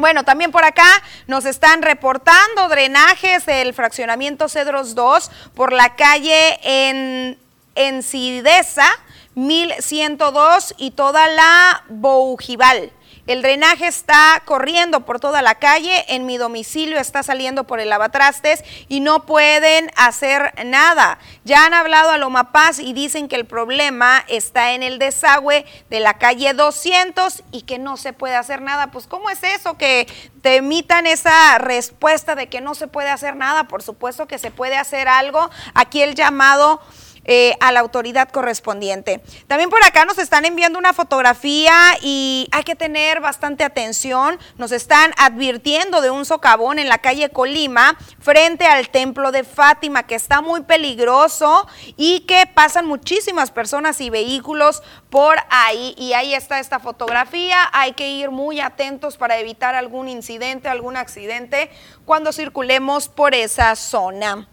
Bueno, 0.01 0.25
también 0.25 0.51
por 0.51 0.65
acá 0.65 1.03
nos 1.27 1.45
están 1.45 1.83
reportando 1.83 2.71
drenajes 2.71 3.45
del 3.45 3.75
fraccionamiento 3.75 4.49
Cedros 4.49 4.95
2 4.95 5.31
por 5.55 5.75
la 5.75 5.95
calle 5.95 6.59
en 6.63 7.39
Encidesa 7.75 8.87
1102 9.35 10.75
y 10.79 10.93
toda 10.93 11.29
la 11.29 11.85
Boujival. 11.91 12.93
El 13.31 13.43
drenaje 13.43 13.87
está 13.87 14.43
corriendo 14.45 15.03
por 15.03 15.21
toda 15.21 15.41
la 15.41 15.55
calle, 15.55 16.05
en 16.09 16.27
mi 16.27 16.37
domicilio 16.37 16.99
está 16.99 17.23
saliendo 17.23 17.63
por 17.63 17.79
el 17.79 17.89
lavatrastes 17.89 18.65
y 18.89 18.99
no 18.99 19.25
pueden 19.25 19.89
hacer 19.95 20.53
nada. 20.67 21.17
Ya 21.45 21.65
han 21.65 21.73
hablado 21.73 22.11
a 22.11 22.19
Loma 22.19 22.51
Paz 22.51 22.81
y 22.81 22.93
dicen 22.93 23.29
que 23.29 23.37
el 23.37 23.47
problema 23.47 24.25
está 24.27 24.73
en 24.73 24.83
el 24.83 24.99
desagüe 24.99 25.65
de 25.91 26.01
la 26.01 26.15
calle 26.15 26.55
200 26.55 27.45
y 27.53 27.63
que 27.63 27.79
no 27.79 27.97
se 27.97 28.13
puede 28.13 28.35
hacer 28.35 28.63
nada. 28.63 28.89
Pues 28.89 29.07
¿cómo 29.07 29.31
es 29.31 29.45
eso 29.45 29.79
que 29.79 30.09
te 30.43 30.57
emitan 30.57 31.07
esa 31.07 31.57
respuesta 31.59 32.35
de 32.35 32.49
que 32.49 32.61
no 32.61 32.75
se 32.75 32.89
puede 32.89 33.11
hacer 33.11 33.37
nada? 33.37 33.69
Por 33.69 33.85
supuesto 33.85 34.27
que 34.27 34.39
se 34.39 34.51
puede 34.51 34.77
hacer 34.77 35.07
algo. 35.07 35.51
Aquí 35.75 36.03
el 36.03 36.17
llamado 36.17 36.81
eh, 37.25 37.55
a 37.61 37.71
la 37.71 37.81
autoridad 37.81 38.31
correspondiente. 38.31 39.21
También 39.47 39.71
por 39.71 39.83
acá 39.85 40.05
nos 40.05 40.19
están 40.19 40.45
enviando 40.47 40.79
una 40.79 40.93
fotografía 40.93 41.75
y 42.01 42.49
hay 42.51 42.63
que 42.65 42.77
tener 42.77 43.21
bastante 43.21 43.63
atención. 43.63 44.39
Nos 44.57 44.73
están 44.73 45.13
advirtiendo 45.19 46.01
de 46.01 46.11
un 46.11 46.25
socavón 46.25 46.79
en 46.79 46.89
la 46.89 46.99
calle 46.99 47.29
Colima 47.31 47.97
frente 48.21 48.65
al 48.65 48.89
templo 48.89 49.33
de 49.33 49.45
Fátima 49.45 50.05
que 50.05 50.15
está 50.15 50.41
muy 50.41 50.63
peligroso 50.63 51.69
y 51.97 52.21
que 52.21 52.47
pasan 52.47 52.87
muchísimas 52.87 53.51
personas 53.51 54.01
y 54.01 54.11
vehículos 54.11 54.83
por 55.11 55.37
ahí. 55.51 55.95
Y 55.99 56.15
ahí 56.15 56.35
está 56.35 56.59
esta 56.59 56.79
fotografía. 56.79 57.69
Hay 57.73 57.93
que 57.93 58.11
ir 58.11 58.31
muy 58.31 58.61
atentos 58.61 59.17
para 59.17 59.39
evitar 59.39 59.75
algún 59.75 60.09
incidente, 60.09 60.69
algún 60.69 60.97
accidente 60.97 61.71
cuando 62.05 62.33
circulemos 62.33 63.09
por 63.09 63.35
esa 63.35 63.77
zona. 63.77 64.49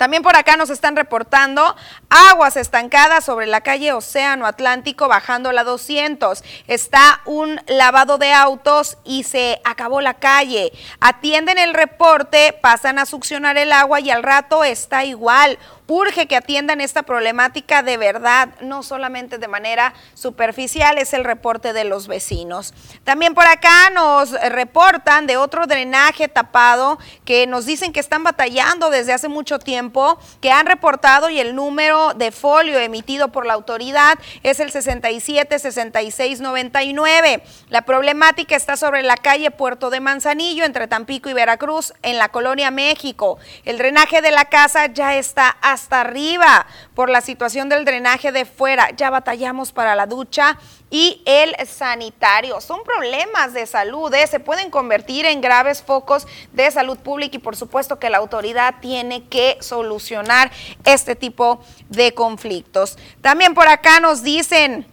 También 0.00 0.22
por 0.22 0.34
acá 0.34 0.56
nos 0.56 0.70
están 0.70 0.96
reportando 0.96 1.76
aguas 2.10 2.56
estancadas 2.56 3.24
sobre 3.24 3.46
la 3.46 3.60
calle 3.60 3.92
Océano 3.92 4.44
Atlántico 4.44 5.08
bajando 5.08 5.52
la 5.52 5.64
200. 5.64 6.42
Está 6.66 7.20
un 7.24 7.60
lavado 7.68 8.18
de 8.18 8.32
autos 8.32 8.98
y 9.04 9.22
se 9.22 9.60
acabó 9.64 10.00
la 10.00 10.14
calle. 10.14 10.72
Atienden 11.00 11.56
el 11.58 11.72
reporte, 11.72 12.52
pasan 12.60 12.98
a 12.98 13.06
succionar 13.06 13.56
el 13.56 13.72
agua 13.72 14.00
y 14.00 14.10
al 14.10 14.24
rato 14.24 14.64
está 14.64 15.04
igual 15.04 15.58
urge 15.90 16.26
que 16.26 16.36
atiendan 16.36 16.80
esta 16.80 17.02
problemática 17.02 17.82
de 17.82 17.96
verdad, 17.96 18.48
no 18.60 18.82
solamente 18.82 19.38
de 19.38 19.48
manera 19.48 19.92
superficial, 20.14 20.98
es 20.98 21.12
el 21.12 21.24
reporte 21.24 21.72
de 21.72 21.84
los 21.84 22.06
vecinos. 22.06 22.72
También 23.04 23.34
por 23.34 23.46
acá 23.46 23.90
nos 23.90 24.30
reportan 24.30 25.26
de 25.26 25.36
otro 25.36 25.66
drenaje 25.66 26.28
tapado 26.28 26.98
que 27.24 27.46
nos 27.46 27.66
dicen 27.66 27.92
que 27.92 28.00
están 28.00 28.22
batallando 28.22 28.90
desde 28.90 29.12
hace 29.12 29.28
mucho 29.28 29.58
tiempo, 29.58 30.18
que 30.40 30.52
han 30.52 30.66
reportado 30.66 31.28
y 31.28 31.40
el 31.40 31.54
número 31.54 31.99
de 32.14 32.32
folio 32.32 32.78
emitido 32.78 33.28
por 33.28 33.44
la 33.46 33.54
autoridad 33.54 34.18
es 34.42 34.60
el 34.60 34.70
676699. 34.72 37.42
La 37.68 37.82
problemática 37.82 38.56
está 38.56 38.76
sobre 38.76 39.02
la 39.02 39.16
calle 39.16 39.50
Puerto 39.50 39.90
de 39.90 40.00
Manzanillo 40.00 40.64
entre 40.64 40.88
Tampico 40.88 41.28
y 41.28 41.34
Veracruz 41.34 41.92
en 42.02 42.16
la 42.18 42.30
colonia 42.30 42.70
México. 42.70 43.38
El 43.64 43.78
drenaje 43.78 44.22
de 44.22 44.30
la 44.30 44.44
casa 44.46 44.86
ya 44.86 45.16
está 45.16 45.56
hasta 45.60 46.00
arriba 46.00 46.66
por 46.94 47.10
la 47.10 47.20
situación 47.20 47.68
del 47.68 47.84
drenaje 47.84 48.32
de 48.32 48.44
fuera. 48.44 48.90
Ya 48.96 49.10
batallamos 49.10 49.72
para 49.72 49.94
la 49.94 50.06
ducha 50.06 50.58
y 50.90 51.22
el 51.24 51.54
sanitario. 51.66 52.60
Son 52.60 52.82
problemas 52.82 53.52
de 53.54 53.66
salud, 53.66 54.12
¿eh? 54.12 54.26
se 54.26 54.40
pueden 54.40 54.70
convertir 54.70 55.24
en 55.24 55.40
graves 55.40 55.82
focos 55.82 56.26
de 56.52 56.70
salud 56.70 56.98
pública 56.98 57.36
y 57.36 57.40
por 57.40 57.56
supuesto 57.56 57.98
que 57.98 58.10
la 58.10 58.18
autoridad 58.18 58.74
tiene 58.80 59.24
que 59.24 59.56
solucionar 59.60 60.50
este 60.84 61.14
tipo 61.14 61.64
de 61.88 62.12
conflictos. 62.12 62.98
También 63.20 63.54
por 63.54 63.68
acá 63.68 64.00
nos 64.00 64.22
dicen... 64.22 64.86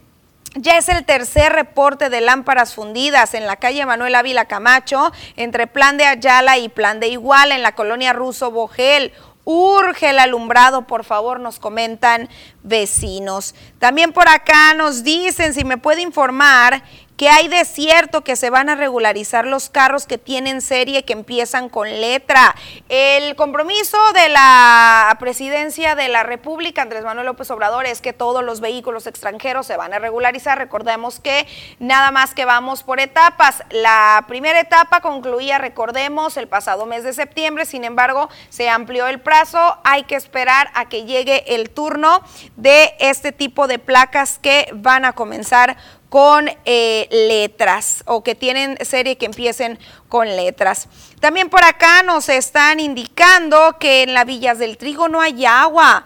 Ya 0.54 0.78
es 0.78 0.88
el 0.88 1.04
tercer 1.04 1.52
reporte 1.52 2.08
de 2.08 2.22
lámparas 2.22 2.74
fundidas 2.74 3.34
en 3.34 3.46
la 3.46 3.56
calle 3.56 3.84
Manuel 3.84 4.14
Ávila 4.14 4.46
Camacho, 4.46 5.12
entre 5.36 5.66
Plan 5.66 5.98
de 5.98 6.06
Ayala 6.06 6.56
y 6.56 6.70
Plan 6.70 7.00
de 7.00 7.08
Igual, 7.08 7.52
en 7.52 7.62
la 7.62 7.74
colonia 7.74 8.14
Ruso 8.14 8.50
Bogel. 8.50 9.12
Urge 9.50 10.10
el 10.10 10.18
alumbrado, 10.18 10.86
por 10.86 11.04
favor, 11.04 11.40
nos 11.40 11.58
comentan 11.58 12.28
vecinos. 12.62 13.54
También 13.78 14.12
por 14.12 14.28
acá 14.28 14.74
nos 14.74 15.04
dicen 15.04 15.54
si 15.54 15.64
me 15.64 15.78
puede 15.78 16.02
informar 16.02 16.82
que 17.18 17.28
hay 17.28 17.48
de 17.48 17.64
cierto 17.64 18.22
que 18.22 18.36
se 18.36 18.48
van 18.48 18.68
a 18.68 18.76
regularizar 18.76 19.44
los 19.44 19.68
carros 19.68 20.06
que 20.06 20.18
tienen 20.18 20.62
serie 20.62 21.04
que 21.04 21.14
empiezan 21.14 21.68
con 21.68 21.88
letra. 22.00 22.54
El 22.88 23.34
compromiso 23.34 23.98
de 24.14 24.28
la 24.28 25.14
presidencia 25.18 25.96
de 25.96 26.06
la 26.06 26.22
República, 26.22 26.82
Andrés 26.82 27.02
Manuel 27.02 27.26
López 27.26 27.50
Obrador, 27.50 27.86
es 27.86 28.00
que 28.00 28.12
todos 28.12 28.44
los 28.44 28.60
vehículos 28.60 29.08
extranjeros 29.08 29.66
se 29.66 29.76
van 29.76 29.92
a 29.92 29.98
regularizar. 29.98 30.58
Recordemos 30.58 31.18
que 31.18 31.48
nada 31.80 32.12
más 32.12 32.34
que 32.34 32.44
vamos 32.44 32.84
por 32.84 33.00
etapas. 33.00 33.64
La 33.70 34.24
primera 34.28 34.60
etapa 34.60 35.00
concluía, 35.00 35.58
recordemos, 35.58 36.36
el 36.36 36.46
pasado 36.46 36.86
mes 36.86 37.02
de 37.02 37.12
septiembre, 37.12 37.66
sin 37.66 37.82
embargo, 37.82 38.28
se 38.48 38.70
amplió 38.70 39.08
el 39.08 39.20
plazo. 39.20 39.78
Hay 39.82 40.04
que 40.04 40.14
esperar 40.14 40.70
a 40.72 40.88
que 40.88 41.04
llegue 41.04 41.56
el 41.56 41.70
turno 41.70 42.22
de 42.54 42.94
este 43.00 43.32
tipo 43.32 43.66
de 43.66 43.80
placas 43.80 44.38
que 44.38 44.68
van 44.72 45.04
a 45.04 45.14
comenzar 45.14 45.76
con 46.08 46.50
eh, 46.64 47.08
letras 47.10 48.02
o 48.06 48.22
que 48.22 48.34
tienen 48.34 48.78
serie 48.84 49.16
que 49.16 49.26
empiecen 49.26 49.78
con 50.08 50.26
letras. 50.26 50.88
También 51.20 51.50
por 51.50 51.64
acá 51.64 52.02
nos 52.02 52.28
están 52.28 52.80
indicando 52.80 53.76
que 53.78 54.02
en 54.02 54.14
las 54.14 54.24
Villas 54.24 54.58
del 54.58 54.78
Trigo 54.78 55.08
no 55.08 55.20
hay 55.20 55.44
agua. 55.44 56.04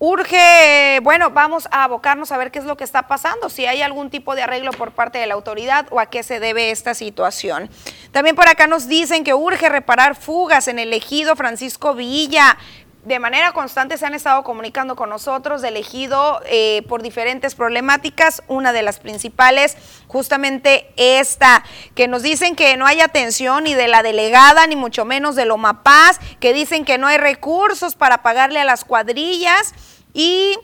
Urge, 0.00 1.00
bueno, 1.02 1.30
vamos 1.30 1.66
a 1.70 1.84
abocarnos 1.84 2.30
a 2.32 2.36
ver 2.36 2.50
qué 2.50 2.58
es 2.58 2.64
lo 2.64 2.76
que 2.76 2.84
está 2.84 3.06
pasando, 3.06 3.48
si 3.48 3.64
hay 3.64 3.80
algún 3.80 4.10
tipo 4.10 4.34
de 4.34 4.42
arreglo 4.42 4.70
por 4.72 4.92
parte 4.92 5.18
de 5.18 5.26
la 5.26 5.34
autoridad 5.34 5.86
o 5.90 6.00
a 6.00 6.06
qué 6.06 6.22
se 6.22 6.40
debe 6.40 6.70
esta 6.70 6.94
situación. 6.94 7.70
También 8.12 8.36
por 8.36 8.48
acá 8.48 8.66
nos 8.66 8.86
dicen 8.86 9.24
que 9.24 9.32
urge 9.32 9.68
reparar 9.68 10.14
fugas 10.14 10.68
en 10.68 10.78
el 10.78 10.92
ejido 10.92 11.36
Francisco 11.36 11.94
Villa 11.94 12.58
de 13.04 13.18
manera 13.18 13.52
constante 13.52 13.98
se 13.98 14.06
han 14.06 14.14
estado 14.14 14.42
comunicando 14.44 14.96
con 14.96 15.10
nosotros, 15.10 15.62
elegido 15.62 16.40
eh, 16.46 16.82
por 16.88 17.02
diferentes 17.02 17.54
problemáticas, 17.54 18.42
una 18.48 18.72
de 18.72 18.82
las 18.82 18.98
principales 18.98 19.76
justamente 20.06 20.92
esta, 20.96 21.64
que 21.94 22.08
nos 22.08 22.22
dicen 22.22 22.56
que 22.56 22.76
no 22.76 22.86
hay 22.86 23.00
atención 23.00 23.64
ni 23.64 23.74
de 23.74 23.88
la 23.88 24.02
delegada, 24.02 24.66
ni 24.66 24.76
mucho 24.76 25.04
menos 25.04 25.36
de 25.36 25.44
Loma 25.44 25.82
Paz, 25.82 26.18
que 26.40 26.54
dicen 26.54 26.84
que 26.84 26.96
no 26.96 27.06
hay 27.06 27.18
recursos 27.18 27.94
para 27.94 28.22
pagarle 28.22 28.60
a 28.60 28.64
las 28.64 28.84
cuadrillas 28.84 29.74
y 30.14 30.58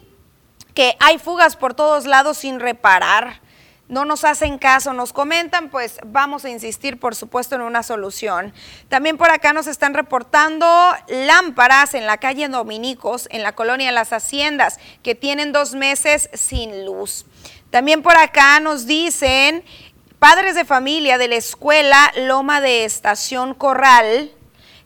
que 0.75 0.97
hay 1.01 1.19
fugas 1.19 1.57
por 1.57 1.75
todos 1.75 2.07
lados 2.07 2.39
sin 2.39 2.59
reparar 2.59 3.41
no 3.91 4.05
nos 4.05 4.25
hacen 4.25 4.57
caso, 4.57 4.93
nos 4.93 5.13
comentan, 5.13 5.69
pues 5.69 5.99
vamos 6.07 6.45
a 6.45 6.49
insistir, 6.49 6.99
por 6.99 7.15
supuesto, 7.15 7.57
en 7.57 7.61
una 7.61 7.83
solución. 7.83 8.55
También 8.89 9.19
por 9.19 9.31
acá 9.31 9.53
nos 9.53 9.67
están 9.67 9.95
reportando 9.95 10.67
lámparas 11.09 11.95
en 11.95 12.07
la 12.07 12.17
calle 12.19 12.49
Dominicos, 12.49 13.29
en 13.31 13.43
la 13.43 13.53
colonia 13.53 13.93
Las 13.93 14.13
Haciendas, 14.13 14.79
que 15.03 15.15
tienen 15.15 15.53
dos 15.53 15.75
meses 15.75 16.31
sin 16.33 16.87
luz. 16.87 17.27
También 17.71 18.03
por 18.03 18.17
acá 18.17 18.61
nos 18.61 18.87
dicen 18.87 19.65
padres 20.19 20.55
de 20.55 20.65
familia 20.65 21.19
de 21.19 21.29
la 21.29 21.37
escuela 21.37 22.13
Loma 22.17 22.61
de 22.61 22.85
Estación 22.85 23.55
Corral, 23.55 24.31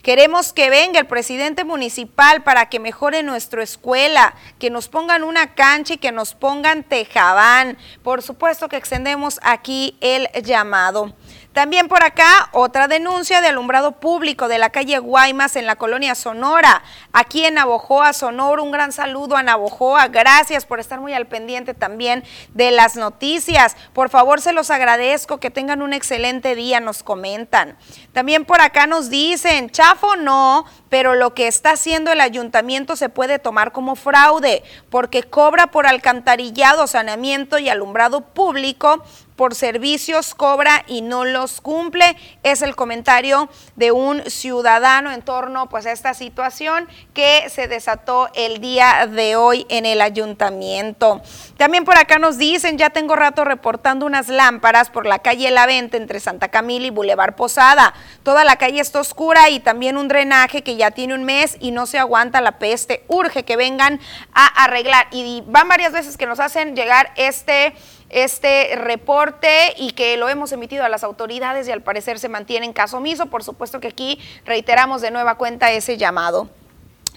Queremos 0.04 0.52
que 0.52 0.68
venga 0.68 1.00
el 1.00 1.06
presidente 1.06 1.64
municipal 1.64 2.42
para 2.42 2.68
que 2.68 2.78
mejore 2.78 3.22
nuestra 3.22 3.62
escuela, 3.62 4.34
que 4.58 4.68
nos 4.68 4.88
pongan 4.88 5.24
una 5.24 5.54
cancha 5.54 5.94
y 5.94 5.96
que 5.96 6.12
nos 6.12 6.34
pongan 6.34 6.82
tejabán. 6.82 7.78
Por 8.02 8.20
supuesto 8.20 8.68
que 8.68 8.76
extendemos 8.76 9.40
aquí 9.42 9.96
el 10.02 10.28
llamado. 10.42 11.14
También 11.54 11.86
por 11.86 12.02
acá, 12.02 12.48
otra 12.50 12.88
denuncia 12.88 13.40
de 13.40 13.46
alumbrado 13.46 13.92
público 13.92 14.48
de 14.48 14.58
la 14.58 14.70
calle 14.70 14.98
Guaymas 14.98 15.54
en 15.54 15.66
la 15.66 15.76
colonia 15.76 16.16
Sonora, 16.16 16.82
aquí 17.12 17.44
en 17.44 17.54
Navojoa, 17.54 18.12
Sonora. 18.12 18.60
Un 18.60 18.72
gran 18.72 18.90
saludo 18.90 19.36
a 19.36 19.42
Navojoa. 19.44 20.08
Gracias 20.08 20.66
por 20.66 20.80
estar 20.80 20.98
muy 20.98 21.12
al 21.12 21.28
pendiente 21.28 21.72
también 21.72 22.24
de 22.54 22.72
las 22.72 22.96
noticias. 22.96 23.76
Por 23.92 24.10
favor, 24.10 24.40
se 24.40 24.52
los 24.52 24.72
agradezco. 24.72 25.38
Que 25.38 25.48
tengan 25.48 25.80
un 25.80 25.92
excelente 25.92 26.56
día, 26.56 26.80
nos 26.80 27.04
comentan. 27.04 27.78
También 28.12 28.44
por 28.44 28.60
acá 28.60 28.88
nos 28.88 29.08
dicen, 29.08 29.70
chafo 29.70 30.16
no, 30.16 30.64
pero 30.88 31.14
lo 31.14 31.34
que 31.34 31.46
está 31.46 31.72
haciendo 31.72 32.10
el 32.10 32.20
ayuntamiento 32.20 32.96
se 32.96 33.08
puede 33.08 33.38
tomar 33.38 33.70
como 33.70 33.94
fraude, 33.94 34.64
porque 34.90 35.22
cobra 35.22 35.68
por 35.68 35.86
alcantarillado, 35.86 36.88
saneamiento 36.88 37.58
y 37.58 37.68
alumbrado 37.68 38.22
público 38.22 39.04
por 39.36 39.54
servicios 39.54 40.34
cobra 40.34 40.84
y 40.86 41.02
no 41.02 41.24
los 41.24 41.60
cumple. 41.60 42.16
Es 42.42 42.62
el 42.62 42.76
comentario 42.76 43.48
de 43.76 43.92
un 43.92 44.22
ciudadano 44.30 45.10
en 45.10 45.22
torno 45.22 45.68
pues, 45.68 45.86
a 45.86 45.92
esta 45.92 46.14
situación 46.14 46.88
que 47.12 47.48
se 47.50 47.68
desató 47.68 48.28
el 48.34 48.60
día 48.60 49.06
de 49.06 49.36
hoy 49.36 49.66
en 49.68 49.86
el 49.86 50.00
ayuntamiento. 50.00 51.22
También 51.56 51.84
por 51.84 51.98
acá 51.98 52.18
nos 52.18 52.38
dicen, 52.38 52.78
ya 52.78 52.90
tengo 52.90 53.16
rato 53.16 53.44
reportando 53.44 54.06
unas 54.06 54.28
lámparas 54.28 54.90
por 54.90 55.06
la 55.06 55.20
calle 55.20 55.50
La 55.50 55.66
Venta 55.66 55.96
entre 55.96 56.20
Santa 56.20 56.48
Camila 56.48 56.86
y 56.86 56.90
Boulevard 56.90 57.34
Posada. 57.34 57.94
Toda 58.22 58.44
la 58.44 58.56
calle 58.56 58.80
está 58.80 59.00
oscura 59.00 59.50
y 59.50 59.60
también 59.60 59.96
un 59.96 60.08
drenaje 60.08 60.62
que 60.62 60.76
ya 60.76 60.90
tiene 60.90 61.14
un 61.14 61.24
mes 61.24 61.56
y 61.60 61.70
no 61.70 61.86
se 61.86 61.98
aguanta 61.98 62.40
la 62.40 62.58
peste. 62.58 63.04
Urge 63.08 63.44
que 63.44 63.56
vengan 63.56 64.00
a 64.32 64.46
arreglar. 64.64 65.08
Y 65.10 65.42
van 65.46 65.68
varias 65.68 65.92
veces 65.92 66.16
que 66.16 66.26
nos 66.26 66.40
hacen 66.40 66.76
llegar 66.76 67.12
este 67.16 67.74
este 68.10 68.76
reporte 68.76 69.74
y 69.76 69.92
que 69.92 70.16
lo 70.16 70.28
hemos 70.28 70.52
emitido 70.52 70.84
a 70.84 70.88
las 70.88 71.04
autoridades 71.04 71.68
y 71.68 71.72
al 71.72 71.82
parecer 71.82 72.18
se 72.18 72.28
mantiene 72.28 72.66
en 72.66 72.72
caso 72.72 72.98
omiso. 72.98 73.26
Por 73.26 73.44
supuesto 73.44 73.80
que 73.80 73.88
aquí 73.88 74.18
reiteramos 74.44 75.02
de 75.02 75.10
nueva 75.10 75.36
cuenta 75.36 75.72
ese 75.72 75.96
llamado. 75.96 76.48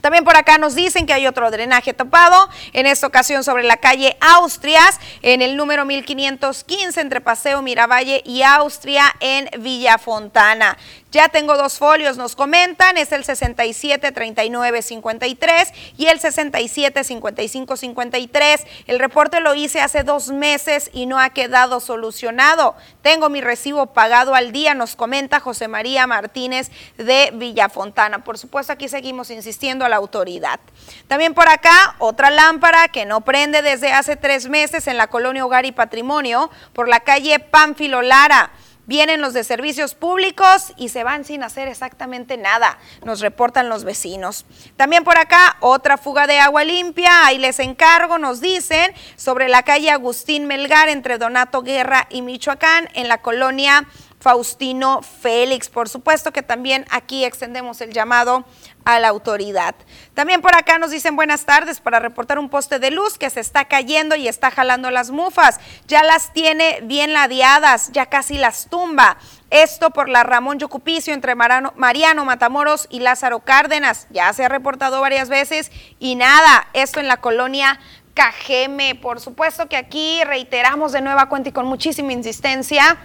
También 0.02 0.24
por 0.24 0.38
acá 0.38 0.58
nos 0.58 0.76
dicen 0.76 1.06
que 1.06 1.14
hay 1.14 1.28
otro 1.28 1.50
drenaje 1.52 1.94
tapado, 1.94 2.50
en 2.74 2.86
esta 2.86 3.08
ocasión 3.08 3.44
sobre 3.44 3.64
la 3.64 3.78
calle 3.78 4.16
Austrias, 4.22 5.00
en 5.22 5.42
el 5.42 5.58
número 5.58 5.86
1515 5.86 7.02
entre 7.02 7.20
Paseo 7.20 7.62
Miravalle 7.62 8.22
y 8.24 8.44
Austria 8.44 9.14
en 9.20 9.50
Villa 9.62 9.98
Fontana. 9.98 10.78
Ya 11.10 11.30
tengo 11.30 11.56
dos 11.56 11.78
folios, 11.78 12.18
nos 12.18 12.36
comentan, 12.36 12.98
es 12.98 13.14
el 13.14 13.24
67 13.24 14.12
39 14.12 14.82
53 14.82 15.74
y 15.98 16.08
el 16.08 16.20
67 16.20 17.04
55 17.06 17.78
53. 17.78 18.68
El 18.88 19.00
reporte 19.00 19.40
lo 19.40 19.56
hice 19.56 19.80
hace 19.80 20.04
dos 20.04 20.32
meses 20.32 20.90
y 20.92 21.06
no 21.06 21.18
ha 21.18 21.30
quedado 21.30 21.80
solucionado. 21.80 22.76
Tengo 23.02 23.30
mi 23.30 23.40
recibo 23.40 23.88
pagado 23.88 24.36
al 24.36 24.52
día, 24.52 24.74
nos 24.74 24.98
comenta 24.98 25.40
José 25.40 25.70
María 25.70 26.08
Martínez 26.08 26.72
de 26.98 27.32
Villafontana. 27.34 28.26
Por 28.26 28.38
supuesto, 28.38 28.74
aquí 28.74 28.90
seguimos 28.90 29.32
insistiendo 29.32 29.86
a 29.86 29.90
la 29.90 29.96
autoridad. 29.96 30.60
También 31.08 31.34
por 31.34 31.48
acá, 31.48 31.96
otra 32.00 32.32
lámpara 32.32 32.90
que 32.90 33.06
no 33.06 33.22
prende 33.22 33.62
desde 33.62 33.94
hace 33.94 34.18
tres 34.18 34.50
meses 34.50 34.88
en 34.88 34.98
la 34.98 35.08
colonia 35.08 35.46
Hogar 35.46 35.66
y 35.66 35.72
Patrimonio 35.72 36.52
por 36.74 36.90
la 36.90 37.00
calle 37.00 37.40
Pánfilo 37.40 38.02
Lara. 38.02 38.52
Vienen 38.88 39.20
los 39.20 39.34
de 39.34 39.44
servicios 39.44 39.96
públicos 39.96 40.72
y 40.78 40.88
se 40.88 41.04
van 41.04 41.26
sin 41.26 41.44
hacer 41.44 41.68
exactamente 41.68 42.38
nada, 42.38 42.80
nos 43.04 43.20
reportan 43.20 43.68
los 43.68 43.84
vecinos. 43.84 44.46
También 44.78 45.04
por 45.04 45.18
acá, 45.18 45.58
otra 45.60 45.98
fuga 45.98 46.26
de 46.26 46.40
agua 46.40 46.64
limpia, 46.64 47.26
ahí 47.26 47.38
les 47.38 47.60
encargo, 47.60 48.18
nos 48.18 48.40
dicen, 48.40 48.94
sobre 49.18 49.50
la 49.50 49.64
calle 49.64 49.92
Agustín 49.92 50.48
Melgar 50.48 50.88
entre 50.88 51.18
Donato 51.18 51.64
Guerra 51.64 52.08
y 52.10 52.22
Michoacán, 52.22 52.88
en 52.94 53.10
la 53.10 53.18
colonia 53.22 53.86
Faustino 54.20 55.02
Félix. 55.02 55.70
Por 55.70 55.90
supuesto 55.90 56.32
que 56.32 56.42
también 56.42 56.86
aquí 56.90 57.24
extendemos 57.24 57.82
el 57.82 57.92
llamado 57.92 58.46
a 58.84 59.00
la 59.00 59.10
autoridad. 59.10 59.76
También 60.14 60.42
por 60.42 60.56
acá 60.56 60.80
nos 60.80 60.92
dicen 60.92 61.16
buenas 61.16 61.46
tardes 61.46 61.80
para 61.82 62.00
reportar 62.00 62.40
un 62.40 62.50
poste 62.50 62.80
de 62.80 62.90
luz 62.90 63.18
que 63.18 63.30
se 63.30 63.42
está 63.42 63.66
cayendo 63.66 64.16
y 64.16 64.28
está 64.28 64.50
jalando 64.50 64.92
las 64.92 65.12
mufas. 65.12 65.60
Ya 65.88 66.04
las 66.04 66.34
tiene 66.34 66.80
bien 66.84 67.14
ladeadas, 67.14 67.92
ya 67.92 68.06
casi 68.08 68.38
las 68.38 68.70
tumba. 68.70 69.18
Esto 69.50 69.92
por 69.92 70.10
la 70.10 70.24
Ramón 70.24 70.58
Yocupicio 70.58 71.14
entre 71.14 71.36
Mariano 71.36 72.26
Matamoros 72.26 72.88
y 72.90 73.00
Lázaro 73.00 73.40
Cárdenas. 73.40 74.08
Ya 74.10 74.32
se 74.34 74.46
ha 74.46 74.50
reportado 74.50 75.00
varias 75.02 75.30
veces 75.30 75.72
y 76.00 76.16
nada, 76.16 76.68
esto 76.74 77.00
en 77.00 77.08
la 77.08 77.18
colonia 77.18 77.80
Cajeme. 78.14 78.96
Por 78.96 79.20
supuesto 79.20 79.70
que 79.70 79.78
aquí 79.78 80.24
reiteramos 80.24 80.92
de 80.92 81.02
nueva 81.02 81.30
cuenta 81.30 81.50
y 81.50 81.52
con 81.52 81.68
muchísima 81.68 82.14
insistencia 82.14 82.98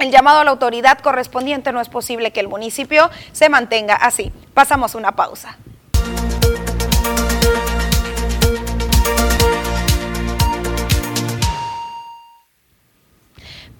el 0.00 0.10
llamado 0.10 0.40
a 0.40 0.44
la 0.44 0.50
autoridad 0.50 0.98
correspondiente 0.98 1.72
no 1.72 1.80
es 1.80 1.88
posible 1.88 2.32
que 2.32 2.40
el 2.40 2.48
municipio 2.48 3.10
se 3.32 3.48
mantenga 3.48 3.94
así. 3.94 4.32
Pasamos 4.54 4.94
una 4.94 5.12
pausa. 5.12 5.56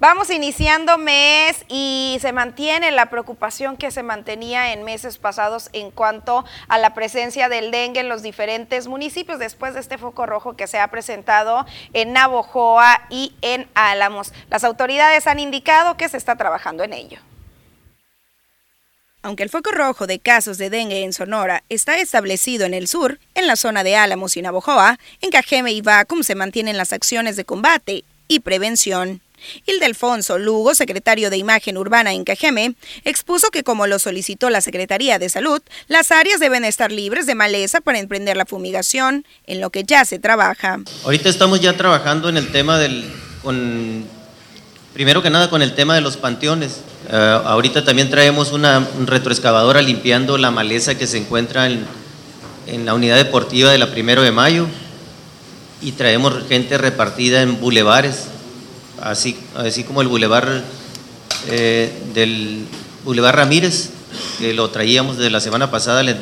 Vamos 0.01 0.31
iniciando 0.31 0.97
mes 0.97 1.67
y 1.69 2.17
se 2.23 2.33
mantiene 2.33 2.91
la 2.91 3.11
preocupación 3.11 3.77
que 3.77 3.91
se 3.91 4.03
mantenía 4.03 4.73
en 4.73 4.83
meses 4.83 5.19
pasados 5.19 5.69
en 5.75 5.91
cuanto 5.91 6.47
a 6.69 6.79
la 6.79 6.95
presencia 6.95 7.51
del 7.51 7.71
dengue 7.71 8.01
en 8.01 8.09
los 8.09 8.23
diferentes 8.23 8.89
municipios 8.89 9.39
después 9.39 9.75
de 9.75 9.81
este 9.81 9.99
foco 9.99 10.25
rojo 10.25 10.57
que 10.57 10.67
se 10.67 10.79
ha 10.79 10.89
presentado 10.89 11.67
en 11.93 12.15
Navojoa 12.15 13.03
y 13.11 13.35
en 13.43 13.69
Álamos. 13.75 14.33
Las 14.49 14.65
autoridades 14.65 15.27
han 15.27 15.39
indicado 15.39 15.99
que 15.99 16.09
se 16.09 16.17
está 16.17 16.35
trabajando 16.35 16.83
en 16.83 16.95
ello. 16.95 17.19
Aunque 19.21 19.43
el 19.43 19.51
foco 19.51 19.71
rojo 19.71 20.07
de 20.07 20.19
casos 20.19 20.57
de 20.57 20.71
dengue 20.71 21.05
en 21.05 21.13
Sonora 21.13 21.63
está 21.69 21.99
establecido 21.99 22.65
en 22.65 22.73
el 22.73 22.89
sur, 22.89 23.19
en 23.35 23.47
la 23.47 23.57
zona 23.57 23.85
de 23.85 23.97
Álamos 23.97 24.39
y 24.39 24.41
Navojoa, 24.41 24.99
en 25.21 25.31
Cajeme 25.31 25.73
y 25.73 25.83
Vacum 25.83 26.23
se 26.23 26.35
mantienen 26.35 26.79
las 26.79 26.95
acciones 26.95 27.37
de 27.37 27.45
combate 27.45 28.05
y 28.29 28.41
prevención. 28.41 29.21
Ildefonso 29.67 30.39
Lugo, 30.39 30.75
secretario 30.75 31.31
de 31.31 31.37
Imagen 31.37 31.77
Urbana 31.77 32.13
en 32.13 32.25
Cajeme, 32.25 32.75
expuso 33.05 33.49
que 33.51 33.63
como 33.63 33.87
lo 33.87 33.99
solicitó 33.99 34.51
la 34.51 34.61
Secretaría 34.61 35.19
de 35.19 35.29
Salud, 35.29 35.61
las 35.89 36.11
áreas 36.11 36.41
deben 36.41 36.65
estar 36.65 36.93
libres 36.93 37.27
de 37.27 37.35
maleza 37.35 37.81
para 37.81 37.99
emprender 37.99 38.37
la 38.37 38.47
fumigación, 38.47 39.25
en 39.47 39.61
lo 39.61 39.71
que 39.71 39.85
ya 39.85 40.05
se 40.05 40.19
trabaja. 40.19 40.81
Ahorita 41.05 41.29
estamos 41.29 41.61
ya 41.61 41.77
trabajando 41.77 42.29
en 42.29 42.37
el 42.37 42.51
tema 42.53 42.79
del, 42.79 43.05
primero 44.93 45.23
que 45.23 45.31
nada 45.31 45.51
con 45.51 45.63
el 45.63 45.75
tema 45.75 45.95
de 45.95 46.01
los 46.01 46.17
panteones. 46.17 46.81
Eh, 47.11 47.41
ahorita 47.45 47.85
también 47.85 48.11
traemos 48.11 48.53
una 48.53 48.87
retroexcavadora 49.07 49.83
limpiando 49.83 50.39
la 50.39 50.51
maleza 50.51 50.97
que 50.97 51.07
se 51.07 51.19
encuentra 51.19 51.67
en, 51.67 51.87
en 52.67 52.87
la 52.87 52.95
unidad 52.95 53.17
deportiva 53.17 53.71
de 53.71 53.79
la 53.79 53.91
Primero 53.91 54.23
de 54.23 54.33
Mayo 54.33 54.67
y 55.83 55.93
traemos 55.93 56.35
gente 56.49 56.79
repartida 56.79 57.43
en 57.43 57.61
bulevares 57.61 58.27
así, 59.03 59.37
así 59.57 59.85
como 59.85 60.03
el 60.03 60.09
bulevar 60.09 60.63
eh, 61.49 61.93
del 62.15 62.67
Boulevard 63.05 63.37
Ramírez, 63.37 63.91
que 64.39 64.55
lo 64.55 64.71
traíamos 64.71 65.17
de 65.17 65.31
la 65.31 65.41
semana 65.41 65.71
pasada, 65.71 66.03
le, 66.03 66.17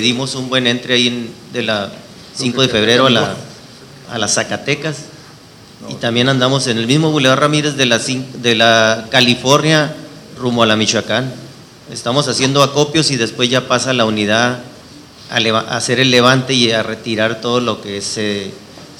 dimos 0.00 0.34
un 0.34 0.48
buen 0.48 0.66
entre 0.66 0.94
ahí 0.94 1.30
de 1.52 1.62
la 1.62 1.92
5 2.36 2.62
de 2.62 2.68
febrero 2.68 3.06
a 3.06 3.10
la, 3.10 3.36
a 4.10 4.18
las 4.18 4.34
Zacatecas. 4.34 4.96
Y 5.88 5.94
también 5.94 6.28
andamos 6.28 6.66
en 6.66 6.78
el 6.78 6.86
mismo 6.86 7.10
Boulevard 7.10 7.40
Ramírez 7.40 7.76
de 7.76 7.86
la, 7.86 7.98
de 7.98 8.54
la 8.54 9.06
California 9.10 9.94
rumbo 10.38 10.62
a 10.62 10.66
la 10.66 10.76
Michoacán. 10.76 11.32
Estamos 11.92 12.28
haciendo 12.28 12.62
acopios 12.62 13.10
y 13.10 13.16
después 13.16 13.50
ya 13.50 13.68
pasa 13.68 13.92
la 13.92 14.06
unidad 14.06 14.60
a, 15.30 15.76
hacer 15.76 16.00
el 16.00 16.10
levante 16.10 16.54
y 16.54 16.70
a 16.70 16.82
retirar 16.82 17.40
todo 17.40 17.60
lo 17.60 17.80
que 17.82 18.00
se 18.00 18.52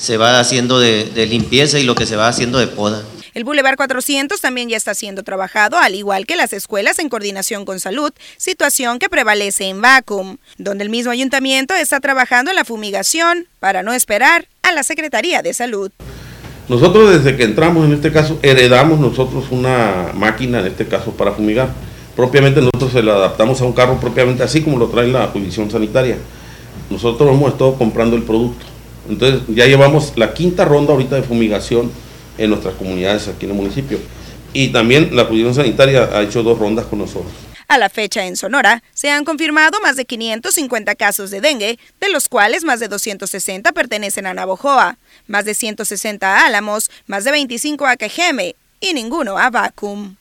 se 0.04 0.16
va 0.16 0.38
haciendo 0.38 0.78
de, 0.78 1.26
limpieza 1.26 1.78
y 1.78 1.84
lo 1.84 1.94
que 1.94 2.06
se 2.06 2.16
va 2.16 2.28
haciendo 2.28 2.58
de 2.58 2.66
poda. 2.66 3.02
El 3.32 3.42
Boulevard 3.42 3.76
400 3.76 4.40
también 4.40 4.68
ya 4.68 4.76
está 4.76 4.94
siendo 4.94 5.24
trabajado, 5.24 5.76
al 5.76 5.96
igual 5.96 6.24
que 6.24 6.36
las 6.36 6.52
escuelas 6.52 7.00
en 7.00 7.08
coordinación 7.08 7.64
con 7.64 7.80
salud, 7.80 8.12
situación 8.36 9.00
que 9.00 9.08
prevalece 9.08 9.64
en 9.64 9.80
Vacum, 9.80 10.36
donde 10.56 10.84
el 10.84 10.90
mismo 10.90 11.10
ayuntamiento 11.10 11.74
está 11.74 11.98
trabajando 11.98 12.52
en 12.52 12.56
la 12.56 12.64
fumigación 12.64 13.48
para 13.58 13.82
no 13.82 13.92
esperar 13.92 14.46
a 14.62 14.70
la 14.70 14.84
Secretaría 14.84 15.42
de 15.42 15.52
Salud. 15.52 15.90
Nosotros 16.68 17.10
desde 17.10 17.36
que 17.36 17.42
entramos 17.42 17.84
en 17.86 17.94
este 17.94 18.12
caso 18.12 18.38
heredamos 18.42 19.00
nosotros 19.00 19.46
una 19.50 20.12
máquina, 20.14 20.60
en 20.60 20.66
este 20.66 20.86
caso 20.86 21.10
para 21.10 21.32
fumigar. 21.32 21.70
Propiamente 22.14 22.60
nosotros 22.60 22.92
se 22.92 23.02
la 23.02 23.14
adaptamos 23.14 23.60
a 23.60 23.64
un 23.64 23.72
carro 23.72 23.98
propiamente 23.98 24.44
así 24.44 24.62
como 24.62 24.78
lo 24.78 24.86
trae 24.86 25.08
la 25.08 25.26
jurisdicción 25.26 25.70
sanitaria. 25.70 26.18
Nosotros 26.88 27.28
hemos 27.30 27.52
estado 27.52 27.74
comprando 27.74 28.14
el 28.14 28.22
producto. 28.22 28.73
Entonces 29.08 29.42
ya 29.48 29.66
llevamos 29.66 30.12
la 30.16 30.34
quinta 30.34 30.64
ronda 30.64 30.92
ahorita 30.92 31.16
de 31.16 31.22
fumigación 31.22 31.90
en 32.38 32.50
nuestras 32.50 32.74
comunidades 32.74 33.28
aquí 33.28 33.44
en 33.44 33.52
el 33.52 33.56
municipio. 33.56 33.98
Y 34.52 34.68
también 34.68 35.14
la 35.14 35.24
Jurisdicción 35.24 35.54
Sanitaria 35.54 36.08
ha 36.12 36.22
hecho 36.22 36.42
dos 36.42 36.58
rondas 36.58 36.86
con 36.86 37.00
nosotros. 37.00 37.32
A 37.66 37.78
la 37.78 37.88
fecha 37.88 38.26
en 38.26 38.36
Sonora 38.36 38.82
se 38.92 39.10
han 39.10 39.24
confirmado 39.24 39.80
más 39.80 39.96
de 39.96 40.04
550 40.04 40.94
casos 40.94 41.30
de 41.30 41.40
dengue, 41.40 41.78
de 42.00 42.08
los 42.10 42.28
cuales 42.28 42.62
más 42.62 42.78
de 42.78 42.88
260 42.88 43.72
pertenecen 43.72 44.26
a 44.26 44.34
Navojoa, 44.34 44.98
más 45.26 45.44
de 45.44 45.54
160 45.54 46.26
a 46.26 46.46
Álamos, 46.46 46.90
más 47.06 47.24
de 47.24 47.32
25 47.32 47.86
a 47.86 47.96
Quejeme 47.96 48.54
y 48.80 48.92
ninguno 48.92 49.38
a 49.38 49.50
Vacum. 49.50 50.16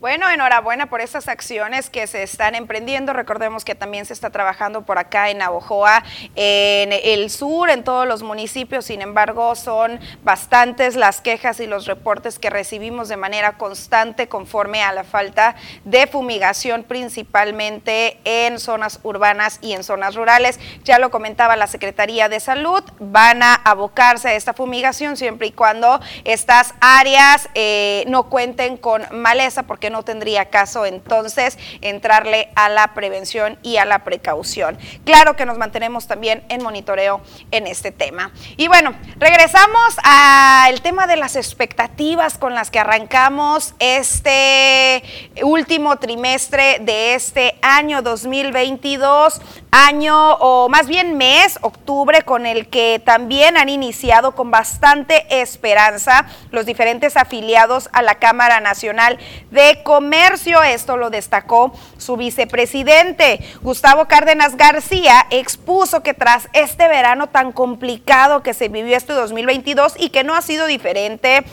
Bueno, 0.00 0.30
enhorabuena 0.30 0.86
por 0.86 1.00
estas 1.00 1.26
acciones 1.26 1.90
que 1.90 2.06
se 2.06 2.22
están 2.22 2.54
emprendiendo. 2.54 3.12
Recordemos 3.12 3.64
que 3.64 3.74
también 3.74 4.06
se 4.06 4.12
está 4.12 4.30
trabajando 4.30 4.82
por 4.82 4.96
acá 4.96 5.28
en 5.28 5.38
Navojoa, 5.38 6.04
en 6.36 6.92
el 6.92 7.28
sur, 7.30 7.68
en 7.68 7.82
todos 7.82 8.06
los 8.06 8.22
municipios. 8.22 8.84
Sin 8.84 9.02
embargo, 9.02 9.56
son 9.56 9.98
bastantes 10.22 10.94
las 10.94 11.20
quejas 11.20 11.58
y 11.58 11.66
los 11.66 11.86
reportes 11.86 12.38
que 12.38 12.48
recibimos 12.48 13.08
de 13.08 13.16
manera 13.16 13.58
constante 13.58 14.28
conforme 14.28 14.84
a 14.84 14.92
la 14.92 15.02
falta 15.02 15.56
de 15.84 16.06
fumigación, 16.06 16.84
principalmente 16.84 18.18
en 18.22 18.60
zonas 18.60 19.00
urbanas 19.02 19.58
y 19.62 19.72
en 19.72 19.82
zonas 19.82 20.14
rurales. 20.14 20.60
Ya 20.84 21.00
lo 21.00 21.10
comentaba 21.10 21.56
la 21.56 21.66
Secretaría 21.66 22.28
de 22.28 22.38
Salud, 22.38 22.84
van 23.00 23.42
a 23.42 23.54
abocarse 23.54 24.28
a 24.28 24.34
esta 24.34 24.54
fumigación 24.54 25.16
siempre 25.16 25.48
y 25.48 25.50
cuando 25.50 25.98
estas 26.22 26.72
áreas 26.80 27.48
eh, 27.56 28.04
no 28.06 28.28
cuenten 28.30 28.76
con 28.76 29.04
maleza, 29.10 29.64
porque 29.64 29.87
no 29.90 30.02
tendría 30.02 30.46
caso 30.46 30.86
entonces 30.86 31.58
entrarle 31.80 32.50
a 32.54 32.68
la 32.68 32.94
prevención 32.94 33.58
y 33.62 33.76
a 33.76 33.84
la 33.84 34.04
precaución. 34.04 34.78
Claro 35.04 35.36
que 35.36 35.46
nos 35.46 35.58
mantenemos 35.58 36.06
también 36.06 36.44
en 36.48 36.62
monitoreo 36.62 37.20
en 37.50 37.66
este 37.66 37.92
tema. 37.92 38.32
Y 38.56 38.68
bueno, 38.68 38.94
regresamos 39.16 39.96
al 40.02 40.80
tema 40.80 41.06
de 41.06 41.16
las 41.16 41.36
expectativas 41.36 42.38
con 42.38 42.54
las 42.54 42.70
que 42.70 42.78
arrancamos 42.78 43.74
este 43.78 45.02
último 45.42 45.96
trimestre 45.96 46.78
de 46.80 47.14
este 47.14 47.58
año 47.62 48.02
2022, 48.02 49.40
año 49.70 50.34
o 50.34 50.68
más 50.68 50.86
bien 50.86 51.16
mes, 51.16 51.58
octubre, 51.62 52.22
con 52.22 52.46
el 52.46 52.68
que 52.68 53.00
también 53.04 53.56
han 53.56 53.68
iniciado 53.68 54.34
con 54.34 54.50
bastante 54.50 55.26
esperanza 55.40 56.26
los 56.50 56.66
diferentes 56.66 57.16
afiliados 57.16 57.88
a 57.92 58.02
la 58.02 58.16
Cámara 58.16 58.60
Nacional 58.60 59.18
de 59.50 59.77
Comercio. 59.82 60.62
Esto 60.62 60.96
lo 60.96 61.10
destacó 61.10 61.72
su 61.98 62.16
vicepresidente. 62.16 63.40
Gustavo 63.62 64.06
Cárdenas 64.06 64.56
García 64.56 65.26
expuso 65.30 66.02
que 66.02 66.14
tras 66.14 66.48
este 66.52 66.88
verano 66.88 67.28
tan 67.28 67.52
complicado 67.52 68.42
que 68.42 68.54
se 68.54 68.68
vivió 68.68 68.96
este 68.96 69.12
2022 69.12 69.94
y 69.98 70.10
que 70.10 70.24
no 70.24 70.34
ha 70.34 70.42
sido 70.42 70.66
diferente 70.66 71.44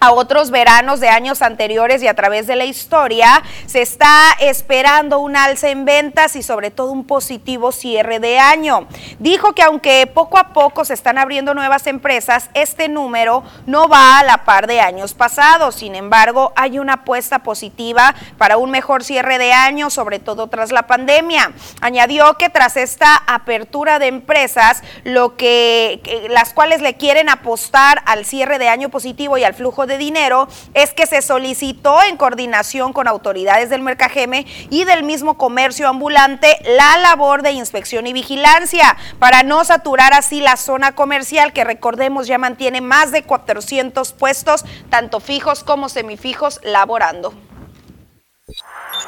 a 0.00 0.12
otros 0.12 0.50
veranos 0.50 0.98
de 0.98 1.08
años 1.08 1.42
anteriores 1.42 2.02
y 2.02 2.08
a 2.08 2.14
través 2.14 2.46
de 2.46 2.56
la 2.56 2.64
historia, 2.64 3.42
se 3.66 3.82
está 3.82 4.32
esperando 4.40 5.18
un 5.18 5.36
alza 5.36 5.68
en 5.68 5.84
ventas 5.84 6.36
y 6.36 6.42
sobre 6.42 6.70
todo 6.70 6.90
un 6.90 7.04
positivo 7.04 7.70
cierre 7.70 8.18
de 8.18 8.38
año. 8.38 8.88
Dijo 9.18 9.54
que 9.54 9.62
aunque 9.62 10.06
poco 10.06 10.38
a 10.38 10.52
poco 10.52 10.84
se 10.84 10.94
están 10.94 11.18
abriendo 11.18 11.54
nuevas 11.54 11.86
empresas, 11.86 12.48
este 12.54 12.88
número 12.88 13.44
no 13.66 13.88
va 13.88 14.18
a 14.18 14.24
la 14.24 14.44
par 14.44 14.66
de 14.66 14.80
años 14.80 15.12
pasados. 15.12 15.74
Sin 15.74 15.94
embargo, 15.94 16.52
hay 16.56 16.78
una 16.78 16.94
apuesta 16.94 17.40
positiva 17.40 18.14
para 18.38 18.56
un 18.56 18.70
mejor 18.70 19.04
cierre 19.04 19.38
de 19.38 19.52
año, 19.52 19.90
sobre 19.90 20.18
todo 20.18 20.46
tras 20.46 20.72
la 20.72 20.86
pandemia. 20.86 21.52
Añadió 21.80 22.34
que 22.38 22.48
tras 22.48 22.76
esta 22.76 23.16
apertura 23.26 23.98
de 23.98 24.06
empresas, 24.06 24.82
lo 25.04 25.36
que, 25.36 26.26
las 26.30 26.54
cuales 26.54 26.80
le 26.80 26.94
quieren 26.94 27.28
apostar 27.28 28.02
al 28.06 28.24
cierre 28.24 28.58
de 28.58 28.68
año 28.68 28.88
positivo 28.88 29.36
y 29.36 29.44
al 29.44 29.54
flujo 29.54 29.86
de 29.86 29.89
de 29.90 29.98
dinero 29.98 30.48
es 30.72 30.94
que 30.94 31.04
se 31.04 31.20
solicitó 31.20 32.02
en 32.08 32.16
coordinación 32.16 32.94
con 32.94 33.06
autoridades 33.06 33.68
del 33.68 33.82
Mercajeme 33.82 34.46
y 34.70 34.84
del 34.84 35.02
mismo 35.02 35.36
comercio 35.36 35.86
ambulante 35.86 36.56
la 36.64 36.96
labor 36.96 37.42
de 37.42 37.52
inspección 37.52 38.06
y 38.06 38.14
vigilancia 38.14 38.96
para 39.18 39.42
no 39.42 39.62
saturar 39.64 40.14
así 40.14 40.40
la 40.40 40.56
zona 40.56 40.94
comercial 40.94 41.52
que 41.52 41.64
recordemos 41.64 42.26
ya 42.26 42.38
mantiene 42.38 42.80
más 42.80 43.12
de 43.12 43.24
400 43.24 44.14
puestos, 44.14 44.64
tanto 44.88 45.20
fijos 45.20 45.64
como 45.64 45.90
semifijos, 45.90 46.60
laborando. 46.62 47.34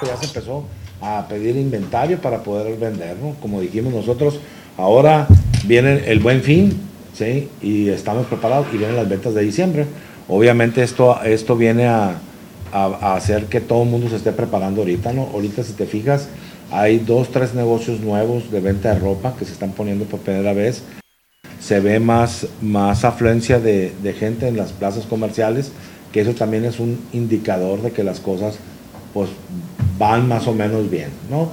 Ya 0.03 0.17
se 0.17 0.27
empezó 0.27 0.65
a 1.01 1.27
pedir 1.29 1.57
inventario 1.57 2.19
para 2.19 2.43
poder 2.43 2.77
vender, 2.77 3.17
Como 3.41 3.61
dijimos 3.61 3.93
nosotros, 3.93 4.41
ahora 4.77 5.27
viene 5.65 6.05
el 6.07 6.21
buen 6.21 6.43
fin, 6.43 6.81
¿sí? 7.13 7.49
Y 7.61 7.89
estamos 7.89 8.27
preparados 8.27 8.67
y 8.73 8.79
vienen 8.79 8.97
las 8.97 9.09
ventas 9.09 9.35
de 9.35 9.43
diciembre. 9.43 9.87
Obviamente 10.35 10.83
esto, 10.83 11.23
esto 11.23 11.57
viene 11.57 11.87
a, 11.87 12.17
hacer 12.73 13.45
que 13.47 13.61
todo 13.61 13.83
el 13.83 13.91
mundo 13.91 14.09
se 14.09 14.17
esté 14.17 14.33
preparando 14.33 14.81
ahorita, 14.81 15.13
¿no? 15.13 15.29
Ahorita 15.35 15.63
si 15.63 15.75
te 15.75 15.85
fijas, 15.85 16.29
hay 16.71 17.01
dos, 17.01 17.31
tres 17.31 17.53
negocios 17.53 18.01
nuevos 18.01 18.51
de 18.51 18.61
venta 18.61 18.95
de 18.95 18.99
ropa 18.99 19.37
que 19.39 19.45
se 19.45 19.53
están 19.53 19.73
poniendo 19.73 20.07
por 20.07 20.21
primera 20.21 20.55
vez. 20.55 20.85
Se 21.61 21.81
ve 21.81 22.01
más, 22.01 22.47
más 22.63 23.05
afluencia 23.05 23.61
de, 23.61 23.93
gente 24.19 24.49
en 24.49 24.57
las 24.57 24.73
plazas 24.73 25.05
comerciales, 25.05 25.71
que 26.13 26.23
eso 26.23 26.33
también 26.33 26.65
es 26.65 26.81
un 26.81 26.99
indicador 27.13 27.83
de 27.83 27.91
que 27.91 28.03
las 28.03 28.19
cosas 28.19 28.57
pues 29.13 29.29
van 29.99 30.27
más 30.29 30.47
o 30.47 30.55
menos 30.55 30.89
bien, 30.89 31.11
¿no? 31.29 31.51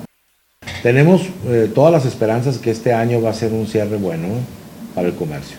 Tenemos 0.82 1.23
eh, 1.47 1.69
todas 1.75 1.91
las 1.91 2.05
esperanzas 2.05 2.57
que 2.59 2.71
este 2.71 2.93
año 2.93 3.21
va 3.21 3.32
a 3.32 3.34
ser 3.34 3.51
un 3.51 3.67
cierre 3.67 3.97
bueno 3.97 4.27
para 4.95 5.09
el 5.09 5.15
comercio. 5.15 5.59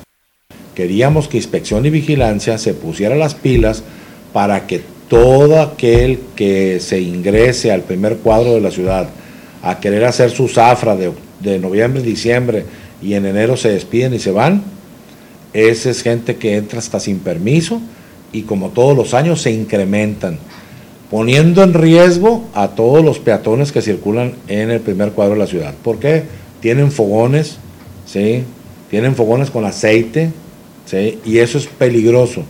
Queríamos 0.80 1.28
que 1.28 1.36
inspección 1.36 1.84
y 1.84 1.90
vigilancia 1.90 2.56
se 2.56 2.72
pusiera 2.72 3.14
las 3.14 3.34
pilas 3.34 3.82
para 4.32 4.66
que 4.66 4.80
todo 5.08 5.60
aquel 5.60 6.20
que 6.34 6.80
se 6.80 7.02
ingrese 7.02 7.70
al 7.70 7.82
primer 7.82 8.16
cuadro 8.16 8.54
de 8.54 8.62
la 8.62 8.70
ciudad 8.70 9.10
a 9.62 9.78
querer 9.78 10.06
hacer 10.06 10.30
su 10.30 10.48
zafra 10.48 10.96
de, 10.96 11.58
noviembre, 11.58 12.00
diciembre 12.00 12.64
y 13.02 13.12
en 13.12 13.26
enero 13.26 13.58
se 13.58 13.68
despiden 13.68 14.14
y 14.14 14.20
se 14.20 14.30
van, 14.30 14.62
esa 15.52 15.90
es 15.90 16.02
gente 16.02 16.36
que 16.36 16.56
entra 16.56 16.78
hasta 16.78 16.98
sin 16.98 17.18
permiso 17.18 17.82
y 18.32 18.44
como 18.44 18.70
todos 18.70 18.96
los 18.96 19.12
años 19.12 19.42
se 19.42 19.50
incrementan, 19.50 20.38
poniendo 21.10 21.62
en 21.62 21.74
riesgo 21.74 22.48
a 22.54 22.68
todos 22.68 23.04
los 23.04 23.18
peatones 23.18 23.70
que 23.70 23.82
circulan 23.82 24.32
en 24.48 24.70
el 24.70 24.80
primer 24.80 25.10
cuadro 25.10 25.34
de 25.34 25.40
la 25.40 25.46
ciudad. 25.46 25.74
¿Por 25.84 25.98
qué? 25.98 26.22
Tienen 26.62 26.90
fogones, 26.90 27.58
¿sí? 28.06 28.44
Tienen 28.90 29.14
fogones 29.14 29.50
con 29.50 29.64
aceite, 29.64 30.32
y 31.24 31.38
eso 31.38 31.58
es 31.58 31.66
peligroso. 31.66 32.44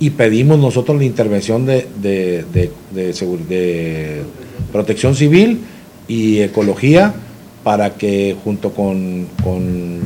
Y 0.00 0.10
pedimos 0.10 0.58
nosotros 0.58 0.98
la 0.98 1.04
intervención 1.04 1.64
de, 1.66 1.86
de, 2.00 2.44
de, 2.92 4.22
protección 4.72 5.14
civil 5.14 5.60
y 6.08 6.40
ecología 6.40 7.14
para 7.62 7.94
que 7.94 8.36
junto 8.44 8.72
con, 8.72 9.28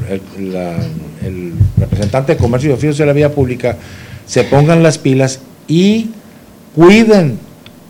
el, 0.08 1.52
representante 1.76 2.34
de 2.34 2.38
comercio 2.38 2.70
y 2.70 2.72
oficios 2.74 2.98
de 2.98 3.06
la 3.06 3.12
vía 3.12 3.32
pública 3.32 3.76
se 4.26 4.44
pongan 4.44 4.82
las 4.82 4.98
pilas 4.98 5.40
y 5.66 6.10
cuiden 6.74 7.38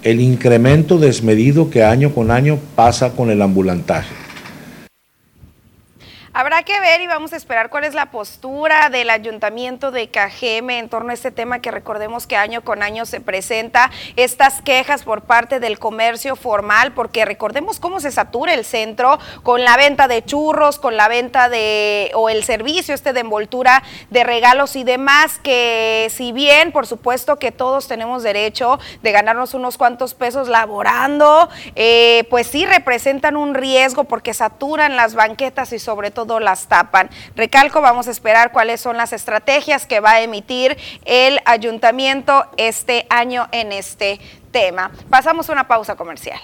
el 0.02 0.20
incremento 0.20 0.98
desmedido 0.98 1.68
que 1.68 1.82
año 1.82 2.14
con 2.14 2.30
año 2.30 2.58
pasa 2.76 3.10
con 3.10 3.30
el 3.30 3.42
ambulantaje. 3.42 4.28
Habrá 6.39 6.62
que 6.62 6.78
ver 6.78 7.01
y 7.01 7.09
vamos 7.09 7.32
a 7.32 7.36
esperar 7.36 7.68
cuál 7.68 7.82
es 7.82 7.95
la 7.95 8.12
postura 8.12 8.91
del 8.91 9.11
ayuntamiento 9.11 9.91
de 9.91 10.09
Cajeme 10.09 10.78
en 10.78 10.89
torno 10.89 11.11
a 11.11 11.14
este 11.14 11.32
tema 11.32 11.59
que 11.59 11.72
recordemos 11.72 12.28
que 12.28 12.36
año 12.36 12.62
con 12.62 12.84
año 12.84 13.07
se 13.07 13.20
presenta 13.20 13.91
estas 14.14 14.62
quejas 14.62 15.03
por 15.03 15.22
parte 15.22 15.59
del 15.59 15.80
comercio 15.80 16.36
formal, 16.36 16.93
porque 16.93 17.24
recordemos 17.24 17.80
cómo 17.80 17.99
se 17.99 18.12
satura 18.12 18.55
el 18.55 18.64
centro 18.64 19.18
con 19.43 19.64
la 19.64 19.76
venta 19.76 20.07
de 20.07 20.24
churros, 20.24 20.78
con 20.78 20.97
la 20.97 21.09
venta 21.09 21.49
de 21.49 22.12
o 22.14 22.28
el 22.28 22.45
servicio 22.45 22.95
este 22.95 23.12
de 23.12 23.18
envoltura 23.18 23.82
de 24.11 24.22
regalos 24.22 24.76
y 24.76 24.84
demás, 24.84 25.41
que 25.43 26.07
si 26.14 26.30
bien 26.30 26.70
por 26.70 26.86
supuesto 26.86 27.41
que 27.41 27.51
todos 27.51 27.89
tenemos 27.89 28.22
derecho 28.22 28.78
de 29.03 29.11
ganarnos 29.11 29.55
unos 29.55 29.76
cuantos 29.76 30.14
pesos 30.14 30.47
laborando, 30.47 31.49
eh, 31.74 32.28
pues 32.30 32.47
sí 32.47 32.64
representan 32.64 33.36
un 33.36 33.55
riesgo 33.55 34.05
porque 34.05 34.34
saturan 34.34 34.95
las 34.95 35.16
banquetas 35.16 35.72
y 35.72 35.80
sobre 35.80 36.12
todo 36.12 36.28
las 36.39 36.68
tapan. 36.68 37.09
Recalco, 37.35 37.81
vamos 37.81 38.09
a 38.09 38.11
esperar 38.11 38.53
cuáles 38.53 38.81
son 38.81 38.99
las 38.99 39.14
estrategias 39.14 39.87
que 39.87 40.01
va 40.01 40.12
a 40.12 40.20
emitir 40.20 40.76
el 41.07 41.41
ayuntamiento 41.47 42.45
este 42.59 43.07
año 43.09 43.49
en 43.53 43.72
este 43.72 44.20
tema. 44.53 44.91
Pasamos 45.09 45.49
una 45.49 45.66
pausa 45.66 45.97
comercial. 45.97 46.39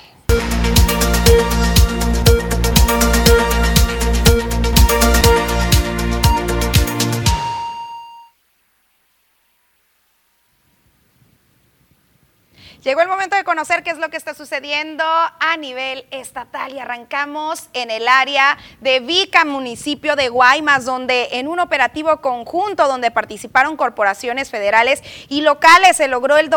Llegó 12.85 13.01
el 13.01 13.09
momento 13.09 13.35
de 13.35 13.45
conocer 13.45 13.83
qué 13.83 13.89
es 13.89 13.97
lo 13.97 14.11
que 14.11 14.19
está 14.19 14.35
sucediendo 14.35 15.05
a 15.07 15.57
nivel 15.57 16.07
estatal 16.11 16.75
y 16.75 16.79
arrancamos 16.79 17.71
en 17.73 17.91
el 17.91 18.07
área 18.07 18.59
de 18.83 19.01
Vica, 19.01 19.47
municipio 19.47 20.17
de 20.17 20.29
Guaymas, 20.29 20.85
donde 20.85 21.29
en 21.33 21.49
un 21.49 21.61
operativo 21.61 22.21
conjunto 22.21 22.87
donde 22.87 23.11
participaron 23.11 23.79
corporaciones 23.79 24.51
federales 24.51 25.03
y 25.31 25.41
locales 25.41 25.97
se 25.97 26.09
logró 26.09 26.37
el, 26.37 26.51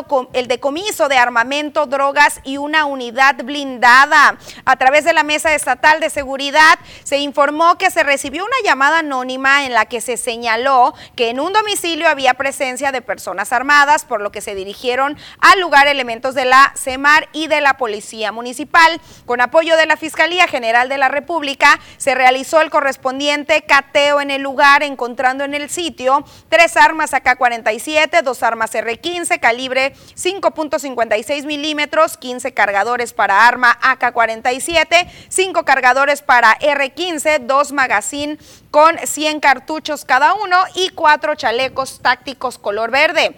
decomiso 0.49 1.07
de 1.07 1.15
armamento, 1.15 1.85
drogas 1.85 2.41
y 2.43 2.57
una 2.57 2.83
unidad 2.83 3.37
blindada. 3.45 4.37
A 4.65 4.75
través 4.75 5.05
de 5.05 5.13
la 5.13 5.23
Mesa 5.23 5.55
Estatal 5.55 6.01
de 6.01 6.09
Seguridad 6.09 6.77
se 7.05 7.19
informó 7.19 7.77
que 7.77 7.89
se 7.89 8.03
recibió 8.03 8.43
una 8.43 8.57
llamada 8.65 8.99
anónima 8.99 9.65
en 9.65 9.71
la 9.71 9.85
que 9.85 10.01
se 10.01 10.17
señaló 10.17 10.93
que 11.15 11.29
en 11.29 11.39
un 11.39 11.53
domicilio 11.53 12.09
había 12.09 12.33
presencia 12.33 12.91
de 12.91 13.01
personas 13.01 13.53
armadas, 13.53 14.03
por 14.03 14.19
lo 14.19 14.33
que 14.33 14.41
se 14.41 14.55
dirigieron 14.55 15.17
al 15.39 15.61
lugar 15.61 15.87
elemental 15.87 16.16
de 16.17 16.45
la 16.45 16.73
CEMAR 16.75 17.29
y 17.31 17.47
de 17.47 17.61
la 17.61 17.77
Policía 17.77 18.31
Municipal. 18.31 18.99
Con 19.27 19.39
apoyo 19.39 19.77
de 19.77 19.85
la 19.85 19.97
Fiscalía 19.97 20.47
General 20.47 20.89
de 20.89 20.97
la 20.97 21.09
República, 21.09 21.79
se 21.97 22.15
realizó 22.15 22.59
el 22.61 22.71
correspondiente 22.71 23.61
cateo 23.61 24.19
en 24.19 24.31
el 24.31 24.41
lugar, 24.41 24.81
encontrando 24.81 25.43
en 25.43 25.53
el 25.53 25.69
sitio 25.69 26.25
tres 26.49 26.75
armas 26.75 27.13
AK-47, 27.13 28.23
dos 28.23 28.41
armas 28.41 28.73
R-15, 28.73 29.39
calibre 29.39 29.93
5.56 30.15 31.45
milímetros, 31.45 32.17
15 32.17 32.51
cargadores 32.53 33.13
para 33.13 33.47
arma 33.47 33.77
AK-47, 33.81 35.07
5 35.29 35.65
cargadores 35.65 36.23
para 36.23 36.57
R-15, 36.59 37.45
dos 37.45 37.71
magazine 37.71 38.39
con 38.71 38.97
100 38.97 39.39
cartuchos 39.39 40.03
cada 40.03 40.33
uno 40.33 40.57
y 40.73 40.89
cuatro 40.89 41.35
chalecos 41.35 41.99
tácticos 42.01 42.57
color 42.57 42.91
verde. 42.91 43.35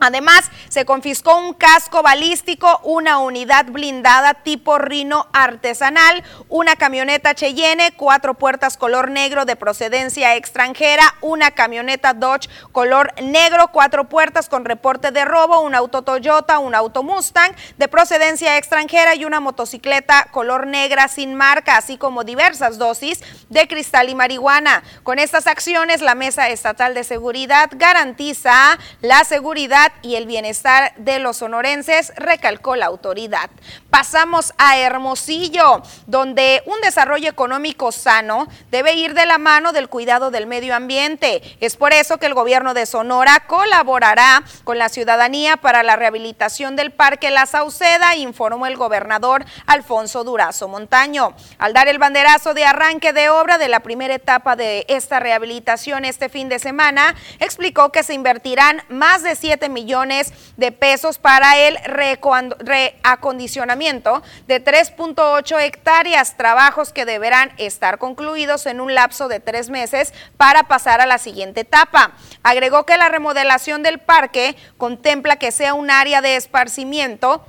Además, 0.00 0.50
se 0.68 0.84
confiscó 0.84 1.36
un 1.36 1.54
casco 1.54 2.02
balístico, 2.02 2.80
una 2.84 3.18
unidad 3.18 3.66
blindada 3.66 4.34
tipo 4.34 4.78
Rino 4.78 5.26
artesanal, 5.32 6.22
una 6.48 6.76
camioneta 6.76 7.34
Cheyenne, 7.34 7.92
cuatro 7.96 8.34
puertas 8.34 8.76
color 8.76 9.10
negro 9.10 9.44
de 9.44 9.56
procedencia 9.56 10.36
extranjera, 10.36 11.14
una 11.20 11.50
camioneta 11.50 12.14
Dodge 12.14 12.48
color 12.70 13.12
negro, 13.20 13.68
cuatro 13.72 14.08
puertas 14.08 14.48
con 14.48 14.64
reporte 14.64 15.10
de 15.10 15.24
robo, 15.24 15.60
un 15.60 15.74
auto 15.74 16.02
Toyota, 16.02 16.60
un 16.60 16.76
auto 16.76 17.02
Mustang 17.02 17.52
de 17.76 17.88
procedencia 17.88 18.56
extranjera 18.56 19.16
y 19.16 19.24
una 19.24 19.40
motocicleta 19.40 20.28
color 20.30 20.66
negra 20.68 21.08
sin 21.08 21.34
marca, 21.34 21.76
así 21.76 21.96
como 21.96 22.22
diversas 22.22 22.78
dosis 22.78 23.20
de 23.48 23.66
cristal 23.66 24.08
y 24.08 24.14
marihuana. 24.14 24.84
Con 25.02 25.18
estas 25.18 25.48
acciones, 25.48 26.02
la 26.02 26.14
Mesa 26.14 26.48
Estatal 26.48 26.94
de 26.94 27.02
Seguridad 27.02 27.70
garantiza 27.72 28.78
la 29.00 29.24
seguridad 29.24 29.87
y 30.02 30.16
el 30.16 30.26
bienestar 30.26 30.92
de 30.96 31.18
los 31.18 31.38
sonorenses, 31.38 32.12
recalcó 32.16 32.76
la 32.76 32.86
autoridad. 32.86 33.50
Pasamos 33.90 34.52
a 34.58 34.78
Hermosillo, 34.78 35.82
donde 36.06 36.62
un 36.66 36.80
desarrollo 36.82 37.28
económico 37.28 37.90
sano 37.92 38.46
debe 38.70 38.94
ir 38.94 39.14
de 39.14 39.26
la 39.26 39.38
mano 39.38 39.72
del 39.72 39.88
cuidado 39.88 40.30
del 40.30 40.46
medio 40.46 40.74
ambiente. 40.74 41.42
Es 41.60 41.76
por 41.76 41.92
eso 41.92 42.18
que 42.18 42.26
el 42.26 42.34
gobierno 42.34 42.74
de 42.74 42.86
Sonora 42.86 43.44
colaborará 43.46 44.42
con 44.64 44.78
la 44.78 44.88
ciudadanía 44.88 45.56
para 45.56 45.82
la 45.82 45.96
rehabilitación 45.96 46.76
del 46.76 46.90
Parque 46.90 47.30
La 47.30 47.46
Sauceda, 47.46 48.16
informó 48.16 48.66
el 48.66 48.76
gobernador 48.76 49.44
Alfonso 49.66 50.24
Durazo 50.24 50.68
Montaño. 50.68 51.34
Al 51.58 51.72
dar 51.72 51.88
el 51.88 51.98
banderazo 51.98 52.54
de 52.54 52.64
arranque 52.64 53.12
de 53.12 53.30
obra 53.30 53.58
de 53.58 53.68
la 53.68 53.80
primera 53.80 54.14
etapa 54.14 54.54
de 54.54 54.84
esta 54.88 55.20
rehabilitación 55.20 56.04
este 56.04 56.28
fin 56.28 56.48
de 56.48 56.58
semana, 56.58 57.14
explicó 57.38 57.90
que 57.90 58.02
se 58.02 58.14
invertirán 58.14 58.82
más 58.88 59.22
de 59.22 59.34
7 59.34 59.68
millones 59.68 59.77
millones 59.78 60.32
de 60.56 60.72
pesos 60.72 61.18
para 61.18 61.56
el 61.56 61.76
reacondicionamiento 61.84 64.24
de 64.48 64.64
3.8 64.64 65.60
hectáreas, 65.60 66.36
trabajos 66.36 66.92
que 66.92 67.04
deberán 67.04 67.52
estar 67.58 67.98
concluidos 67.98 68.66
en 68.66 68.80
un 68.80 68.92
lapso 68.94 69.28
de 69.28 69.38
tres 69.38 69.70
meses 69.70 70.12
para 70.36 70.64
pasar 70.64 71.00
a 71.00 71.06
la 71.06 71.18
siguiente 71.18 71.60
etapa. 71.60 72.10
Agregó 72.42 72.86
que 72.86 72.96
la 72.96 73.08
remodelación 73.08 73.84
del 73.84 74.00
parque 74.00 74.56
contempla 74.78 75.36
que 75.36 75.52
sea 75.52 75.74
un 75.74 75.90
área 75.90 76.22
de 76.22 76.34
esparcimiento 76.34 77.44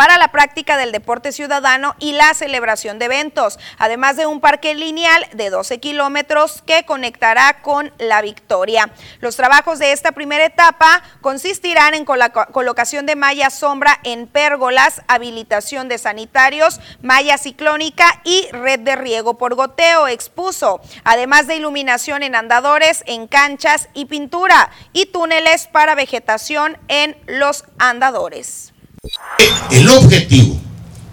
para 0.00 0.16
la 0.16 0.28
práctica 0.28 0.78
del 0.78 0.92
deporte 0.92 1.30
ciudadano 1.30 1.94
y 1.98 2.12
la 2.12 2.32
celebración 2.32 2.98
de 2.98 3.04
eventos, 3.04 3.58
además 3.76 4.16
de 4.16 4.24
un 4.24 4.40
parque 4.40 4.74
lineal 4.74 5.26
de 5.34 5.50
12 5.50 5.78
kilómetros 5.78 6.62
que 6.64 6.86
conectará 6.86 7.60
con 7.60 7.92
La 7.98 8.22
Victoria. 8.22 8.90
Los 9.18 9.36
trabajos 9.36 9.78
de 9.78 9.92
esta 9.92 10.12
primera 10.12 10.46
etapa 10.46 11.02
consistirán 11.20 11.92
en 11.92 12.06
colocación 12.06 13.04
de 13.04 13.14
malla 13.14 13.50
sombra 13.50 14.00
en 14.02 14.26
pérgolas, 14.26 15.02
habilitación 15.06 15.90
de 15.90 15.98
sanitarios, 15.98 16.80
malla 17.02 17.36
ciclónica 17.36 18.22
y 18.24 18.48
red 18.52 18.80
de 18.80 18.96
riego 18.96 19.36
por 19.36 19.54
goteo, 19.54 20.08
expuso, 20.08 20.80
además 21.04 21.46
de 21.46 21.56
iluminación 21.56 22.22
en 22.22 22.36
andadores, 22.36 23.04
en 23.04 23.26
canchas 23.26 23.90
y 23.92 24.06
pintura 24.06 24.70
y 24.94 25.04
túneles 25.12 25.66
para 25.66 25.94
vegetación 25.94 26.78
en 26.88 27.18
los 27.26 27.66
andadores. 27.78 28.69
El 29.70 29.88
objetivo 29.88 30.60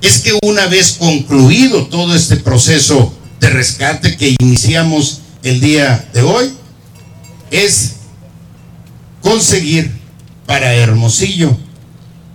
es 0.02 0.20
que 0.20 0.38
una 0.44 0.68
vez 0.68 0.98
concluido 1.00 1.88
todo 1.88 2.16
este 2.16 2.36
proceso 2.38 3.14
de 3.40 3.50
rescate 3.50 4.18
que 4.18 4.36
iniciamos 4.40 5.22
el 5.44 5.62
día 5.62 6.10
de 6.14 6.22
hoy, 6.22 6.54
es 7.50 7.94
conseguir 9.22 9.92
para 10.46 10.74
Hermosillo 10.74 11.56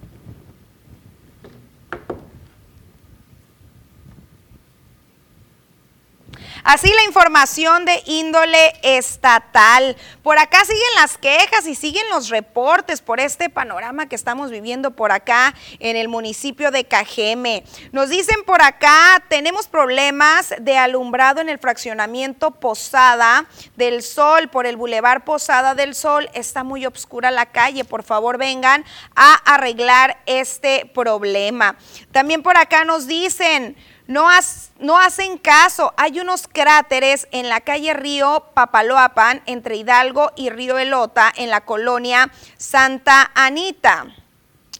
Así 6.64 6.88
la 6.92 7.04
información 7.04 7.84
de 7.84 8.02
índole 8.06 8.72
estatal. 8.82 9.96
Por 10.22 10.38
acá 10.38 10.64
siguen 10.64 10.80
las 10.96 11.18
quejas 11.18 11.66
y 11.66 11.74
siguen 11.74 12.08
los 12.10 12.28
reportes 12.28 13.00
por 13.00 13.20
este 13.20 13.50
panorama 13.50 14.08
que 14.08 14.16
estamos 14.16 14.50
viviendo 14.50 14.92
por 14.92 15.12
acá 15.12 15.54
en 15.78 15.96
el 15.96 16.08
municipio 16.08 16.70
de 16.70 16.84
Cajeme. 16.84 17.64
Nos 17.92 18.10
dicen 18.10 18.44
por 18.44 18.62
acá, 18.62 19.22
tenemos 19.28 19.66
problemas 19.66 20.54
de 20.60 20.78
alumbrado 20.78 21.40
en 21.40 21.48
el 21.48 21.58
fraccionamiento 21.58 22.52
Posada 22.52 23.46
del 23.76 24.02
Sol, 24.02 24.48
por 24.48 24.66
el 24.66 24.76
bulevar 24.76 25.24
Posada 25.24 25.74
del 25.74 25.94
Sol. 25.94 26.30
Está 26.34 26.64
muy 26.64 26.86
oscura 26.86 27.30
la 27.30 27.46
calle, 27.46 27.84
por 27.84 28.02
favor 28.02 28.38
vengan 28.38 28.84
a 29.14 29.34
arreglar 29.34 30.22
este 30.26 30.90
problema. 30.94 31.76
También 32.12 32.42
por 32.42 32.56
acá 32.56 32.84
nos 32.84 33.06
dicen... 33.06 33.76
No, 34.12 34.98
hacen 34.98 35.38
caso. 35.38 35.94
Hay 35.96 36.20
unos 36.20 36.46
cráteres 36.46 37.26
en 37.30 37.48
la 37.48 37.62
calle 37.62 37.94
Río 37.94 38.44
Papaloapan, 38.52 39.42
entre 39.46 39.76
Hidalgo 39.76 40.32
y 40.36 40.50
Río 40.50 40.78
Elota, 40.78 41.32
en 41.34 41.48
la 41.48 41.62
colonia 41.62 42.30
Santa 42.58 43.30
Anita. 43.34 44.04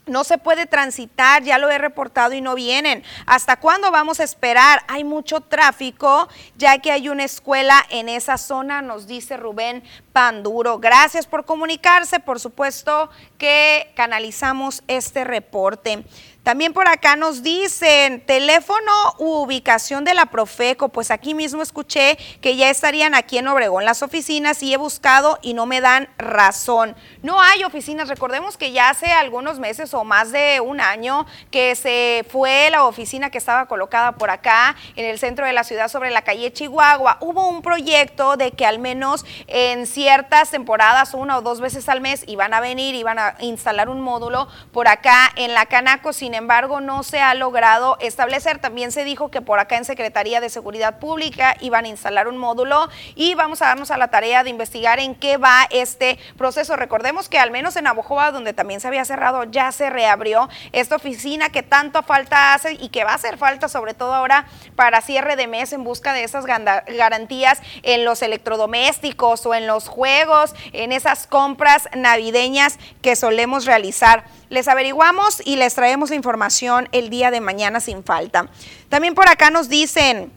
No 0.05 0.25
se 0.25 0.37
puede 0.37 0.67
transitar, 0.67 1.45
ya 1.45 1.59
lo 1.59 1.71
he 1.71 1.79
reportado 1.79 2.35
y 2.35 2.41
no 2.41 2.57
vienen. 2.57 3.05
¿Hasta 3.25 3.57
cuándo 3.57 3.91
vamos 3.91 4.21
a 4.21 4.25
esperar? 4.25 4.83
Hay 4.89 5.05
mucho 5.05 5.41
tráfico, 5.41 6.29
ya 6.57 6.79
que 6.79 6.91
hay 6.91 7.09
una 7.09 7.25
escuela 7.25 7.87
en 7.89 8.09
esa 8.09 8.37
zona, 8.37 8.83
nos 8.83 9.07
dice 9.07 9.37
Rubén 9.37 9.85
pan 10.13 10.43
duro. 10.43 10.79
Gracias 10.79 11.27
por 11.27 11.45
comunicarse, 11.47 12.21
por 12.21 12.41
supuesto 12.41 13.11
que 13.39 13.93
canalizamos 13.95 14.83
este 14.89 15.25
reporte. 15.25 16.05
También 16.43 16.73
por 16.73 16.89
acá 16.89 17.15
nos 17.15 17.45
dicen 17.45 18.27
teléfono 18.27 18.91
u 19.19 19.43
ubicación 19.43 20.05
de 20.05 20.13
la 20.13 20.27
Profeco. 20.27 20.89
Pues 20.89 21.13
aquí 21.13 21.35
mismo 21.35 21.63
escuché 21.63 22.19
que 22.41 22.57
ya 22.57 22.69
estarían 22.69 23.15
aquí 23.15 23.39
en 23.39 23.47
Obregón 23.47 23.85
las 23.85 24.03
oficinas 24.03 24.61
y 24.65 24.75
he 24.75 24.77
buscado 24.77 25.39
y 25.41 25.55
no 25.55 25.67
me 25.67 25.81
dan 25.81 26.09
razón. 26.19 26.97
No 27.23 27.41
hay 27.41 27.63
oficinas. 27.63 28.09
Recordemos 28.09 28.57
que 28.57 28.73
ya 28.73 28.91
hace 28.91 29.13
algunos 29.13 29.61
meses 29.61 29.95
o 29.95 30.03
más 30.03 30.33
de 30.33 30.61
un 30.61 30.81
año 30.81 31.27
que 31.53 31.77
se 31.77 32.27
fue 32.29 32.71
la 32.71 32.87
oficina 32.87 33.31
que 33.31 33.39
estaba 33.39 33.67
colocada 33.67 34.13
por 34.13 34.31
acá 34.31 34.75
en 34.97 35.05
el 35.05 35.21
centro 35.21 35.47
de 35.47 35.53
la 35.53 35.63
ciudad 35.63 35.87
sobre 35.87 36.11
la 36.11 36.23
calle 36.23 36.53
Chihuahua. 36.53 37.19
Hubo 37.21 37.49
un 37.49 37.63
proyecto 37.63 38.37
de 38.37 38.51
que 38.51 38.67
al 38.67 38.81
menos 38.81 39.25
en 39.47 39.87
ciertas 39.87 40.51
temporadas, 40.51 41.15
una 41.15 41.39
o 41.39 41.43
dos 41.43 41.61
veces 41.61 41.89
al 41.89 42.01
mes, 42.01 42.25
iban 42.27 42.53
a 42.53 42.59
venir, 42.59 42.97
iban 42.97 43.21
a 43.21 43.37
instalar 43.39 43.89
un 43.89 44.01
módulo 44.01 44.49
por 44.73 44.89
acá 44.89 45.31
en 45.37 45.55
la 45.55 45.67
Canaco. 45.67 46.13
Sin 46.13 46.32
embargo, 46.35 46.81
no 46.81 47.03
se 47.03 47.21
ha 47.21 47.35
logrado 47.35 47.97
establecer. 48.01 48.59
También 48.59 48.93
se 48.93 49.05
dijo 49.05 49.31
que 49.31 49.41
por 49.41 49.59
acá 49.59 49.77
en 49.77 49.85
Secretaría 49.85 50.41
de 50.41 50.49
Seguridad 50.49 50.99
Pública 50.99 51.57
iban 51.61 51.85
a 51.85 51.89
instalar 51.89 52.29
un 52.29 52.39
módulo 52.39 52.89
y 53.15 53.35
vamos 53.35 53.63
a 53.63 53.67
darnos 53.67 53.91
a 53.91 53.97
la 53.97 54.09
tarea 54.09 54.45
de 54.45 54.51
investigar 54.51 55.01
en 55.01 55.15
qué 55.15 55.37
va 55.37 55.67
este 55.71 56.19
proceso. 56.37 56.77
Recordemos 56.77 57.29
que 57.29 57.39
al 57.39 57.51
menos 57.51 57.77
en 57.77 57.87
Abojoa, 57.87 58.31
donde 58.31 58.53
también 58.53 58.81
se 58.81 58.89
había 58.89 59.05
cerrado, 59.05 59.45
ya 59.45 59.73
se 59.73 59.91
reabrió 59.91 60.49
esta 60.73 60.97
oficina 60.97 61.51
que 61.51 61.63
tanto 61.63 62.03
falta 62.03 62.55
hace 62.55 62.73
y 62.75 62.89
que 62.89 63.05
va 63.05 63.13
a 63.13 63.17
hacer 63.17 63.39
falta 63.39 63.69
sobre 63.69 63.95
todo 63.95 64.15
ahora 64.15 64.47
para 64.77 65.01
cierre 65.01 65.37
de 65.37 65.47
mes 65.47 65.73
en 65.73 65.85
busca 65.85 66.13
de 66.13 66.25
esas 66.25 66.47
garantías 66.47 67.61
en 67.83 68.05
los 68.05 68.23
electrodomésticos 68.23 69.47
o 69.47 69.55
en 69.55 69.67
los 69.67 69.89
juegos, 69.89 70.55
en 70.73 70.93
esas 70.93 71.27
compras 71.27 71.89
navideñas 71.95 72.79
que 73.01 73.17
solemos 73.17 73.65
realizar. 73.65 74.25
Les 74.53 74.69
averiguamos 74.69 75.41
y 75.47 75.57
les 75.57 75.75
traemos 75.75 76.11
información 76.11 76.87
el 76.93 77.09
día 77.09 77.31
de 77.31 77.41
mañana 77.41 77.81
sin 77.81 78.05
falta. 78.05 78.51
También 78.91 79.15
por 79.15 79.31
acá 79.31 79.49
nos 79.49 79.71
dicen... 79.71 80.31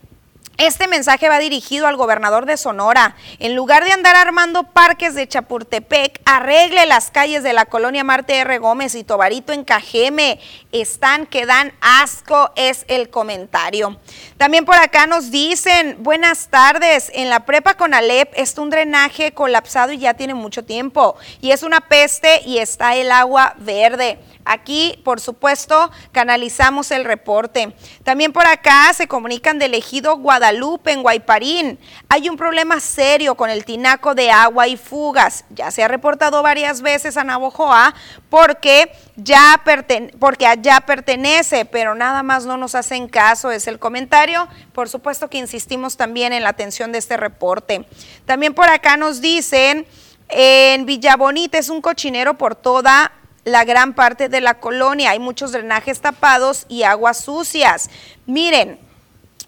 Este 0.57 0.87
mensaje 0.87 1.27
va 1.27 1.37
dirigido 1.39 1.85
al 1.85 1.97
gobernador 1.97 2.45
de 2.45 2.55
Sonora. 2.55 3.17
En 3.39 3.55
lugar 3.55 3.83
de 3.83 3.91
andar 3.91 4.15
armando 4.15 4.63
parques 4.63 5.13
de 5.13 5.27
Chapultepec, 5.27 6.21
arregle 6.23 6.85
las 6.85 7.11
calles 7.11 7.43
de 7.43 7.51
la 7.51 7.65
colonia 7.65 8.05
Marte 8.05 8.37
R. 8.37 8.57
Gómez 8.59 8.95
y 8.95 9.03
Tobarito 9.03 9.51
en 9.51 9.65
Cajeme. 9.65 10.39
Están 10.71 11.25
que 11.25 11.45
dan 11.45 11.73
asco, 11.81 12.51
es 12.55 12.85
el 12.87 13.09
comentario. 13.09 13.99
También 14.37 14.63
por 14.63 14.75
acá 14.75 15.07
nos 15.07 15.29
dicen, 15.29 15.97
buenas 15.99 16.47
tardes, 16.47 17.11
en 17.13 17.29
la 17.29 17.45
prepa 17.45 17.73
con 17.73 17.93
Alep 17.93 18.31
está 18.35 18.61
un 18.61 18.69
drenaje 18.69 19.33
colapsado 19.33 19.91
y 19.91 19.97
ya 19.97 20.13
tiene 20.13 20.35
mucho 20.35 20.63
tiempo. 20.63 21.17
Y 21.41 21.51
es 21.51 21.63
una 21.63 21.81
peste 21.81 22.41
y 22.45 22.59
está 22.59 22.95
el 22.95 23.11
agua 23.11 23.55
verde. 23.57 24.19
Aquí, 24.45 25.01
por 25.03 25.19
supuesto, 25.19 25.91
canalizamos 26.11 26.91
el 26.91 27.03
reporte. 27.03 27.75
También 28.03 28.31
por 28.31 28.45
acá 28.45 28.93
se 28.93 29.07
comunican 29.07 29.57
del 29.57 29.73
ejido 29.73 30.17
Guadalupe 30.17 30.91
en 30.91 31.01
Guayparín. 31.01 31.79
Hay 32.09 32.29
un 32.29 32.37
problema 32.37 32.79
serio 32.79 33.33
con 33.33 33.49
el 33.49 33.65
tinaco 33.65 34.13
de 34.13 34.29
agua 34.29 34.67
y 34.67 34.77
fugas. 34.77 35.45
Ya 35.49 35.71
se 35.71 35.83
ha 35.83 35.87
reportado 35.87 36.43
varias 36.43 36.81
veces 36.81 37.17
a 37.17 37.23
Navojoa 37.23 37.95
porque 38.29 38.91
ya 39.15 39.61
porque 40.19 40.45
allá 40.45 40.81
pertenece, 40.81 41.65
pero 41.65 41.95
nada 41.95 42.21
más 42.21 42.45
no 42.45 42.55
nos 42.55 42.75
hacen 42.75 43.07
caso, 43.07 43.49
es 43.49 43.65
el 43.67 43.79
comentario. 43.79 44.47
Por 44.73 44.89
supuesto 44.89 45.27
que 45.27 45.39
insistimos 45.39 45.97
también 45.97 46.33
en 46.33 46.43
la 46.43 46.49
atención 46.49 46.91
de 46.91 46.99
este 46.99 47.17
reporte. 47.17 47.87
También 48.25 48.53
por 48.53 48.69
acá 48.69 48.95
nos 48.95 49.21
dicen, 49.21 49.87
en 50.29 50.85
Villabonita 50.85 51.57
es 51.57 51.69
un 51.69 51.81
cochinero 51.81 52.37
por 52.37 52.55
toda 52.55 53.11
la 53.45 53.63
gran 53.63 53.93
parte 53.93 54.27
de 54.27 54.41
la 54.41 54.55
colonia. 54.55 55.11
Hay 55.11 55.19
muchos 55.19 55.53
drenajes 55.53 56.01
tapados 56.01 56.65
y 56.67 56.83
aguas 56.83 57.23
sucias. 57.23 57.89
Miren, 58.25 58.79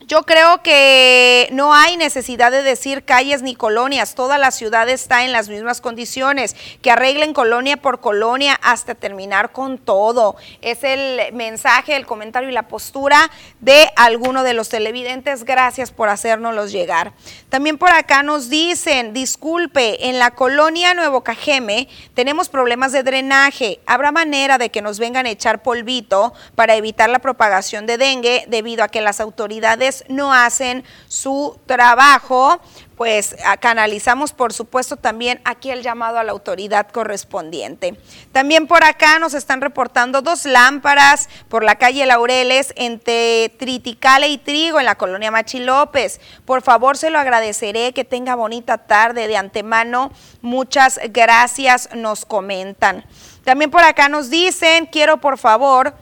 yo 0.08 0.24
creo 0.24 0.64
que 0.64 1.50
no 1.52 1.74
hay 1.74 1.98
necesidad 1.98 2.50
de 2.50 2.64
decir 2.64 3.04
calles 3.04 3.42
ni 3.42 3.56
colonias, 3.56 4.16
toda 4.16 4.38
la 4.38 4.52
ciudad 4.52 4.88
está 4.88 5.26
en 5.26 5.34
las 5.34 5.50
mismas 5.50 5.82
condiciones, 5.82 6.56
que 6.82 6.92
arreglen 6.92 7.34
colonia 7.34 7.76
por 7.76 8.00
colonia 8.00 8.58
hasta 8.64 8.96
terminar 8.96 9.52
con 9.52 9.78
todo. 9.78 10.38
Es 10.62 10.86
el 10.86 11.34
mensaje, 11.34 11.98
el 11.98 12.06
comentario 12.06 12.48
y 12.50 12.54
la 12.54 12.70
postura 12.70 13.30
de 13.60 13.90
alguno 13.98 14.44
de 14.44 14.54
los 14.54 14.70
televidentes. 14.70 15.44
Gracias 15.44 15.92
por 15.92 16.08
hacérnoslos 16.08 16.72
llegar. 16.72 17.12
También 17.50 17.78
por 17.78 17.90
acá 17.90 18.24
nos 18.24 18.50
dicen, 18.50 19.14
disculpe, 19.14 20.08
en 20.08 20.20
la 20.20 20.32
colonia 20.32 20.94
Nuevo 20.94 21.22
Cajeme 21.22 21.90
tenemos 22.14 22.48
problemas 22.48 22.94
de 22.94 23.04
drenaje. 23.04 23.82
¿Habrá 23.86 24.14
manera 24.14 24.58
de 24.58 24.70
que 24.70 24.82
nos 24.82 25.00
vengan 25.00 25.26
a 25.26 25.32
echar 25.32 25.64
polvito 25.64 26.34
para 26.56 26.76
evitar 26.76 27.10
la 27.10 27.20
propagación 27.20 27.86
de 27.86 27.98
dengue 27.98 28.46
debido 28.48 28.86
a 28.86 28.88
que 28.88 29.02
las 29.02 29.20
autoridades 29.20 29.97
no 30.08 30.34
hacen 30.34 30.84
su 31.08 31.60
trabajo, 31.66 32.60
pues 32.96 33.36
canalizamos 33.60 34.34
por 34.34 34.54
supuesto 34.54 34.96
también 34.96 35.40
aquí 35.46 35.70
el 35.70 35.84
llamado 35.84 36.18
a 36.18 36.24
la 36.24 36.32
autoridad 36.32 36.88
correspondiente. 36.90 38.00
También 38.32 38.66
por 38.66 38.84
acá 38.84 39.20
nos 39.20 39.36
están 39.36 39.62
reportando 39.62 40.22
dos 40.22 40.46
lámparas 40.46 41.30
por 41.48 41.64
la 41.64 41.76
calle 41.76 42.06
Laureles 42.08 42.74
entre 42.76 43.50
Triticale 43.60 44.30
y 44.30 44.40
Trigo 44.40 44.80
en 44.80 44.86
la 44.86 44.96
colonia 44.96 45.30
Machi 45.30 45.60
López. 45.60 46.20
Por 46.46 46.64
favor 46.64 46.98
se 46.98 47.12
lo 47.12 47.20
agradeceré, 47.20 47.94
que 47.94 48.04
tenga 48.04 48.36
bonita 48.36 48.80
tarde 48.80 49.28
de 49.28 49.38
antemano. 49.38 50.12
Muchas 50.42 51.00
gracias, 51.12 51.90
nos 51.94 52.26
comentan. 52.26 53.06
También 53.44 53.70
por 53.70 53.84
acá 53.84 54.10
nos 54.10 54.30
dicen, 54.30 54.88
quiero 54.88 55.18
por 55.18 55.38
favor 55.38 55.94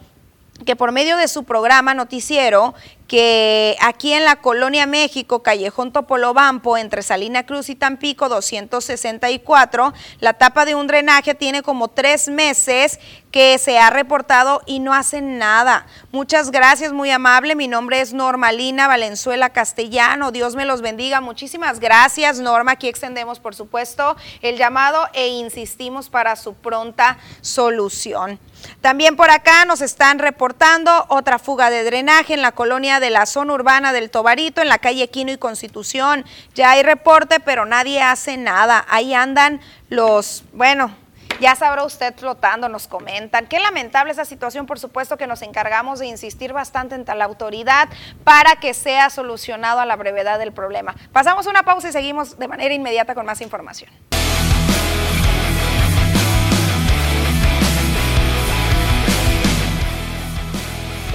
que 0.66 0.76
por 0.76 0.92
medio 0.92 1.18
de 1.18 1.28
su 1.28 1.44
programa 1.44 1.94
noticiero 1.94 2.74
que 3.16 3.78
aquí 3.80 4.12
en 4.12 4.26
la 4.26 4.36
Colonia 4.42 4.86
México, 4.86 5.42
Callejón 5.42 5.94
Topolobampo, 5.94 6.76
entre 6.76 7.02
Salina 7.02 7.46
Cruz 7.46 7.70
y 7.70 7.76
Tampico, 7.76 8.28
264, 8.28 9.94
la 10.20 10.34
tapa 10.34 10.66
de 10.66 10.76
un 10.76 10.86
drenaje 10.86 11.34
tiene 11.34 11.62
como 11.62 11.88
tres 11.88 12.28
meses 12.28 13.00
que 13.32 13.58
se 13.58 13.80
ha 13.80 13.90
reportado 13.90 14.62
y 14.66 14.80
no 14.80 14.94
hacen 14.94 15.38
nada. 15.38 15.88
Muchas 16.12 16.52
gracias, 16.52 16.92
muy 16.94 17.10
amable. 17.10 17.56
Mi 17.56 17.68
nombre 17.68 18.02
es 18.02 18.14
Normalina 18.14 18.88
Valenzuela 18.88 19.50
Castellano. 19.50 20.32
Dios 20.32 20.56
me 20.56 20.66
los 20.66 20.82
bendiga. 20.82 21.20
Muchísimas 21.20 21.82
gracias, 21.82 22.40
Norma. 22.40 22.74
Aquí 22.74 22.88
extendemos, 22.88 23.40
por 23.40 23.56
supuesto, 23.56 24.16
el 24.42 24.58
llamado 24.58 25.08
e 25.14 25.28
insistimos 25.28 26.10
para 26.10 26.38
su 26.38 26.54
pronta 26.54 27.18
solución. 27.42 28.40
También 28.82 29.16
por 29.16 29.30
acá 29.30 29.66
nos 29.66 29.82
están 29.82 30.20
reportando 30.20 31.06
otra 31.10 31.38
fuga 31.38 31.70
de 31.70 31.84
drenaje 31.84 32.34
en 32.34 32.42
la 32.42 32.54
colonia 32.54 33.02
de 33.02 33.05
la 33.10 33.26
zona 33.26 33.54
urbana 33.54 33.94
del 33.94 34.10
Tobarito, 34.10 34.62
en 34.62 34.70
la 34.70 34.78
calle 34.78 35.10
Quino 35.10 35.32
y 35.32 35.38
Constitución. 35.38 36.26
Ya 36.54 36.72
hay 36.72 36.84
reporte, 36.84 37.40
pero 37.40 37.66
nadie 37.66 38.02
hace 38.02 38.38
nada. 38.38 38.86
Ahí 38.90 39.14
andan 39.14 39.62
los, 39.90 40.44
bueno, 40.54 40.96
ya 41.40 41.56
sabrá 41.56 41.84
usted 41.84 42.16
flotando, 42.16 42.70
nos 42.70 42.88
comentan. 42.88 43.48
Qué 43.48 43.60
lamentable 43.60 44.12
esa 44.12 44.26
situación, 44.26 44.66
por 44.66 44.80
supuesto 44.80 45.18
que 45.18 45.28
nos 45.28 45.42
encargamos 45.42 46.00
de 46.00 46.08
insistir 46.08 46.54
bastante 46.54 46.96
en 46.96 47.06
la 47.06 47.26
autoridad 47.26 47.90
para 48.24 48.56
que 48.56 48.74
sea 48.74 49.10
solucionado 49.10 49.80
a 49.80 49.86
la 49.86 49.96
brevedad 49.96 50.40
del 50.40 50.54
problema. 50.54 50.96
Pasamos 51.12 51.48
una 51.48 51.64
pausa 51.64 51.90
y 51.90 51.92
seguimos 51.92 52.38
de 52.40 52.48
manera 52.48 52.74
inmediata 52.74 53.16
con 53.16 53.26
más 53.26 53.42
información. 53.42 53.92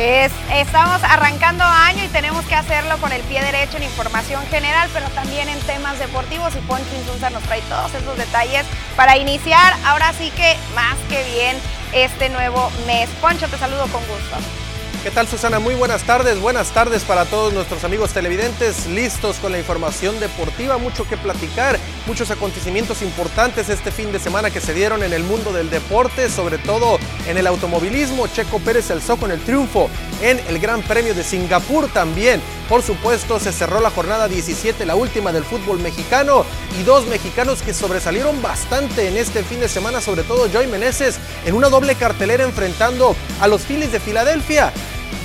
Estamos 0.01 1.03
arrancando 1.03 1.63
año 1.63 2.03
y 2.03 2.09
tenemos 2.09 2.45
que 2.47 2.55
hacerlo 2.55 2.97
con 2.99 3.13
el 3.13 3.21
pie 3.23 3.43
derecho 3.43 3.77
en 3.77 3.83
información 3.83 4.43
general, 4.47 4.89
pero 4.95 5.07
también 5.11 5.49
en 5.49 5.61
temas 5.61 5.99
deportivos. 5.99 6.55
Y 6.57 6.59
Poncho 6.61 6.89
Insunza 6.99 7.29
nos 7.31 7.43
trae 7.43 7.61
todos 7.63 7.93
esos 7.95 8.17
detalles 8.17 8.65
para 8.97 9.19
iniciar, 9.19 9.75
ahora 9.85 10.13
sí 10.15 10.31
que 10.31 10.57
más 10.75 10.97
que 11.09 11.23
bien, 11.35 11.57
este 11.93 12.31
nuevo 12.31 12.71
mes. 12.87 13.11
Poncho, 13.21 13.47
te 13.49 13.59
saludo 13.59 13.87
con 13.89 14.01
gusto. 14.07 14.70
¿Qué 15.03 15.11
tal 15.11 15.27
Susana? 15.27 15.61
Muy 15.61 15.75
buenas 15.75 16.03
tardes, 16.03 16.39
buenas 16.41 16.73
tardes 16.73 17.05
para 17.05 17.25
todos 17.25 17.55
nuestros 17.55 17.85
amigos 17.85 18.13
televidentes, 18.13 18.87
listos 18.87 19.37
con 19.37 19.51
la 19.51 19.59
información 19.59 20.21
deportiva, 20.21 20.77
mucho 20.77 21.09
que 21.09 21.17
platicar, 21.17 21.79
muchos 22.07 22.31
acontecimientos 22.31 23.01
importantes 23.01 23.71
este 23.71 23.93
fin 23.93 24.13
de 24.13 24.19
semana 24.19 24.51
que 24.51 24.61
se 24.61 24.75
dieron 24.75 25.03
en 25.03 25.15
el 25.15 25.23
mundo 25.23 25.55
del 25.55 25.71
deporte, 25.71 26.29
sobre 26.29 26.59
todo 26.59 26.99
en 27.27 27.39
el 27.39 27.47
automovilismo. 27.47 28.27
Checo 28.27 28.59
Pérez 28.59 28.91
alzó 28.91 29.17
con 29.17 29.31
el 29.31 29.41
triunfo 29.41 29.89
en 30.21 30.39
el 30.49 30.59
Gran 30.59 30.83
Premio 30.83 31.15
de 31.15 31.25
Singapur 31.25 31.89
también. 31.89 32.43
Por 32.69 32.83
supuesto, 32.83 33.41
se 33.41 33.53
cerró 33.53 33.81
la 33.81 33.91
jornada 33.91 34.29
17, 34.29 34.85
la 34.85 34.97
última 34.97 35.33
del 35.33 35.45
fútbol 35.45 35.81
mexicano, 35.81 36.45
y 36.79 36.83
dos 36.85 37.07
mexicanos 37.07 37.63
que 37.63 37.75
sobresalieron 37.75 38.43
bastante 38.43 39.09
en 39.09 39.17
este 39.17 39.43
fin 39.45 39.61
de 39.61 39.69
semana, 39.69 40.01
sobre 40.01 40.25
todo 40.25 40.47
Joy 40.47 40.67
Meneses, 40.67 41.19
en 41.47 41.55
una 41.55 41.71
doble 41.71 41.95
cartelera 41.95 42.45
enfrentando 42.45 43.17
a 43.41 43.49
los 43.49 43.63
Phillies 43.63 43.91
de 43.93 43.99
Filadelfia 43.99 44.73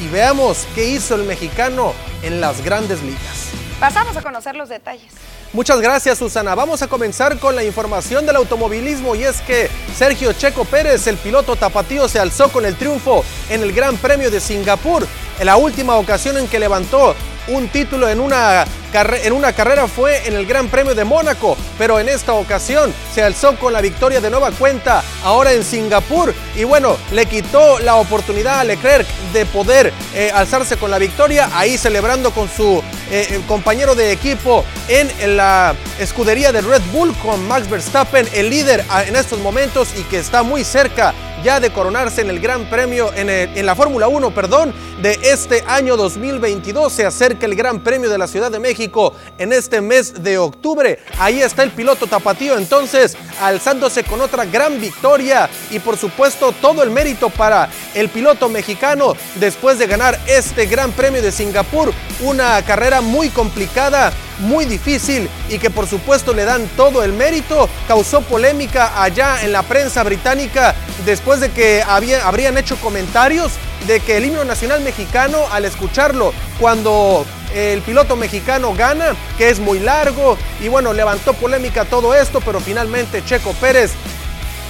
y 0.02 0.08
veamos 0.08 0.66
qué 0.76 0.86
hizo 0.86 1.16
el 1.16 1.24
mexicano 1.24 1.94
en 2.24 2.42
las 2.42 2.64
grandes 2.64 3.02
ligas. 3.02 3.50
Pasamos 3.80 4.16
a 4.18 4.22
conocer 4.22 4.56
los 4.56 4.70
detalles. 4.70 5.12
Muchas 5.54 5.80
gracias 5.80 6.18
Susana. 6.18 6.54
Vamos 6.54 6.82
a 6.82 6.88
comenzar 6.88 7.40
con 7.40 7.56
la 7.56 7.64
información 7.64 8.26
del 8.26 8.36
automovilismo 8.36 9.16
y 9.16 9.24
es 9.24 9.40
que 9.42 9.70
Sergio 9.96 10.34
Checo 10.34 10.66
Pérez, 10.66 11.08
el 11.08 11.18
piloto 11.18 11.56
tapatío, 11.56 12.10
se 12.10 12.20
alzó 12.20 12.50
con 12.50 12.66
el 12.66 12.76
triunfo 12.76 13.24
en 13.50 13.64
el 13.64 13.72
Gran 13.72 13.96
Premio 13.98 14.30
de 14.30 14.42
Singapur. 14.42 15.08
En 15.40 15.46
la 15.46 15.56
última 15.56 15.96
ocasión 15.96 16.38
en 16.38 16.48
que 16.48 16.60
levantó 16.60 17.16
un 17.48 17.68
título 17.70 18.10
en 18.10 18.20
una, 18.20 18.66
en 18.94 19.34
una 19.34 19.54
carrera 19.54 19.88
fue 19.88 20.28
en 20.28 20.36
el 20.36 20.46
Gran 20.46 20.68
Premio 20.68 20.96
de 20.96 21.04
Mónaco, 21.04 21.58
pero 21.78 22.00
en 22.00 22.10
esta 22.10 22.34
ocasión 22.34 22.94
se 23.14 23.22
alzó 23.24 23.56
con 23.58 23.74
la 23.74 23.82
victoria 23.82 24.22
de 24.22 24.30
nueva 24.30 24.52
cuenta 24.52 25.04
ahora 25.24 25.54
en 25.54 25.64
Singapur 25.64 26.34
y 26.56 26.64
bueno, 26.64 26.98
le 27.12 27.26
quitó 27.26 27.80
la 27.80 27.96
oportunidad 27.96 28.60
a 28.60 28.64
Leclerc 28.64 29.08
de 29.34 29.46
poder 29.46 29.94
eh, 30.14 30.32
alzarse 30.34 30.78
con 30.78 30.90
la 30.92 30.98
victoria, 30.98 31.50
ahí 31.54 31.78
celebrando 31.78 32.32
con 32.32 32.50
su 32.50 32.82
eh, 33.12 33.42
compañero 33.48 33.96
de 33.96 34.12
equipo 34.12 34.64
en, 34.88 35.06
la 35.38 35.76
escudería 36.00 36.52
de 36.52 36.62
Red 36.62 36.82
Bull 36.92 37.14
con 37.18 37.46
Max 37.48 37.70
Verstappen, 37.70 38.28
el 38.34 38.50
líder 38.50 38.84
ah, 38.90 39.04
en 39.04 39.16
estos 39.16 39.40
momentos 39.40 39.90
y 39.98 40.04
que 40.04 40.18
está 40.18 40.44
muy 40.44 40.64
cerca 40.64 41.14
ya 41.44 41.60
de 41.60 41.70
coronarse 41.70 42.22
en 42.22 42.32
el 42.32 42.40
Gran 42.40 42.66
Premio, 42.66 43.14
en, 43.14 43.30
en 43.30 43.66
la 43.66 43.76
Fórmula 43.76 44.08
1, 44.08 44.32
perdón, 44.32 44.74
de 45.02 45.20
este 45.22 45.64
año 45.68 45.96
2022. 45.96 46.92
Se 46.92 47.06
acerca 47.06 47.35
el 47.44 47.56
Gran 47.56 47.84
Premio 47.84 48.10
de 48.10 48.18
la 48.18 48.28
Ciudad 48.28 48.52
de 48.52 48.60
México 48.60 49.14
en 49.38 49.52
este 49.52 49.82
mes 49.82 50.24
de 50.24 50.38
octubre. 50.38 51.00
Ahí 51.20 51.42
está 51.42 51.64
el 51.64 51.72
piloto 51.72 52.08
tapatío 52.08 52.58
entonces 52.58 53.18
alzándose 53.42 54.04
con 54.04 54.22
otra 54.22 54.46
gran 54.46 54.80
victoria 54.80 55.50
y 55.72 55.80
por 55.80 55.98
supuesto 55.98 56.54
todo 56.62 56.84
el 56.84 56.92
mérito 56.92 57.30
para 57.30 57.70
el 57.94 58.10
piloto 58.10 58.48
mexicano 58.50 59.14
después 59.36 59.80
de 59.80 59.88
ganar 59.88 60.20
este 60.28 60.66
Gran 60.66 60.92
Premio 60.92 61.22
de 61.22 61.32
Singapur, 61.32 61.92
una 62.22 62.62
carrera 62.64 63.02
muy 63.02 63.30
complicada 63.30 64.14
muy 64.40 64.66
difícil 64.66 65.30
y 65.50 65.60
que 65.60 65.70
por 65.70 65.88
supuesto 65.88 66.34
le 66.34 66.46
dan 66.46 66.68
todo 66.76 67.04
el 67.04 67.14
mérito. 67.14 67.70
Causó 67.88 68.22
polémica 68.22 69.02
allá 69.02 69.44
en 69.44 69.52
la 69.52 69.64
prensa 69.64 70.04
británica 70.04 70.76
después 71.06 71.40
de 71.40 71.52
que 71.52 71.84
habrían 71.84 72.58
hecho 72.58 72.76
comentarios 72.78 73.54
de 73.88 74.00
que 74.00 74.18
el 74.18 74.26
himno 74.26 74.44
nacional 74.44 74.82
mexicano, 74.82 75.46
al 75.52 75.66
escucharlo 75.66 76.34
cuando 76.60 77.26
el 77.54 77.82
piloto 77.82 78.16
mexicano 78.16 78.74
gana, 78.74 79.16
que 79.38 79.50
es 79.50 79.60
muy 79.60 79.80
largo, 79.80 80.38
y 80.60 80.68
bueno, 80.68 80.92
levantó 80.94 81.34
polémica 81.34 81.86
todo 81.86 82.14
esto, 82.14 82.42
pero 82.42 82.60
finalmente 82.60 83.24
Checo 83.24 83.54
Pérez 83.54 83.92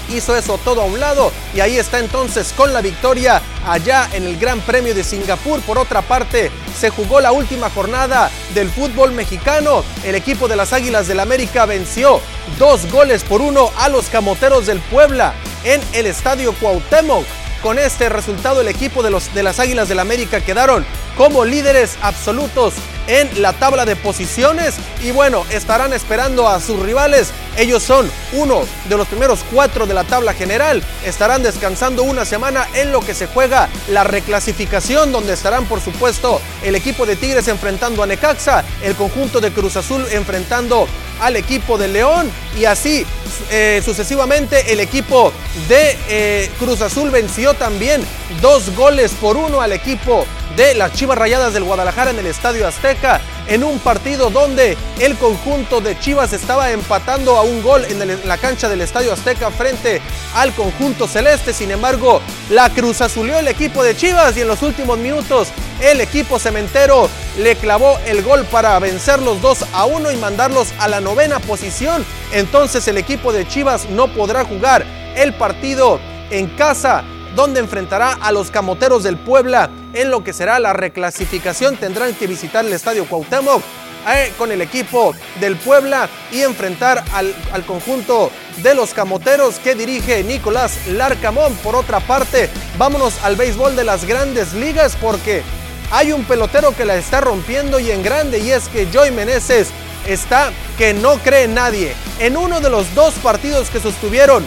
hizo 0.10 0.36
eso 0.36 0.58
todo 0.64 0.82
a 0.82 0.86
un 0.86 1.00
lado 1.00 1.32
y 1.54 1.60
ahí 1.60 1.78
está 1.78 2.00
entonces 2.00 2.54
con 2.56 2.74
la 2.74 2.82
victoria 2.82 3.42
allá 3.68 4.10
en 4.14 4.26
el 4.26 4.38
Gran 4.38 4.62
Premio 4.62 4.94
de 4.94 5.04
Singapur. 5.04 5.62
Por 5.62 5.78
otra 5.78 6.02
parte, 6.02 6.52
se 6.78 6.90
jugó 6.90 7.22
la 7.22 7.32
última 7.32 7.70
jornada 7.70 8.30
del 8.54 8.70
fútbol 8.70 9.12
mexicano. 9.12 9.84
El 10.04 10.16
equipo 10.16 10.48
de 10.48 10.56
las 10.56 10.74
Águilas 10.74 11.08
del 11.08 11.20
América 11.20 11.66
venció 11.66 12.22
dos 12.60 12.90
goles 12.92 13.24
por 13.24 13.42
uno 13.42 13.72
a 13.78 13.90
los 13.90 14.08
Camoteros 14.08 14.66
del 14.66 14.80
Puebla 14.80 15.34
en 15.64 15.82
el 15.94 16.06
Estadio 16.06 16.54
Cuauhtémoc. 16.54 17.26
Con 17.62 17.80
este 17.80 18.10
resultado 18.10 18.62
el 18.62 18.68
equipo 18.68 19.02
de, 19.02 19.10
los, 19.10 19.34
de 19.34 19.42
las 19.42 19.60
Águilas 19.60 19.90
del 19.90 20.00
América 20.00 20.42
quedaron 20.42 20.86
como 21.18 21.46
líderes 21.46 21.98
absolutos 22.02 22.74
en 23.08 23.42
la 23.42 23.54
tabla 23.54 23.86
de 23.86 23.96
posiciones 23.96 24.76
y 25.04 25.12
bueno, 25.12 25.46
estarán 25.50 25.94
esperando 25.94 26.48
a 26.48 26.60
sus 26.60 26.80
rivales. 26.80 27.32
Ellos 27.58 27.84
son 27.84 28.10
uno 28.34 28.64
de 28.90 28.98
los 28.98 29.08
primeros 29.08 29.40
cuatro 29.52 29.86
de 29.86 29.94
la 29.94 30.04
tabla 30.04 30.34
general. 30.34 30.84
Estarán 31.06 31.44
descansando 31.44 32.04
una 32.04 32.26
semana 32.26 32.68
en 32.74 32.92
lo 32.92 33.00
que 33.00 33.14
se 33.14 33.28
juega 33.28 33.70
la 33.90 34.04
reclasificación, 34.04 35.12
donde 35.12 35.34
estarán 35.34 35.66
por 35.66 35.82
supuesto 35.82 36.42
el 36.64 36.76
equipo 36.76 37.06
de 37.06 37.16
Tigres 37.16 37.48
enfrentando 37.48 38.04
a 38.04 38.08
Necaxa, 38.08 38.64
el 38.82 38.96
conjunto 38.96 39.40
de 39.40 39.52
Cruz 39.52 39.78
Azul 39.78 40.06
enfrentando 40.12 40.88
al 41.22 41.36
equipo 41.36 41.78
de 41.78 41.88
León 41.88 42.30
y 42.60 42.66
así 42.66 43.06
eh, 43.50 43.82
sucesivamente 43.84 44.72
el 44.72 44.80
equipo 44.80 45.32
de 45.68 45.98
eh, 46.10 46.52
Cruz 46.60 46.82
Azul 46.82 47.10
venció 47.10 47.54
también 47.54 48.02
dos 48.42 48.76
goles 48.76 49.12
por 49.14 49.38
uno 49.38 49.62
al 49.62 49.72
equipo 49.72 50.26
de 50.56 50.74
las 50.74 50.94
Chivas 50.94 51.18
Rayadas 51.18 51.54
del 51.54 51.64
Guadalajara 51.64 52.12
en 52.12 52.20
el 52.20 52.28
Estadio 52.28 52.68
Azteca 52.68 53.22
en 53.48 53.64
un 53.64 53.80
partido 53.80 54.30
donde 54.30 54.78
el 55.00 55.16
conjunto 55.18 55.82
de 55.82 56.00
Chivas 56.00 56.34
estaba 56.34 56.72
empatando 56.72 57.38
a 57.38 57.44
un 57.44 57.62
gol 57.62 57.86
en, 57.86 58.28
la 58.28 58.38
cancha 58.38 58.70
del 58.70 58.82
Estadio 58.82 59.14
Azteca 59.14 59.52
frente 59.52 60.02
al 60.36 60.54
conjunto 60.54 61.08
celeste. 61.08 61.54
Sin 61.54 61.72
embargo, 61.72 62.22
la 62.50 62.70
Cruz 62.70 63.02
azulió 63.02 63.38
el 63.38 63.48
equipo 63.48 63.84
de 63.84 63.96
Chivas 63.96 64.36
y 64.38 64.42
en 64.42 64.48
los 64.48 64.64
últimos 64.64 64.98
minutos 64.98 65.50
el 65.82 66.02
equipo 66.02 66.40
cementero 66.40 67.10
le 67.38 67.56
clavó 67.56 68.00
el 68.06 68.24
gol 68.24 68.46
para 68.46 68.80
vencer 68.80 69.22
los 69.22 69.42
2 69.42 69.66
a 69.74 69.86
1 69.86 70.12
y 70.12 70.18
mandarlos 70.18 70.70
a 70.80 70.88
la 70.88 71.02
novena 71.02 71.40
posición. 71.40 72.06
Entonces 72.32 72.88
el 72.88 72.98
equipo 72.98 73.34
de 73.34 73.48
Chivas 73.48 73.90
no 73.90 74.08
podrá 74.08 74.46
jugar 74.46 74.86
el 75.16 75.34
partido 75.34 76.00
en 76.32 76.48
casa 76.48 77.04
donde 77.36 77.60
enfrentará 77.60 78.14
a 78.14 78.32
los 78.32 78.52
Camoteros 78.52 79.04
del 79.04 79.18
Puebla 79.18 79.70
en 79.94 80.10
lo 80.10 80.24
que 80.24 80.34
será 80.34 80.60
la 80.60 80.74
reclasificación. 80.74 81.78
Tendrán 81.78 82.14
que 82.16 82.28
visitar 82.28 82.66
el 82.66 82.74
Estadio 82.74 83.06
Cuauhtémoc 83.06 83.62
eh, 84.08 84.32
con 84.38 84.52
el 84.52 84.62
equipo 84.62 85.14
del 85.40 85.56
Puebla 85.58 86.08
y 86.32 86.42
enfrentar 86.42 87.04
al, 87.14 87.34
al, 87.52 87.66
conjunto 87.66 88.32
de 88.58 88.76
los 88.76 88.94
Camoteros 88.94 89.56
que 89.60 89.76
dirige 89.76 90.24
Nicolás 90.24 90.88
Larcamón. 90.88 91.54
Por 91.56 91.76
otra 91.76 92.00
parte, 92.00 92.50
vámonos 92.78 93.24
al 93.24 93.36
béisbol 93.36 93.76
de 93.76 93.84
las 93.84 94.06
grandes 94.06 94.54
ligas 94.54 94.96
porque 95.02 95.44
hay 95.92 96.12
un 96.12 96.24
pelotero 96.24 96.76
que 96.76 96.86
la 96.86 96.96
está 96.96 97.22
rompiendo 97.22 97.80
y 97.80 97.92
en 97.92 98.04
grande 98.04 98.40
y 98.40 98.52
es 98.52 98.68
que 98.70 98.88
Joy 98.92 99.12
Meneses 99.12 99.70
está 100.08 100.52
que 100.78 100.94
no 100.94 101.18
cree 101.18 101.48
nadie. 101.48 101.96
En 102.20 102.38
uno 102.38 102.60
de 102.62 102.70
los 102.70 102.94
dos 102.96 103.14
partidos 103.16 103.70
que 103.70 103.80
sostuvieron 103.80 104.46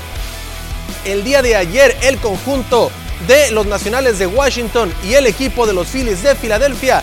el 1.05 1.25
día 1.25 1.43
de 1.43 1.57
ayer 1.57 1.97
el 2.03 2.19
conjunto 2.19 2.91
de 3.27 3.51
los 3.51 3.67
Nacionales 3.67 4.19
de 4.19 4.27
Washington 4.27 4.93
y 5.05 5.15
el 5.15 5.27
equipo 5.27 5.67
de 5.67 5.73
los 5.73 5.89
Phillies 5.89 6.23
de 6.23 6.35
Filadelfia. 6.35 7.03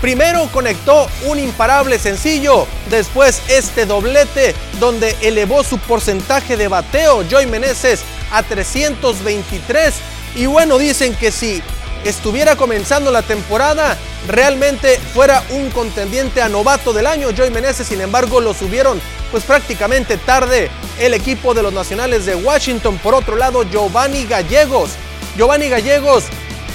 Primero 0.00 0.48
conectó 0.52 1.08
un 1.26 1.38
imparable 1.38 1.98
sencillo, 1.98 2.66
después 2.90 3.40
este 3.48 3.86
doblete 3.86 4.54
donde 4.80 5.16
elevó 5.20 5.62
su 5.62 5.78
porcentaje 5.78 6.56
de 6.56 6.66
bateo 6.66 7.22
Joy 7.28 7.46
Meneses 7.46 8.02
a 8.32 8.42
323 8.42 9.94
y 10.34 10.46
bueno, 10.46 10.78
dicen 10.78 11.14
que 11.14 11.30
si 11.30 11.62
estuviera 12.04 12.56
comenzando 12.56 13.10
la 13.10 13.22
temporada, 13.22 13.96
realmente 14.28 14.98
fuera 15.12 15.42
un 15.50 15.70
contendiente 15.70 16.42
a 16.42 16.48
novato 16.48 16.92
del 16.92 17.06
año. 17.06 17.30
Joy 17.30 17.50
Meneses, 17.50 17.86
sin 17.86 18.00
embargo, 18.00 18.40
lo 18.40 18.54
subieron 18.54 19.00
pues 19.30 19.44
prácticamente 19.44 20.18
tarde 20.18 20.70
el 20.98 21.14
equipo 21.14 21.54
de 21.54 21.62
los 21.62 21.72
Nacionales 21.72 22.26
de 22.26 22.34
Washington. 22.34 22.98
Por 22.98 23.14
otro 23.14 23.36
lado, 23.36 23.64
Giovanni 23.64 24.26
Gallegos. 24.26 24.90
Giovanni 25.36 25.68
Gallegos 25.68 26.24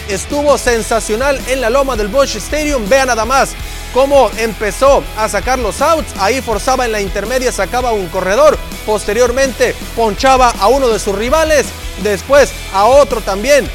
estuvo 0.10 0.58
sensacional 0.58 1.40
en 1.48 1.62
la 1.62 1.70
loma 1.70 1.96
del 1.96 2.08
Bosch 2.08 2.36
Stadium. 2.38 2.88
Vea 2.90 3.06
nada 3.06 3.26
más 3.26 3.52
cómo 3.94 4.32
empezó 4.38 5.04
a 5.18 5.30
sacar 5.30 5.60
los 5.60 5.82
outs. 5.82 6.14
Ahí 6.20 6.42
forzaba 6.42 6.86
en 6.86 6.92
la 6.92 7.02
intermedia, 7.02 7.52
sacaba 7.52 7.92
un 7.92 8.08
corredor. 8.08 8.58
Posteriormente 8.86 9.76
ponchaba 9.96 10.54
a 10.60 10.68
uno 10.68 10.88
de 10.88 11.00
sus 11.00 11.16
rivales. 11.16 11.68
Después 12.04 12.52
a 12.74 12.86
otro 12.86 13.22
también 13.22 13.70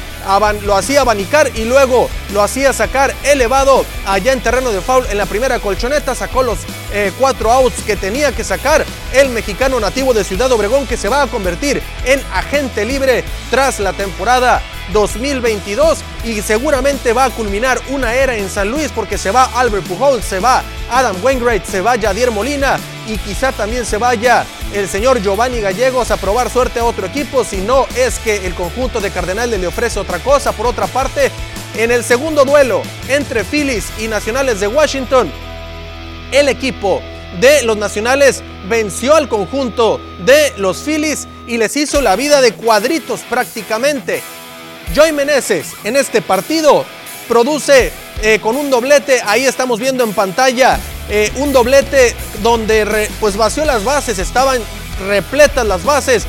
lo 0.63 0.75
hacía 0.75 1.01
abanicar 1.01 1.51
y 1.55 1.65
luego 1.65 2.09
lo 2.33 2.41
hacía 2.41 2.73
sacar 2.73 3.13
elevado 3.23 3.85
allá 4.05 4.33
en 4.33 4.41
terreno 4.41 4.71
de 4.71 4.81
foul. 4.81 5.05
En 5.09 5.17
la 5.17 5.25
primera 5.25 5.59
colchoneta, 5.59 6.15
sacó 6.15 6.43
los 6.43 6.59
eh, 6.91 7.11
cuatro 7.19 7.51
outs 7.51 7.83
que 7.83 7.95
tenía 7.95 8.31
que 8.31 8.43
sacar 8.43 8.85
el 9.13 9.29
mexicano 9.29 9.79
nativo 9.79 10.13
de 10.13 10.23
Ciudad 10.23 10.51
Obregón 10.51 10.87
que 10.87 10.97
se 10.97 11.09
va 11.09 11.23
a 11.23 11.27
convertir 11.27 11.81
en 12.05 12.21
agente 12.33 12.85
libre 12.85 13.23
tras 13.49 13.79
la 13.79 13.93
temporada 13.93 14.61
2022 14.91 15.99
y 16.25 16.41
seguramente 16.41 17.13
va 17.13 17.25
a 17.25 17.29
culminar 17.29 17.79
una 17.89 18.13
era 18.13 18.35
en 18.35 18.49
San 18.49 18.69
Luis 18.69 18.91
porque 18.93 19.17
se 19.17 19.31
va 19.31 19.45
Albert 19.55 19.85
Pujols, 19.85 20.25
se 20.25 20.39
va 20.39 20.63
Adam 20.91 21.15
Wainwright, 21.23 21.63
se 21.63 21.81
va 21.81 21.95
Yadier 21.95 22.31
Molina 22.31 22.79
y 23.07 23.17
quizá 23.17 23.51
también 23.51 23.85
se 23.85 23.97
vaya 23.97 24.45
el 24.73 24.87
señor 24.87 25.21
Giovanni 25.21 25.61
Gallegos 25.61 26.11
a 26.11 26.17
probar 26.17 26.49
suerte 26.49 26.79
a 26.79 26.85
otro 26.85 27.05
equipo, 27.05 27.43
si 27.43 27.57
no 27.57 27.85
es 27.95 28.19
que 28.19 28.45
el 28.45 28.55
conjunto 28.55 28.99
de 28.99 29.11
Cardenales 29.11 29.59
le 29.59 29.67
ofrece 29.67 29.99
otra 29.99 30.19
cosa. 30.19 30.51
Por 30.51 30.65
otra 30.65 30.87
parte, 30.87 31.31
en 31.77 31.91
el 31.91 32.03
segundo 32.03 32.45
duelo 32.45 32.81
entre 33.07 33.43
Phillies 33.43 33.85
y 33.99 34.07
Nacionales 34.07 34.59
de 34.59 34.67
Washington, 34.67 35.31
el 36.31 36.49
equipo 36.49 37.01
de 37.39 37.63
los 37.63 37.77
Nacionales 37.77 38.43
venció 38.67 39.15
al 39.15 39.27
conjunto 39.27 39.99
de 40.25 40.53
los 40.57 40.81
Phillies 40.83 41.27
y 41.47 41.57
les 41.57 41.75
hizo 41.75 42.01
la 42.01 42.15
vida 42.15 42.41
de 42.41 42.53
cuadritos 42.53 43.21
prácticamente. 43.21 44.21
Joy 44.93 45.11
Meneses 45.11 45.73
en 45.83 45.95
este 45.95 46.21
partido 46.21 46.85
produce 47.27 47.91
eh, 48.21 48.39
con 48.39 48.55
un 48.55 48.69
doblete, 48.69 49.21
ahí 49.25 49.45
estamos 49.45 49.79
viendo 49.79 50.03
en 50.03 50.13
pantalla, 50.13 50.79
eh, 51.09 51.31
un 51.37 51.51
doblete 51.51 52.15
donde 52.41 53.09
pues 53.19 53.37
vació 53.37 53.65
las 53.65 53.83
bases, 53.83 54.19
estaban 54.19 54.61
repletas 55.07 55.65
las 55.65 55.83
bases, 55.83 56.25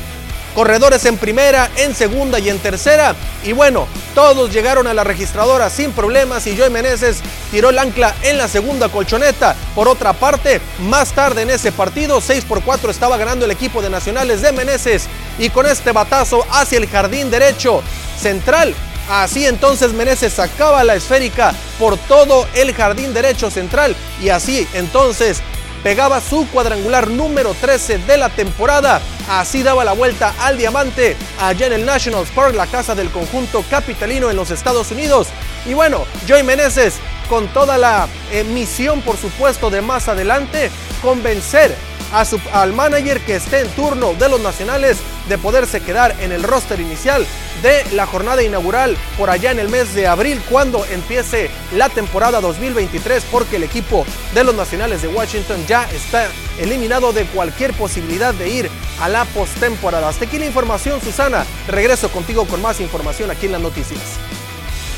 corredores 0.53 1.05
en 1.05 1.17
primera, 1.17 1.69
en 1.77 1.93
segunda 1.93 2.39
y 2.39 2.49
en 2.49 2.59
tercera. 2.59 3.15
Y 3.43 3.51
bueno, 3.51 3.87
Todos 4.15 4.53
llegaron 4.53 4.87
a 4.87 4.93
la 4.93 5.03
registradora 5.03 5.69
sin 5.69 5.91
problemas 5.91 6.47
y 6.47 6.57
Joey 6.57 6.69
Meneses 6.69 7.17
tiró 7.51 7.69
el 7.69 7.77
ancla 7.77 8.15
en 8.21 8.37
la 8.37 8.47
segunda 8.47 8.87
colchoneta. 8.87 9.57
Por 9.75 9.89
otra 9.89 10.13
parte, 10.13 10.61
más 10.79 11.11
tarde 11.11 11.41
en 11.41 11.49
ese 11.49 11.73
partido, 11.73 12.21
6 12.21 12.45
por 12.45 12.63
4 12.63 12.89
estaba 12.89 13.17
ganando 13.17 13.43
el 13.43 13.51
equipo 13.51 13.81
de 13.81 13.89
Nacionales 13.89 14.41
de 14.41 14.53
Meneses 14.53 15.07
y 15.37 15.49
con 15.49 15.65
este 15.65 15.91
batazo 15.91 16.45
hacia 16.49 16.77
el 16.77 16.87
jardín 16.87 17.29
derecho 17.29 17.83
central. 18.17 18.73
Así 19.09 19.45
entonces 19.45 19.93
Meneses 19.93 20.33
sacaba 20.33 20.83
la 20.83 20.95
esférica 20.95 21.53
por 21.77 21.97
todo 21.97 22.47
el 22.55 22.73
jardín 22.73 23.13
derecho 23.13 23.51
central 23.51 23.95
y 24.21 24.29
así 24.29 24.67
entonces 24.73 25.41
pegaba 25.83 26.19
su 26.19 26.47
cuadrangular 26.47 27.07
número 27.11 27.53
13 27.53 27.99
de 27.99 28.17
la 28.17 28.29
temporada. 28.29 28.99
Así 29.29 29.61
daba 29.61 29.85
la 29.85 29.93
vuelta 29.93 30.33
al 30.39 30.57
diamante 30.57 31.15
allá 31.39 31.67
en 31.67 31.73
el 31.73 31.85
National 31.85 32.25
Park, 32.33 32.55
la 32.55 32.65
casa 32.65 32.95
del 32.95 33.11
conjunto 33.11 33.63
capitalino 33.69 34.31
en 34.31 34.35
los 34.35 34.49
Estados 34.49 34.89
Unidos. 34.89 35.27
Y 35.67 35.75
bueno, 35.75 36.05
Joey 36.27 36.41
Meneses 36.41 36.95
con 37.29 37.47
toda 37.49 37.77
la 37.77 38.07
eh, 38.31 38.43
misión, 38.43 39.01
por 39.01 39.17
supuesto, 39.17 39.69
de 39.69 39.81
más 39.81 40.07
adelante 40.07 40.71
convencer 41.03 41.75
a 42.11 42.25
su, 42.25 42.39
al 42.51 42.73
manager 42.73 43.21
que 43.21 43.35
esté 43.35 43.61
en 43.61 43.69
turno 43.69 44.13
de 44.13 44.29
los 44.29 44.39
nacionales 44.39 44.97
de 45.27 45.37
poderse 45.37 45.81
quedar 45.81 46.15
en 46.19 46.31
el 46.31 46.43
roster 46.43 46.79
inicial 46.79 47.25
de 47.61 47.83
la 47.93 48.05
jornada 48.05 48.43
inaugural 48.43 48.95
por 49.17 49.29
allá 49.29 49.51
en 49.51 49.59
el 49.59 49.69
mes 49.69 49.93
de 49.95 50.07
abril 50.07 50.41
cuando 50.49 50.85
empiece 50.85 51.49
la 51.73 51.89
temporada 51.89 52.41
2023 52.41 53.25
porque 53.31 53.55
el 53.55 53.63
equipo 53.63 54.05
de 54.33 54.43
los 54.43 54.55
nacionales 54.55 55.01
de 55.01 55.07
Washington 55.07 55.65
ya 55.67 55.89
está 55.91 56.27
eliminado 56.59 57.11
de 57.13 57.25
cualquier 57.25 57.73
posibilidad 57.73 58.33
de 58.33 58.49
ir 58.49 58.69
a 59.01 59.09
la 59.09 59.25
postemporada. 59.25 60.09
Hasta 60.09 60.25
aquí 60.25 60.37
la 60.37 60.45
información, 60.45 61.01
Susana. 61.01 61.45
Regreso 61.67 62.09
contigo 62.09 62.45
con 62.45 62.61
más 62.61 62.79
información 62.79 63.31
aquí 63.31 63.47
en 63.47 63.53
las 63.53 63.61
noticias. 63.61 64.01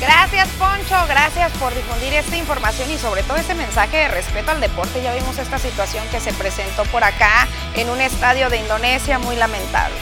Gracias 0.00 0.48
Poncho, 0.58 0.94
gracias 1.08 1.50
por 1.58 1.74
difundir 1.74 2.14
esta 2.14 2.36
información 2.36 2.88
y 2.88 2.98
sobre 2.98 3.24
todo 3.24 3.36
este 3.36 3.54
mensaje 3.54 3.96
de 3.96 4.08
respeto 4.08 4.52
al 4.52 4.60
deporte. 4.60 5.02
Ya 5.02 5.12
vimos 5.12 5.38
esta 5.38 5.58
situación 5.58 6.04
que 6.12 6.20
se 6.20 6.32
presentó 6.32 6.84
por 6.84 7.02
acá 7.02 7.48
en 7.74 7.90
un 7.90 8.00
estadio 8.00 8.48
de 8.48 8.58
Indonesia 8.58 9.18
muy 9.18 9.34
lamentable. 9.34 9.96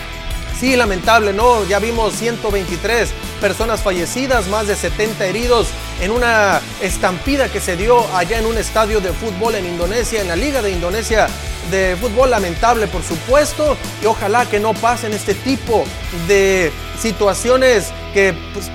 Sí, 0.59 0.76
lamentable, 0.76 1.32
¿no? 1.32 1.64
Ya 1.64 1.78
vimos 1.78 2.14
123 2.14 3.11
personas 3.40 3.82
fallecidas, 3.82 4.49
más 4.49 4.66
de 4.66 4.74
70 4.74 5.26
heridos 5.26 5.68
en 6.01 6.11
una 6.11 6.61
estampida 6.80 7.51
que 7.51 7.61
se 7.61 7.76
dio 7.76 8.07
allá 8.14 8.38
en 8.38 8.47
un 8.47 8.57
estadio 8.57 9.01
de 9.01 9.12
fútbol 9.12 9.55
en 9.55 9.66
Indonesia, 9.66 10.20
en 10.20 10.28
la 10.28 10.36
Liga 10.36 10.62
de 10.62 10.70
Indonesia 10.70 11.28
de 11.70 11.97
fútbol. 12.01 12.30
Lamentable, 12.30 12.86
por 12.86 13.03
supuesto, 13.03 13.76
y 14.03 14.07
ojalá 14.07 14.47
que 14.47 14.59
no 14.61 14.72
pasen 14.74 15.12
este 15.12 15.34
tipo 15.34 15.84
de 16.26 16.72
situaciones 16.99 17.92
que 18.14 18.34
pues, 18.55 18.70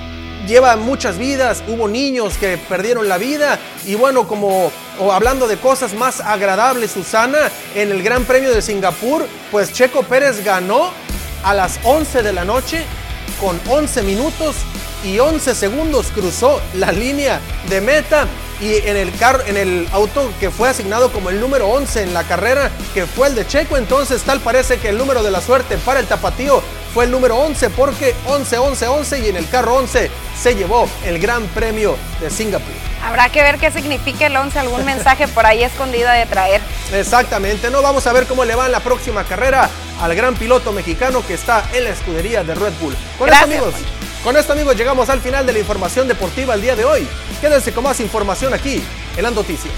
lleva 0.46 0.76
muchas 0.76 1.18
vidas, 1.18 1.62
hubo 1.68 1.88
niños 1.88 2.36
que 2.38 2.58
perdieron 2.58 3.08
la 3.08 3.18
vida 3.18 3.58
y 3.86 3.94
bueno, 3.94 4.26
como 4.26 4.70
o 4.98 5.12
hablando 5.12 5.46
de 5.46 5.56
cosas 5.56 5.94
más 5.94 6.20
agradables, 6.20 6.92
Susana, 6.92 7.50
en 7.74 7.90
el 7.90 8.02
Gran 8.02 8.24
Premio 8.24 8.52
de 8.52 8.62
Singapur, 8.62 9.26
pues 9.50 9.72
Checo 9.72 10.02
Pérez 10.02 10.44
ganó 10.44 10.90
a 11.44 11.54
las 11.54 11.78
11 11.84 12.22
de 12.22 12.32
la 12.32 12.44
noche 12.44 12.84
con 13.40 13.60
11 13.68 14.02
minutos 14.02 14.56
y 15.04 15.18
11 15.18 15.54
segundos 15.54 16.08
cruzó 16.14 16.60
la 16.74 16.92
línea 16.92 17.40
de 17.68 17.80
meta 17.80 18.26
y 18.60 18.76
en 18.86 18.96
el 18.96 19.12
carro, 19.16 19.42
en 19.46 19.56
el 19.56 19.88
auto 19.92 20.32
que 20.38 20.50
fue 20.50 20.68
asignado 20.68 21.10
como 21.10 21.30
el 21.30 21.40
número 21.40 21.68
11 21.68 22.02
en 22.02 22.14
la 22.14 22.22
carrera, 22.22 22.70
que 22.94 23.06
fue 23.06 23.28
el 23.28 23.34
de 23.34 23.46
Checo, 23.46 23.76
entonces 23.76 24.22
tal 24.22 24.40
parece 24.40 24.78
que 24.78 24.90
el 24.90 24.98
número 24.98 25.22
de 25.22 25.32
la 25.32 25.40
suerte 25.40 25.76
para 25.78 25.98
el 25.98 26.06
tapatío 26.06 26.62
fue 26.94 27.06
el 27.06 27.10
número 27.10 27.36
11 27.38 27.70
porque 27.70 28.14
11, 28.26 28.58
11, 28.58 28.88
11 28.88 29.18
y 29.20 29.28
en 29.28 29.36
el 29.36 29.48
carro 29.48 29.76
11 29.76 30.10
se 30.40 30.54
llevó 30.54 30.88
el 31.04 31.18
Gran 31.18 31.44
Premio 31.48 31.96
de 32.20 32.30
Singapur. 32.30 32.72
Habrá 33.04 33.30
que 33.30 33.42
ver 33.42 33.58
qué 33.58 33.72
significa 33.72 34.26
el 34.26 34.36
11, 34.36 34.60
algún 34.60 34.84
mensaje 34.84 35.26
por 35.26 35.44
ahí 35.44 35.64
escondido 35.64 36.08
de 36.10 36.24
traer. 36.26 36.60
Exactamente, 36.92 37.68
no 37.68 37.82
vamos 37.82 38.06
a 38.06 38.12
ver 38.12 38.26
cómo 38.26 38.44
le 38.44 38.54
va 38.54 38.66
en 38.66 38.72
la 38.72 38.80
próxima 38.80 39.24
carrera 39.24 39.68
al 40.00 40.14
gran 40.14 40.36
piloto 40.36 40.72
mexicano 40.72 41.26
que 41.26 41.34
está 41.34 41.64
en 41.72 41.84
la 41.84 41.90
escudería 41.90 42.44
de 42.44 42.54
Red 42.54 42.72
Bull. 42.80 42.94
Con 43.18 43.28
esto 43.28 43.44
amigos, 43.44 43.74
con 44.22 44.36
esto 44.36 44.52
amigos 44.52 44.76
llegamos 44.76 45.08
al 45.08 45.20
final 45.20 45.44
de 45.44 45.52
la 45.52 45.58
información 45.58 46.06
deportiva 46.06 46.54
el 46.54 46.62
día 46.62 46.76
de 46.76 46.84
hoy. 46.84 47.06
Quédense 47.40 47.72
con 47.72 47.84
más 47.84 48.00
información 48.00 48.54
aquí 48.54 48.82
en 49.16 49.22
las 49.22 49.32
noticias. 49.32 49.72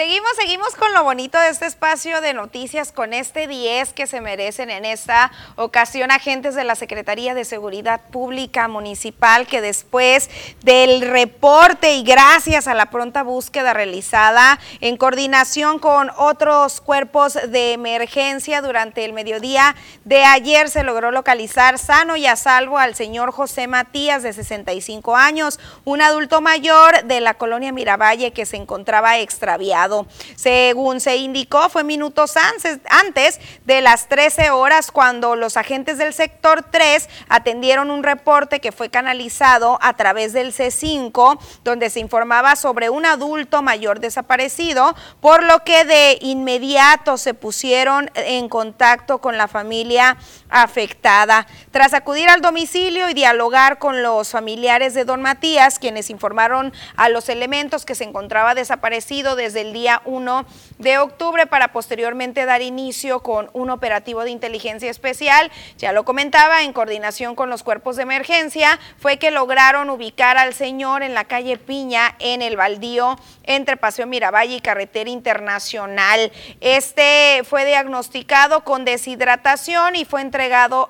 Seguimos, 0.00 0.30
seguimos 0.34 0.74
con 0.76 0.94
lo 0.94 1.04
bonito 1.04 1.38
de 1.38 1.50
este 1.50 1.66
espacio 1.66 2.22
de 2.22 2.32
noticias, 2.32 2.90
con 2.90 3.12
este 3.12 3.46
10 3.46 3.92
que 3.92 4.06
se 4.06 4.22
merecen 4.22 4.70
en 4.70 4.86
esta 4.86 5.30
ocasión 5.56 6.10
agentes 6.10 6.54
de 6.54 6.64
la 6.64 6.74
Secretaría 6.74 7.34
de 7.34 7.44
Seguridad 7.44 8.00
Pública 8.10 8.66
Municipal 8.66 9.46
que 9.46 9.60
después 9.60 10.30
del 10.62 11.02
reporte 11.02 11.96
y 11.96 12.02
gracias 12.02 12.66
a 12.66 12.72
la 12.72 12.86
pronta 12.86 13.22
búsqueda 13.22 13.74
realizada 13.74 14.58
en 14.80 14.96
coordinación 14.96 15.78
con 15.78 16.10
otros 16.16 16.80
cuerpos 16.80 17.34
de 17.34 17.74
emergencia 17.74 18.62
durante 18.62 19.04
el 19.04 19.12
mediodía 19.12 19.76
de 20.06 20.24
ayer 20.24 20.70
se 20.70 20.82
logró 20.82 21.10
localizar 21.10 21.78
sano 21.78 22.16
y 22.16 22.24
a 22.24 22.36
salvo 22.36 22.78
al 22.78 22.94
señor 22.94 23.32
José 23.32 23.66
Matías 23.66 24.22
de 24.22 24.32
65 24.32 25.14
años, 25.14 25.60
un 25.84 26.00
adulto 26.00 26.40
mayor 26.40 27.04
de 27.04 27.20
la 27.20 27.34
colonia 27.34 27.70
Miravalle 27.70 28.32
que 28.32 28.46
se 28.46 28.56
encontraba 28.56 29.18
extraviado 29.18 29.89
según 30.36 31.00
se 31.00 31.16
indicó, 31.16 31.68
fue 31.68 31.84
minutos 31.84 32.34
antes 32.36 33.40
de 33.64 33.80
las 33.80 34.08
13 34.08 34.50
horas 34.50 34.90
cuando 34.90 35.36
los 35.36 35.56
agentes 35.56 35.98
del 35.98 36.14
sector 36.14 36.64
3 36.70 37.08
atendieron 37.28 37.90
un 37.90 38.02
reporte 38.02 38.60
que 38.60 38.72
fue 38.72 38.90
canalizado 38.90 39.78
a 39.82 39.96
través 39.96 40.32
del 40.32 40.52
C5, 40.52 41.38
donde 41.64 41.90
se 41.90 42.00
informaba 42.00 42.56
sobre 42.56 42.90
un 42.90 43.06
adulto 43.06 43.62
mayor 43.62 44.00
desaparecido, 44.00 44.94
por 45.20 45.42
lo 45.42 45.64
que 45.64 45.84
de 45.84 46.18
inmediato 46.20 47.16
se 47.16 47.34
pusieron 47.34 48.10
en 48.14 48.48
contacto 48.48 49.18
con 49.18 49.36
la 49.36 49.48
familia 49.48 50.16
afectada. 50.50 51.46
Tras 51.70 51.94
acudir 51.94 52.28
al 52.28 52.40
domicilio 52.40 53.08
y 53.08 53.14
dialogar 53.14 53.78
con 53.78 54.02
los 54.02 54.30
familiares 54.30 54.94
de 54.94 55.04
don 55.04 55.22
Matías, 55.22 55.78
quienes 55.78 56.10
informaron 56.10 56.72
a 56.96 57.08
los 57.08 57.28
elementos 57.28 57.84
que 57.84 57.94
se 57.94 58.04
encontraba 58.04 58.54
desaparecido 58.54 59.36
desde 59.36 59.62
el 59.62 59.72
día 59.72 60.02
1 60.04 60.44
de 60.78 60.98
octubre 60.98 61.46
para 61.46 61.72
posteriormente 61.72 62.44
dar 62.44 62.62
inicio 62.62 63.22
con 63.22 63.50
un 63.52 63.70
operativo 63.70 64.24
de 64.24 64.30
inteligencia 64.30 64.90
especial, 64.90 65.50
ya 65.78 65.92
lo 65.92 66.04
comentaba, 66.04 66.62
en 66.62 66.72
coordinación 66.72 67.34
con 67.34 67.50
los 67.50 67.62
cuerpos 67.62 67.96
de 67.96 68.02
emergencia, 68.02 68.78
fue 68.98 69.18
que 69.18 69.30
lograron 69.30 69.90
ubicar 69.90 70.36
al 70.38 70.54
señor 70.54 71.02
en 71.02 71.14
la 71.14 71.24
calle 71.24 71.56
Piña, 71.56 72.16
en 72.18 72.42
el 72.42 72.56
baldío 72.56 73.18
entre 73.44 73.76
Paseo 73.76 74.06
Miravalle 74.06 74.56
y 74.56 74.60
Carretera 74.60 75.10
Internacional. 75.10 76.32
Este 76.60 77.42
fue 77.44 77.64
diagnosticado 77.64 78.64
con 78.64 78.84
deshidratación 78.84 79.96
y 79.96 80.04
fue 80.04 80.22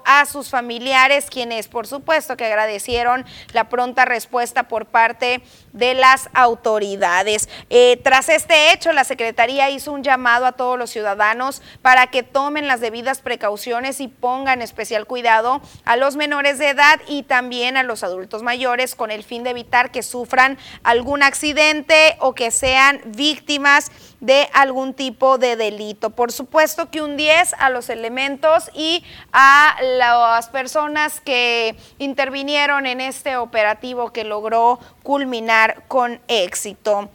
a 0.05 0.27
sus 0.27 0.49
familiares, 0.49 1.27
quienes 1.29 1.67
por 1.67 1.87
supuesto 1.87 2.37
que 2.37 2.45
agradecieron 2.45 3.25
la 3.53 3.69
pronta 3.69 4.05
respuesta 4.05 4.69
por 4.69 4.87
parte 4.87 5.43
de 5.73 5.95
las 5.95 6.29
autoridades. 6.33 7.49
Eh, 7.69 8.01
tras 8.03 8.29
este 8.29 8.73
hecho, 8.73 8.93
la 8.93 9.05
Secretaría 9.05 9.71
hizo 9.71 9.93
un 9.93 10.03
llamado 10.03 10.47
a 10.47 10.53
todos 10.53 10.79
los 10.79 10.91
ciudadanos 10.91 11.63
para 11.83 12.09
que 12.09 12.23
tomen 12.23 12.67
las 12.67 12.81
debidas 12.81 13.21
precauciones 13.21 14.01
y 14.01 14.09
pongan 14.09 14.63
especial 14.63 15.07
cuidado 15.07 15.61
a 15.85 15.97
los 15.97 16.17
menores 16.17 16.59
de 16.59 16.71
edad 16.71 17.01
y 17.07 17.23
también 17.23 17.77
a 17.77 17.83
los 17.83 18.03
adultos 18.03 18.43
mayores 18.43 18.95
con 18.95 19.11
el 19.11 19.23
fin 19.23 19.45
de 19.45 19.51
evitar 19.51 19.91
que 19.91 20.03
sufran 20.03 20.59
algún 20.83 21.23
accidente 21.23 22.17
o 22.21 22.35
que 22.35 22.51
sean 22.51 23.01
víctimas 23.05 23.91
de 24.21 24.49
algún 24.53 24.93
tipo 24.95 25.39
de 25.39 25.57
delito. 25.57 26.11
Por 26.11 26.31
supuesto 26.31 26.91
que 26.91 27.03
un 27.03 27.17
10 27.17 27.55
a 27.59 27.71
los 27.71 27.89
elementos 27.89 28.71
y 28.75 29.03
a 29.33 29.77
las 29.99 30.49
personas 30.51 31.21
que 31.21 31.75
intervinieron 31.99 32.87
en 32.87 33.01
este 33.01 33.37
operativo 33.37 34.13
que 34.13 34.25
logró 34.25 34.79
culminar 35.03 35.60
con 35.89 36.21
éxito. 36.29 37.11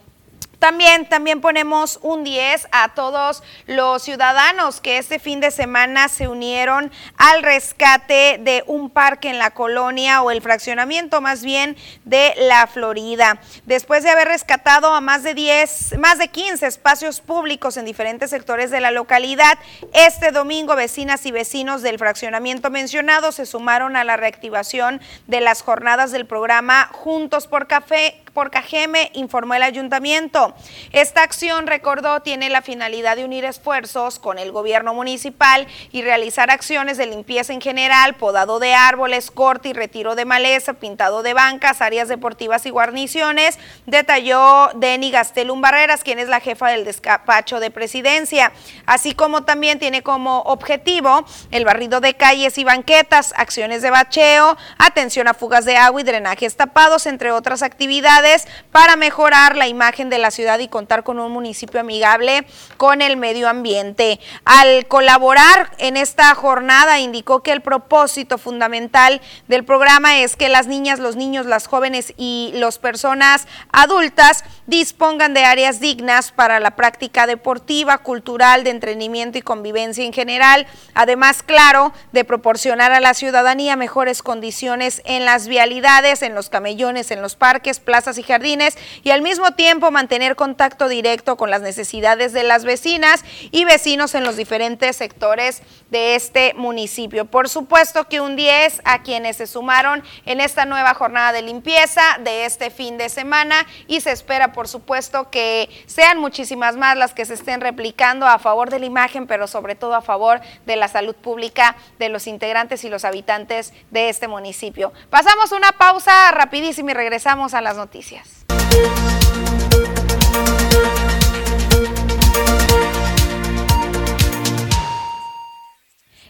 También, 0.59 1.07
también 1.07 1.41
ponemos 1.41 1.99
un 2.01 2.23
10 2.23 2.69
a 2.71 2.95
todos 2.95 3.43
los 3.67 4.01
ciudadanos 4.01 4.81
que 4.81 4.97
este 4.97 5.19
fin 5.19 5.39
de 5.39 5.51
semana 5.51 6.07
se 6.07 6.27
unieron 6.27 6.91
al 7.17 7.43
rescate 7.43 8.39
de 8.39 8.63
un 8.65 8.89
parque 8.89 9.29
en 9.29 9.37
la 9.37 9.51
colonia 9.51 10.23
o 10.23 10.31
el 10.31 10.41
fraccionamiento 10.41 11.21
más 11.21 11.43
bien 11.43 11.77
de 12.03 12.33
la 12.37 12.67
Florida. 12.67 13.39
Después 13.65 14.03
de 14.03 14.09
haber 14.09 14.27
rescatado 14.27 14.93
a 14.93 15.01
más 15.01 15.23
de 15.23 15.35
10, 15.35 15.99
más 15.99 16.17
de 16.17 16.29
15 16.29 16.65
espacios 16.65 17.21
públicos 17.21 17.77
en 17.77 17.85
diferentes 17.85 18.31
sectores 18.31 18.71
de 18.71 18.81
la 18.81 18.89
localidad, 18.89 19.59
este 19.93 20.31
domingo 20.31 20.75
vecinas 20.75 21.27
y 21.27 21.31
vecinos 21.31 21.83
del 21.83 21.99
fraccionamiento 21.99 22.71
mencionado 22.71 23.31
se 23.31 23.45
sumaron 23.45 23.95
a 23.95 24.03
la 24.03 24.17
reactivación 24.17 24.99
de 25.27 25.41
las 25.41 25.61
jornadas 25.61 26.11
del 26.11 26.25
programa 26.25 26.89
Juntos 26.91 27.45
por 27.45 27.67
Café 27.67 28.24
por 28.35 28.51
Cajeme, 28.51 29.09
informó 29.13 29.53
el 29.53 29.63
ayuntamiento. 29.63 30.53
Esta 30.91 31.23
acción, 31.23 31.67
recordó, 31.67 32.21
tiene 32.21 32.49
la 32.49 32.61
finalidad 32.61 33.15
de 33.15 33.23
unir 33.23 33.45
esfuerzos 33.45 34.19
con 34.19 34.37
el 34.37 34.51
gobierno 34.51 34.93
municipal 34.93 35.65
y 35.93 36.01
realizar 36.01 36.51
acciones 36.51 36.97
de 36.97 37.05
limpieza 37.05 37.53
en 37.53 37.61
general, 37.61 38.15
podado 38.15 38.59
de 38.59 38.73
árboles, 38.73 39.31
corte 39.31 39.69
y 39.69 39.73
retiro 39.73 40.15
de 40.15 40.25
maleza, 40.25 40.73
pintado 40.73 41.23
de 41.23 41.33
bancas, 41.33 41.81
áreas 41.81 42.09
deportivas 42.09 42.65
y 42.65 42.71
guarniciones, 42.71 43.57
detalló 43.85 44.69
Deni 44.75 45.11
Gastelum 45.11 45.61
Barreras, 45.61 46.03
quien 46.03 46.19
es 46.19 46.27
la 46.27 46.41
jefa 46.41 46.67
del 46.67 46.83
despacho 46.83 47.61
de 47.61 47.71
presidencia, 47.71 48.51
así 48.85 49.15
como 49.15 49.45
también 49.45 49.79
tiene 49.79 50.03
como 50.03 50.41
objetivo 50.41 51.23
el 51.51 51.63
barrido 51.63 52.01
de 52.01 52.15
calles 52.15 52.57
y 52.57 52.65
banquetas, 52.65 53.33
acciones 53.37 53.81
de 53.81 53.91
bacheo, 53.91 54.57
atención 54.77 55.29
a 55.29 55.33
fugas 55.33 55.63
de 55.63 55.77
agua 55.77 56.01
y 56.01 56.03
drenajes 56.03 56.57
tapados, 56.57 57.05
entre 57.05 57.31
otras 57.31 57.63
actividades 57.63 58.24
para 58.71 58.95
mejorar 58.95 59.55
la 59.55 59.67
imagen 59.67 60.09
de 60.09 60.17
la 60.17 60.31
ciudad 60.31 60.59
y 60.59 60.67
contar 60.67 61.03
con 61.03 61.19
un 61.19 61.31
municipio 61.31 61.79
amigable 61.79 62.45
con 62.77 63.01
el 63.01 63.17
medio 63.17 63.47
ambiente. 63.47 64.19
Al 64.45 64.87
colaborar 64.87 65.71
en 65.77 65.97
esta 65.97 66.33
jornada, 66.35 66.99
indicó 66.99 67.43
que 67.43 67.51
el 67.51 67.61
propósito 67.61 68.37
fundamental 68.37 69.21
del 69.47 69.63
programa 69.63 70.19
es 70.19 70.35
que 70.35 70.49
las 70.49 70.67
niñas, 70.67 70.99
los 70.99 71.15
niños, 71.15 71.45
las 71.45 71.67
jóvenes 71.67 72.13
y 72.17 72.51
las 72.55 72.79
personas 72.79 73.47
adultas 73.71 74.43
dispongan 74.67 75.33
de 75.33 75.45
áreas 75.45 75.79
dignas 75.79 76.31
para 76.31 76.59
la 76.59 76.71
práctica 76.71 77.27
deportiva, 77.27 77.99
cultural, 77.99 78.63
de 78.63 78.71
entretenimiento 78.71 79.37
y 79.37 79.41
convivencia 79.41 80.03
en 80.03 80.13
general. 80.13 80.65
Además, 80.93 81.43
claro, 81.43 81.93
de 82.11 82.23
proporcionar 82.23 82.91
a 82.91 82.99
la 82.99 83.13
ciudadanía 83.13 83.75
mejores 83.75 84.23
condiciones 84.23 85.01
en 85.05 85.25
las 85.25 85.47
vialidades, 85.47 86.21
en 86.21 86.35
los 86.35 86.49
camellones, 86.49 87.11
en 87.11 87.21
los 87.21 87.35
parques, 87.35 87.79
plazas 87.79 88.17
y 88.17 88.23
jardines 88.23 88.77
y 89.03 89.11
al 89.11 89.21
mismo 89.21 89.51
tiempo 89.53 89.91
mantener 89.91 90.35
contacto 90.35 90.87
directo 90.87 91.37
con 91.37 91.49
las 91.49 91.61
necesidades 91.61 92.33
de 92.33 92.43
las 92.43 92.65
vecinas 92.65 93.23
y 93.51 93.65
vecinos 93.65 94.15
en 94.15 94.23
los 94.23 94.37
diferentes 94.37 94.95
sectores 94.95 95.61
de 95.91 96.15
este 96.15 96.53
municipio. 96.55 97.25
Por 97.25 97.49
supuesto 97.49 98.07
que 98.07 98.21
un 98.21 98.35
10 98.35 98.81
a 98.83 99.03
quienes 99.03 99.37
se 99.37 99.47
sumaron 99.47 100.03
en 100.25 100.41
esta 100.41 100.65
nueva 100.65 100.93
jornada 100.93 101.31
de 101.31 101.41
limpieza 101.41 102.01
de 102.23 102.45
este 102.45 102.69
fin 102.69 102.97
de 102.97 103.09
semana 103.09 103.65
y 103.87 104.01
se 104.01 104.11
espera 104.11 104.54
por 104.55 104.67
supuesto 104.67 105.29
que 105.29 105.69
sean 105.85 106.17
muchísimas 106.17 106.77
más 106.77 106.97
las 106.97 107.13
que 107.13 107.25
se 107.25 107.35
estén 107.35 107.61
replicando 107.61 108.25
a 108.25 108.39
favor 108.39 108.71
de 108.71 108.79
la 108.79 108.85
imagen, 108.85 109.27
pero 109.27 109.45
sobre 109.47 109.75
todo 109.75 109.93
a 109.93 110.01
favor 110.01 110.39
de 110.65 110.77
la 110.77 110.87
salud 110.87 111.13
pública 111.13 111.75
de 111.99 112.09
los 112.09 112.25
integrantes 112.25 112.83
y 112.85 112.89
los 112.89 113.05
habitantes 113.05 113.73
de 113.91 114.09
este 114.09 114.27
municipio. 114.27 114.93
Pasamos 115.09 115.51
una 115.51 115.73
pausa 115.73 116.31
rapidísima 116.31 116.91
y 116.91 116.93
regresamos 116.93 117.53
a 117.53 117.61
las 117.61 117.75
noticias. 117.75 118.45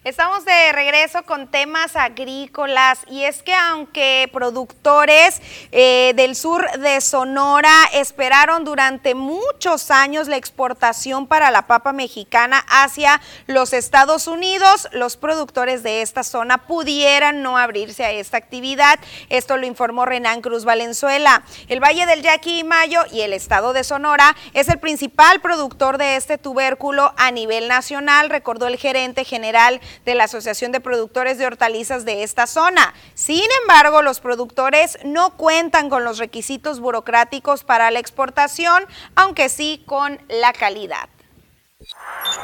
Estamos 0.05 0.45
de 0.45 0.71
regreso 0.71 1.23
con 1.23 1.47
temas 1.47 1.95
agrícolas 1.95 2.99
y 3.09 3.23
es 3.23 3.41
que 3.41 3.55
aunque 3.55 4.29
productores 4.31 5.41
eh, 5.71 6.13
del 6.15 6.35
sur 6.35 6.63
de 6.77 7.01
Sonora 7.01 7.73
esperaron 7.91 8.65
durante 8.65 9.15
muchos 9.15 9.89
años 9.89 10.27
la 10.27 10.37
exportación 10.37 11.25
para 11.25 11.49
la 11.49 11.65
papa 11.65 11.91
mexicana 11.91 12.63
hacia 12.67 13.19
los 13.47 13.73
Estados 13.73 14.27
Unidos, 14.27 14.87
los 14.91 15.17
productores 15.17 15.81
de 15.81 16.03
esta 16.03 16.23
zona 16.23 16.67
pudieran 16.67 17.41
no 17.41 17.57
abrirse 17.57 18.05
a 18.05 18.11
esta 18.11 18.37
actividad. 18.37 18.99
Esto 19.29 19.57
lo 19.57 19.65
informó 19.65 20.05
Renan 20.05 20.41
Cruz 20.41 20.65
Valenzuela. 20.65 21.41
El 21.67 21.83
Valle 21.83 22.05
del 22.05 22.21
Yaqui 22.21 22.59
y 22.59 22.63
Mayo 22.63 23.01
y 23.11 23.21
el 23.21 23.33
estado 23.33 23.73
de 23.73 23.83
Sonora 23.83 24.35
es 24.53 24.69
el 24.69 24.77
principal 24.77 25.41
productor 25.41 25.97
de 25.97 26.15
este 26.15 26.37
tubérculo 26.37 27.11
a 27.17 27.31
nivel 27.31 27.67
nacional, 27.67 28.29
recordó 28.29 28.67
el 28.67 28.77
gerente 28.77 29.23
general 29.23 29.81
de 30.03 30.15
la 30.15 30.25
Asociación 30.25 30.71
de 30.71 30.79
Productores 30.79 31.37
de 31.37 31.45
Hortalizas 31.45 32.05
de 32.05 32.23
esta 32.23 32.47
zona. 32.47 32.93
Sin 33.13 33.45
embargo, 33.61 34.01
los 34.01 34.19
productores 34.19 34.97
no 35.05 35.37
cuentan 35.37 35.89
con 35.89 36.03
los 36.03 36.17
requisitos 36.17 36.79
burocráticos 36.79 37.63
para 37.63 37.91
la 37.91 37.99
exportación, 37.99 38.83
aunque 39.15 39.49
sí 39.49 39.83
con 39.85 40.19
la 40.27 40.53
calidad. 40.53 41.09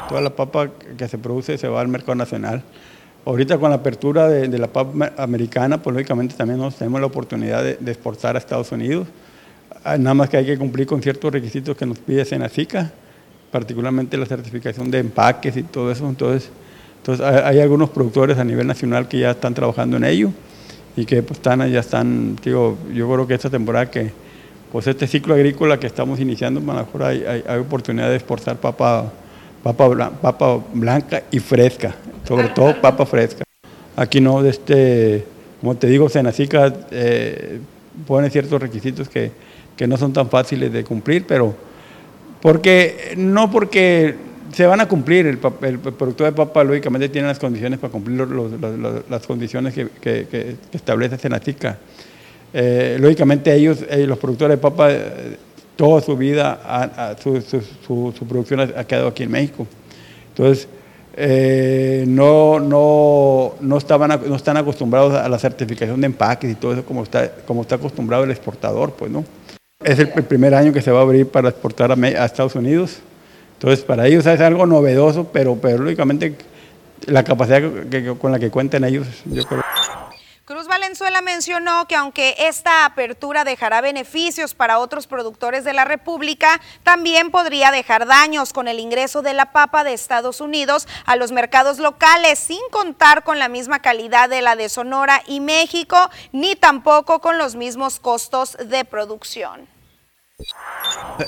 Toda 0.08 0.20
la 0.20 0.30
papa 0.30 0.70
que 0.96 1.08
se 1.08 1.18
produce 1.18 1.58
se 1.58 1.68
va 1.68 1.80
al 1.80 1.88
mercado 1.88 2.14
nacional. 2.14 2.62
Ahorita 3.24 3.58
con 3.58 3.70
la 3.70 3.76
apertura 3.76 4.28
de, 4.28 4.58
la 4.58 4.66
papa 4.66 5.12
americana, 5.16 5.80
pues 5.80 5.94
lógicamente 5.94 6.34
también 6.34 6.58
nos 6.58 6.76
tenemos 6.76 7.00
la 7.00 7.06
oportunidad 7.06 7.62
de, 7.62 7.90
exportar 7.90 8.34
a 8.34 8.38
Estados 8.38 8.72
Unidos. 8.72 9.06
Ah, 9.84 9.96
nada 9.96 10.14
más 10.14 10.28
que 10.28 10.36
hay 10.36 10.46
que 10.46 10.58
cumplir 10.58 10.86
con 10.86 11.02
ciertos 11.02 11.32
requisitos 11.32 11.76
que 11.76 11.86
nos 11.86 11.98
pide 11.98 12.24
Senacica, 12.24 12.92
particularmente 13.50 14.16
la 14.16 14.26
certificación 14.26 14.90
de 14.90 14.98
empaques 14.98 15.56
y 15.56 15.62
todo 15.62 15.92
eso. 15.92 16.08
Entonces, 16.08 16.50
entonces 17.02 17.26
hay 17.26 17.58
algunos 17.58 17.90
productores 17.90 18.38
a 18.38 18.44
nivel 18.44 18.64
nacional 18.64 19.08
que 19.08 19.18
ya 19.18 19.32
están 19.32 19.54
trabajando 19.54 19.96
en 19.96 20.04
ello 20.04 20.30
y 20.96 21.04
que 21.04 21.20
pues 21.24 21.38
están, 21.38 21.68
ya 21.68 21.80
están, 21.80 22.36
digo, 22.36 22.78
yo 22.94 23.12
creo 23.12 23.26
que 23.26 23.34
esta 23.34 23.50
temporada 23.50 23.90
que, 23.90 24.12
pues 24.70 24.86
este 24.86 25.08
ciclo 25.08 25.34
agrícola 25.34 25.80
que 25.80 25.88
estamos 25.88 26.20
iniciando, 26.20 26.60
a 26.60 26.74
lo 26.76 26.84
mejor 26.84 27.02
hay, 27.02 27.24
hay, 27.24 27.58
oportunidad 27.58 28.08
de 28.08 28.14
exportar 28.14 28.56
papa, 28.58 29.10
papa, 29.64 30.60
blanca 30.72 31.24
y 31.32 31.40
fresca, 31.40 31.92
sobre 32.26 32.50
todo 32.50 32.80
papa 32.80 33.04
fresca. 33.04 33.42
Aquí 33.96 34.20
no, 34.20 34.44
este, 34.44 35.26
como 35.60 35.74
te 35.74 35.88
digo, 35.88 36.08
Senacica 36.08 36.72
eh, 36.92 37.58
pone 38.06 38.30
ciertos 38.30 38.62
requisitos 38.62 39.08
que, 39.08 39.32
que 39.76 39.88
no 39.88 39.96
son 39.96 40.12
tan 40.12 40.30
fáciles 40.30 40.72
de 40.72 40.84
cumplir, 40.84 41.26
pero 41.26 41.52
porque 42.40 43.14
no 43.16 43.50
porque 43.50 44.14
se 44.52 44.66
van 44.66 44.80
a 44.80 44.88
cumplir. 44.88 45.26
El, 45.26 45.38
productor 45.38 46.26
de 46.26 46.32
papa, 46.32 46.64
lógicamente, 46.64 47.08
tiene 47.08 47.28
las 47.28 47.38
condiciones 47.38 47.78
para 47.78 47.90
cumplir 47.90 48.26
las 49.08 49.26
condiciones 49.26 49.74
que, 49.74 50.56
establece 50.72 51.18
Senatica. 51.18 51.78
Eh, 52.52 52.98
lógicamente, 53.00 53.54
ellos, 53.54 53.78
eh, 53.88 54.06
los 54.06 54.18
productores 54.18 54.56
de 54.56 54.60
papa, 54.60 54.90
eh, 54.90 55.36
toda 55.76 56.00
su 56.02 56.16
vida, 56.16 57.16
su, 57.22 58.26
producción 58.28 58.60
ha, 58.60 58.84
quedado 58.84 59.08
aquí 59.08 59.22
en 59.22 59.30
México. 59.30 59.66
Entonces, 60.28 60.68
no, 62.08 62.60
no, 62.60 63.54
no, 63.60 63.78
estaban, 63.78 64.20
no 64.26 64.36
están 64.36 64.56
acostumbrados 64.56 65.14
a 65.14 65.28
la 65.28 65.38
certificación 65.38 66.00
de 66.00 66.06
empaques 66.06 66.50
y 66.50 66.54
todo 66.54 66.72
eso 66.72 66.84
como 66.84 67.02
está, 67.02 67.30
como 67.46 67.62
está 67.62 67.76
acostumbrado 67.76 68.24
el 68.24 68.30
exportador, 68.30 68.92
pues, 68.92 69.10
¿no? 69.10 69.24
Es 69.82 69.98
el, 69.98 70.08
primer 70.08 70.54
año 70.54 70.72
que 70.72 70.80
se 70.80 70.92
va 70.92 71.00
a 71.00 71.02
abrir 71.02 71.26
para 71.26 71.48
exportar 71.48 71.90
a 71.90 72.24
Estados 72.24 72.54
Unidos. 72.54 73.00
Entonces, 73.62 73.84
para 73.84 74.08
ellos 74.08 74.26
es 74.26 74.40
algo 74.40 74.66
novedoso, 74.66 75.28
pero, 75.32 75.54
pero 75.54 75.78
lógicamente 75.78 76.36
la 77.06 77.22
capacidad 77.22 77.62
con 78.18 78.32
la 78.32 78.40
que 78.40 78.50
cuentan 78.50 78.82
ellos, 78.82 79.06
yo 79.24 79.44
creo. 79.44 79.62
Cruz 80.44 80.66
Valenzuela 80.66 81.22
mencionó 81.22 81.86
que 81.86 81.94
aunque 81.94 82.34
esta 82.40 82.84
apertura 82.84 83.44
dejará 83.44 83.80
beneficios 83.80 84.54
para 84.54 84.80
otros 84.80 85.06
productores 85.06 85.62
de 85.62 85.74
la 85.74 85.84
República, 85.84 86.60
también 86.82 87.30
podría 87.30 87.70
dejar 87.70 88.04
daños 88.06 88.52
con 88.52 88.66
el 88.66 88.80
ingreso 88.80 89.22
de 89.22 89.32
la 89.32 89.52
papa 89.52 89.84
de 89.84 89.92
Estados 89.92 90.40
Unidos 90.40 90.88
a 91.06 91.14
los 91.14 91.30
mercados 91.30 91.78
locales, 91.78 92.40
sin 92.40 92.60
contar 92.72 93.22
con 93.22 93.38
la 93.38 93.46
misma 93.46 93.78
calidad 93.78 94.28
de 94.28 94.42
la 94.42 94.56
de 94.56 94.68
Sonora 94.70 95.22
y 95.28 95.38
México, 95.38 96.10
ni 96.32 96.56
tampoco 96.56 97.20
con 97.20 97.38
los 97.38 97.54
mismos 97.54 98.00
costos 98.00 98.56
de 98.58 98.84
producción. 98.84 99.71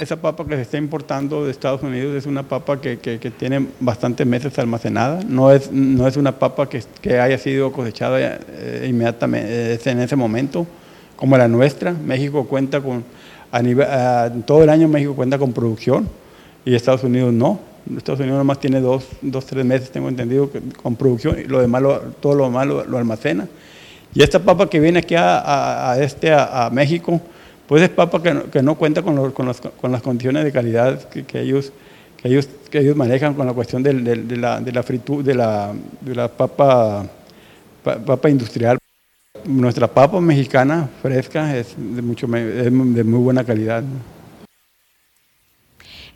Esa 0.00 0.16
papa 0.16 0.44
que 0.46 0.56
se 0.56 0.62
está 0.62 0.78
importando 0.78 1.44
de 1.44 1.50
Estados 1.50 1.82
Unidos 1.82 2.14
es 2.14 2.26
una 2.26 2.42
papa 2.42 2.80
que, 2.80 2.96
tiene 3.38 3.66
bastantes 3.80 4.26
meses 4.26 4.58
almacenada. 4.58 5.20
No 5.26 5.50
es, 5.50 5.70
no 5.70 6.06
es 6.06 6.16
una 6.16 6.32
papa 6.38 6.68
que, 6.68 7.20
haya 7.20 7.38
sido 7.38 7.70
cosechada 7.72 8.18
eh, 8.18 8.86
inmediatamente 8.88 9.90
en 9.90 10.00
ese 10.00 10.16
momento, 10.16 10.66
como 11.16 11.36
la 11.36 11.48
nuestra. 11.48 11.92
México 11.92 12.46
cuenta 12.46 12.80
con, 12.80 13.04
a 13.52 13.62
nivel, 13.62 13.86
todo 14.46 14.62
el 14.62 14.70
año 14.70 14.88
México 14.88 15.14
cuenta 15.14 15.38
con 15.38 15.52
producción 15.52 16.08
y 16.64 16.74
Estados 16.74 17.04
Unidos 17.04 17.32
no. 17.32 17.60
Estados 17.96 18.20
Unidos 18.20 18.38
nomás 18.38 18.58
tiene 18.60 18.80
dos, 18.80 19.06
dos 19.20 19.44
tres 19.44 19.64
meses, 19.64 19.90
tengo 19.90 20.08
entendido, 20.08 20.50
con 20.82 20.96
producción 20.96 21.38
y 21.38 21.44
lo 21.44 21.60
demás, 21.60 21.82
todo 22.20 22.34
lo 22.34 22.44
demás 22.44 22.66
lo, 22.66 22.98
almacena. 22.98 23.46
Y 24.14 24.22
esta 24.22 24.38
papa 24.38 24.70
que 24.70 24.80
viene 24.80 25.00
aquí 25.00 25.14
a, 25.18 25.96
este, 26.00 26.32
a 26.32 26.70
México, 26.72 27.20
pues 27.74 27.82
es 27.82 27.90
papa 27.90 28.22
que 28.22 28.62
no, 28.62 28.76
cuenta 28.76 29.02
con, 29.02 29.16
las, 29.16 30.00
condiciones 30.00 30.44
de 30.44 30.52
calidad 30.52 31.08
que, 31.08 31.40
ellos, 31.40 31.72
que, 32.22 32.28
ellos, 32.28 32.48
que 32.70 32.78
ellos 32.78 32.94
manejan 32.94 33.34
con 33.34 33.48
la 33.48 33.52
cuestión 33.52 33.82
de, 33.82 33.92
la, 33.94 34.60
de, 34.60 34.70
de, 35.24 36.14
la, 36.14 36.28
papa, 36.28 37.04
papa 37.82 38.30
industrial. 38.30 38.78
Nuestra 39.44 39.88
papa 39.88 40.20
mexicana 40.20 40.88
fresca 41.02 41.56
es 41.56 41.74
de, 41.76 42.00
mucho, 42.00 42.28
de 42.28 42.70
muy 43.02 43.18
buena 43.18 43.42
calidad. 43.42 43.82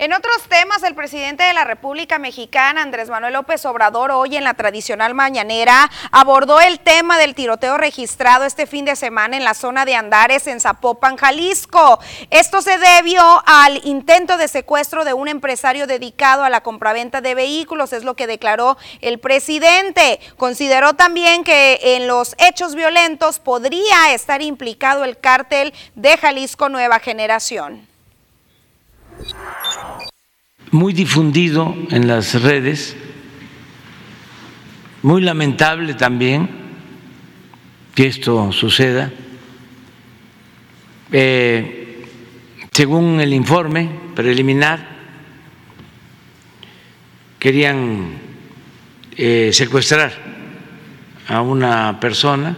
En 0.00 0.12
otros 0.12 0.42
temas, 0.48 0.84
el 0.84 0.94
presidente 0.94 1.42
de 1.42 1.52
la 1.52 1.64
República 1.64 2.20
Mexicana, 2.20 2.82
Andrés 2.82 3.10
Manuel 3.10 3.32
López 3.32 3.66
Obrador, 3.66 4.12
hoy 4.12 4.36
en 4.36 4.44
la 4.44 4.54
tradicional 4.54 5.12
mañanera 5.12 5.90
abordó 6.12 6.60
el 6.60 6.78
tema 6.78 7.18
del 7.18 7.34
tiroteo 7.34 7.76
registrado 7.76 8.44
este 8.44 8.68
fin 8.68 8.84
de 8.84 8.94
semana 8.94 9.36
en 9.36 9.42
la 9.42 9.54
zona 9.54 9.84
de 9.84 9.96
Andares, 9.96 10.46
en 10.46 10.60
Zapopan, 10.60 11.16
Jalisco. 11.16 11.98
Esto 12.30 12.62
se 12.62 12.78
debió 12.78 13.42
al 13.44 13.84
intento 13.84 14.36
de 14.36 14.46
secuestro 14.46 15.04
de 15.04 15.14
un 15.14 15.26
empresario 15.26 15.88
dedicado 15.88 16.44
a 16.44 16.48
la 16.48 16.60
compraventa 16.60 17.20
de 17.20 17.34
vehículos, 17.34 17.92
es 17.92 18.04
lo 18.04 18.14
que 18.14 18.28
declaró 18.28 18.78
el 19.00 19.18
presidente. 19.18 20.20
Consideró 20.36 20.94
también 20.94 21.42
que 21.42 21.80
en 21.82 22.06
los 22.06 22.36
hechos 22.38 22.76
violentos 22.76 23.40
podría 23.40 24.14
estar 24.14 24.42
implicado 24.42 25.02
el 25.02 25.18
cártel 25.18 25.74
de 25.96 26.16
Jalisco 26.16 26.68
Nueva 26.68 27.00
Generación 27.00 27.87
muy 30.70 30.92
difundido 30.92 31.74
en 31.90 32.06
las 32.06 32.40
redes, 32.40 32.96
muy 35.02 35.22
lamentable 35.22 35.94
también 35.94 36.48
que 37.94 38.06
esto 38.06 38.52
suceda. 38.52 39.10
Eh, 41.10 42.04
según 42.72 43.20
el 43.20 43.32
informe 43.32 43.90
preliminar, 44.14 44.86
querían 47.38 48.18
eh, 49.16 49.50
secuestrar 49.52 50.12
a 51.28 51.40
una 51.40 51.98
persona, 51.98 52.56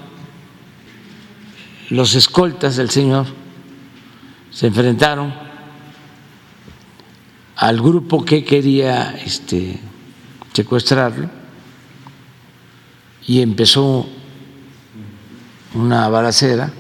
los 1.91 2.15
escoltas 2.15 2.77
del 2.77 2.91
señor 2.91 3.27
se 4.51 4.67
enfrentaron 4.67 5.50
al 7.61 7.79
grupo 7.79 8.25
que 8.25 8.43
quería 8.43 9.15
este, 9.23 9.79
secuestrarlo 10.55 11.29
y 13.27 13.43
empezó 13.43 14.07
una 15.75 16.09
balacera 16.09 16.73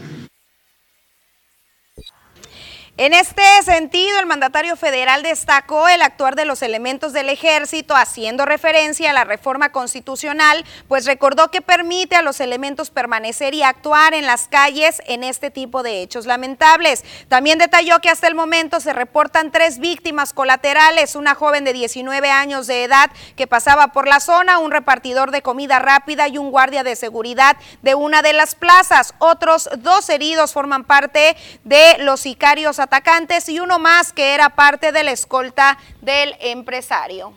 en 3.00 3.14
este 3.14 3.42
sentido, 3.64 4.20
el 4.20 4.26
mandatario 4.26 4.76
federal 4.76 5.22
destacó 5.22 5.88
el 5.88 6.02
actuar 6.02 6.36
de 6.36 6.44
los 6.44 6.60
elementos 6.60 7.14
del 7.14 7.30
ejército 7.30 7.96
haciendo 7.96 8.44
referencia 8.44 9.08
a 9.08 9.14
la 9.14 9.24
reforma 9.24 9.72
constitucional, 9.72 10.66
pues 10.86 11.06
recordó 11.06 11.50
que 11.50 11.62
permite 11.62 12.14
a 12.16 12.20
los 12.20 12.40
elementos 12.40 12.90
permanecer 12.90 13.54
y 13.54 13.62
actuar 13.62 14.12
en 14.12 14.26
las 14.26 14.48
calles 14.48 15.00
en 15.06 15.24
este 15.24 15.50
tipo 15.50 15.82
de 15.82 16.02
hechos 16.02 16.26
lamentables. 16.26 17.02
También 17.28 17.58
detalló 17.58 18.00
que 18.00 18.10
hasta 18.10 18.26
el 18.26 18.34
momento 18.34 18.80
se 18.80 18.92
reportan 18.92 19.50
tres 19.50 19.78
víctimas 19.78 20.34
colaterales, 20.34 21.14
una 21.14 21.34
joven 21.34 21.64
de 21.64 21.72
19 21.72 22.30
años 22.30 22.66
de 22.66 22.84
edad 22.84 23.10
que 23.34 23.46
pasaba 23.46 23.92
por 23.94 24.06
la 24.06 24.20
zona, 24.20 24.58
un 24.58 24.72
repartidor 24.72 25.30
de 25.30 25.40
comida 25.40 25.78
rápida 25.78 26.28
y 26.28 26.36
un 26.36 26.50
guardia 26.50 26.84
de 26.84 26.96
seguridad 26.96 27.56
de 27.80 27.94
una 27.94 28.20
de 28.20 28.34
las 28.34 28.54
plazas. 28.54 29.14
Otros 29.20 29.70
dos 29.78 30.10
heridos 30.10 30.52
forman 30.52 30.84
parte 30.84 31.34
de 31.64 31.96
los 32.00 32.20
sicarios 32.20 32.78
atacantes 32.90 33.48
y 33.48 33.60
uno 33.60 33.78
más 33.78 34.12
que 34.12 34.34
era 34.34 34.50
parte 34.50 34.90
de 34.90 35.04
la 35.04 35.12
escolta 35.12 35.78
del 36.02 36.34
empresario. 36.40 37.32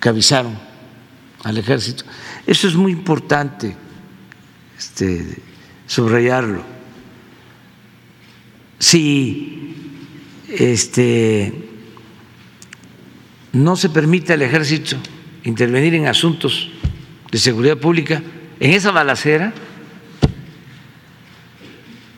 Que 0.00 0.08
avisaron 0.08 0.58
al 1.42 1.58
ejército. 1.58 2.04
Eso 2.46 2.66
es 2.66 2.74
muy 2.74 2.92
importante 2.92 3.76
este, 4.78 5.42
subrayarlo. 5.86 6.62
Si 8.78 9.76
este, 10.48 11.52
no 13.52 13.76
se 13.76 13.90
permite 13.90 14.32
al 14.32 14.40
ejército 14.40 14.96
intervenir 15.44 15.94
en 15.94 16.06
asuntos 16.06 16.70
de 17.30 17.38
seguridad 17.38 17.76
pública, 17.76 18.22
en 18.58 18.70
esa 18.72 18.90
balacera, 18.90 19.52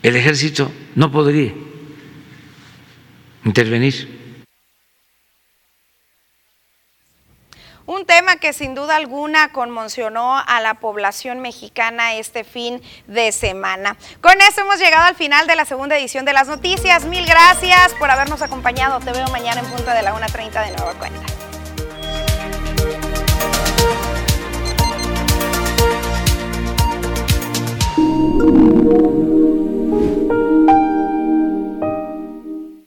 el 0.07 0.15
ejército 0.15 0.71
no 0.95 1.11
podría 1.11 1.53
intervenir. 3.43 4.15
Un 7.85 8.05
tema 8.05 8.37
que 8.37 8.53
sin 8.53 8.73
duda 8.73 8.95
alguna 8.95 9.51
conmocionó 9.51 10.37
a 10.37 10.61
la 10.61 10.75
población 10.75 11.39
mexicana 11.39 12.15
este 12.15 12.45
fin 12.45 12.81
de 13.07 13.33
semana. 13.33 13.97
Con 14.21 14.33
eso 14.41 14.61
hemos 14.61 14.79
llegado 14.79 15.05
al 15.05 15.15
final 15.15 15.45
de 15.45 15.55
la 15.55 15.65
segunda 15.65 15.97
edición 15.97 16.23
de 16.23 16.33
las 16.33 16.47
noticias. 16.47 17.05
Mil 17.05 17.25
gracias 17.25 17.93
por 17.95 18.09
habernos 18.09 18.41
acompañado. 18.41 18.99
Te 18.99 19.11
veo 19.11 19.27
mañana 19.27 19.59
en 19.59 19.67
punto 19.67 19.91
de 19.91 20.01
la 20.01 20.13
1.30 20.13 20.65
de 20.65 20.77
nueva 20.77 20.93
cuenta. 20.93 21.37